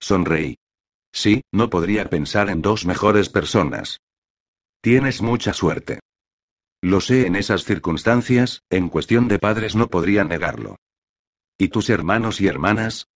[0.00, 0.56] Sonreí.
[1.12, 3.98] Sí, no podría pensar en dos mejores personas.
[4.82, 6.00] Tienes mucha suerte.
[6.82, 10.76] Lo sé en esas circunstancias, en cuestión de padres no podría negarlo.
[11.58, 13.06] ¿Y tus hermanos y hermanas?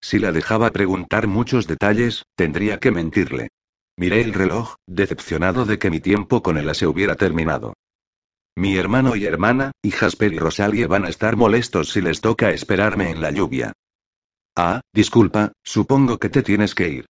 [0.00, 3.48] Si la dejaba preguntar muchos detalles, tendría que mentirle.
[3.96, 7.74] Miré el reloj, decepcionado de que mi tiempo con ella se hubiera terminado.
[8.56, 12.50] Mi hermano y hermana, y Jasper y Rosalie van a estar molestos si les toca
[12.50, 13.72] esperarme en la lluvia.
[14.56, 17.06] Ah, disculpa, supongo que te tienes que ir.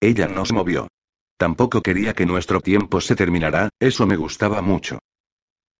[0.00, 0.88] Ella no se movió.
[1.36, 4.98] Tampoco quería que nuestro tiempo se terminara, eso me gustaba mucho.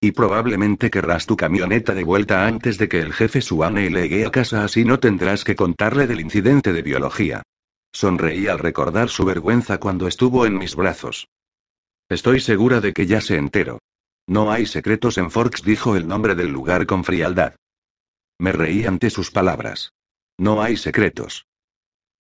[0.05, 4.33] Y probablemente querrás tu camioneta de vuelta antes de que el jefe Suane llegue a
[4.33, 7.45] casa, así no tendrás que contarle del incidente de biología.
[7.93, 11.29] Sonreí al recordar su vergüenza cuando estuvo en mis brazos.
[12.09, 13.79] Estoy segura de que ya se enteró.
[14.27, 17.55] No hay secretos en Forks, dijo el nombre del lugar con frialdad.
[18.41, 19.93] Me reí ante sus palabras.
[20.37, 21.47] No hay secretos.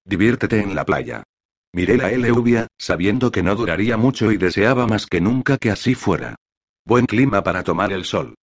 [0.05, 1.25] Diviértete en la playa.
[1.73, 5.97] Miré la lluvia, sabiendo que no duraría mucho y deseaba más que nunca que así
[5.97, 6.37] fuera.
[6.85, 8.35] Buen clima para tomar el sol.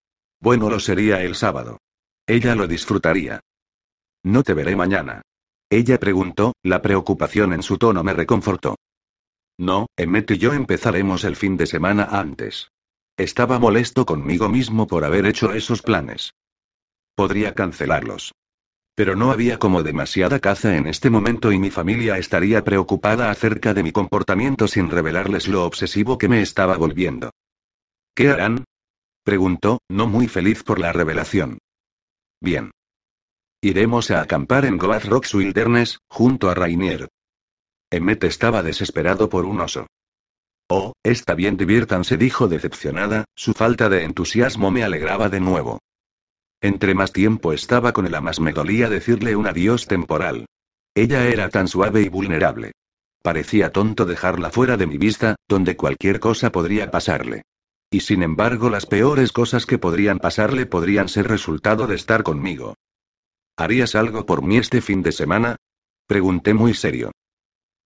[0.40, 1.78] Bueno lo sería el sábado.
[2.26, 3.40] Ella lo disfrutaría.
[4.22, 5.22] No te veré mañana.
[5.70, 8.76] Ella preguntó, la preocupación en su tono me reconfortó.
[9.58, 12.70] No, Emmet y yo empezaremos el fin de semana antes.
[13.16, 16.34] Estaba molesto conmigo mismo por haber hecho esos planes.
[17.16, 18.32] Podría cancelarlos.
[18.94, 23.74] Pero no había como demasiada caza en este momento y mi familia estaría preocupada acerca
[23.74, 27.32] de mi comportamiento sin revelarles lo obsesivo que me estaba volviendo.
[28.18, 28.64] ¿Qué harán?
[29.22, 31.58] Preguntó, no muy feliz por la revelación.
[32.40, 32.72] Bien.
[33.62, 37.06] Iremos a acampar en Goat Rocks Wilderness, junto a Rainier.
[37.92, 39.86] Emmet estaba desesperado por un oso.
[40.68, 45.78] Oh, está bien, diviértanse, dijo decepcionada, su falta de entusiasmo me alegraba de nuevo.
[46.60, 50.46] Entre más tiempo estaba con él, más me dolía decirle un adiós temporal.
[50.92, 52.72] Ella era tan suave y vulnerable.
[53.22, 57.44] Parecía tonto dejarla fuera de mi vista, donde cualquier cosa podría pasarle.
[57.90, 62.74] Y sin embargo, las peores cosas que podrían pasarle podrían ser resultado de estar conmigo.
[63.56, 65.56] ¿Harías algo por mí este fin de semana?
[66.06, 67.12] Pregunté muy serio.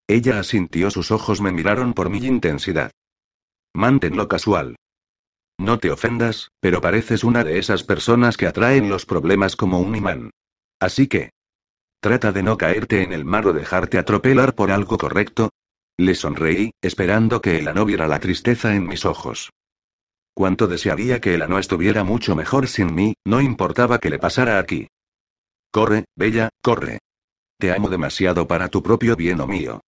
[0.08, 2.90] Ella asintió, sus ojos me miraron por mi intensidad.
[3.72, 4.76] Manténlo casual.
[5.58, 9.94] No te ofendas, pero pareces una de esas personas que atraen los problemas como un
[9.94, 10.30] imán.
[10.80, 11.30] Así que...
[12.00, 15.50] Trata de no caerte en el mar o dejarte atropelar por algo correcto.
[15.96, 19.50] Le sonreí, esperando que ella no viera la tristeza en mis ojos.
[20.34, 24.58] Cuánto desearía que ella no estuviera mucho mejor sin mí, no importaba que le pasara
[24.58, 24.88] aquí.
[25.70, 26.98] Corre, Bella, corre.
[27.58, 29.80] Te amo demasiado para tu propio bien o mío.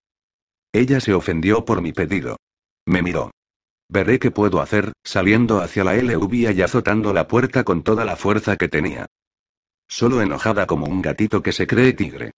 [0.73, 2.36] Ella se ofendió por mi pedido.
[2.86, 3.31] Me miró.
[3.89, 8.16] Veré qué puedo hacer, saliendo hacia la LV y azotando la puerta con toda la
[8.16, 9.06] fuerza que tenía.
[9.86, 12.32] Solo enojada como un gatito que se cree tigre.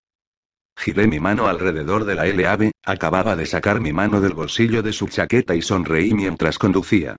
[0.77, 4.93] Giré mi mano alrededor de la LAV, acababa de sacar mi mano del bolsillo de
[4.93, 7.17] su chaqueta y sonreí mientras conducía.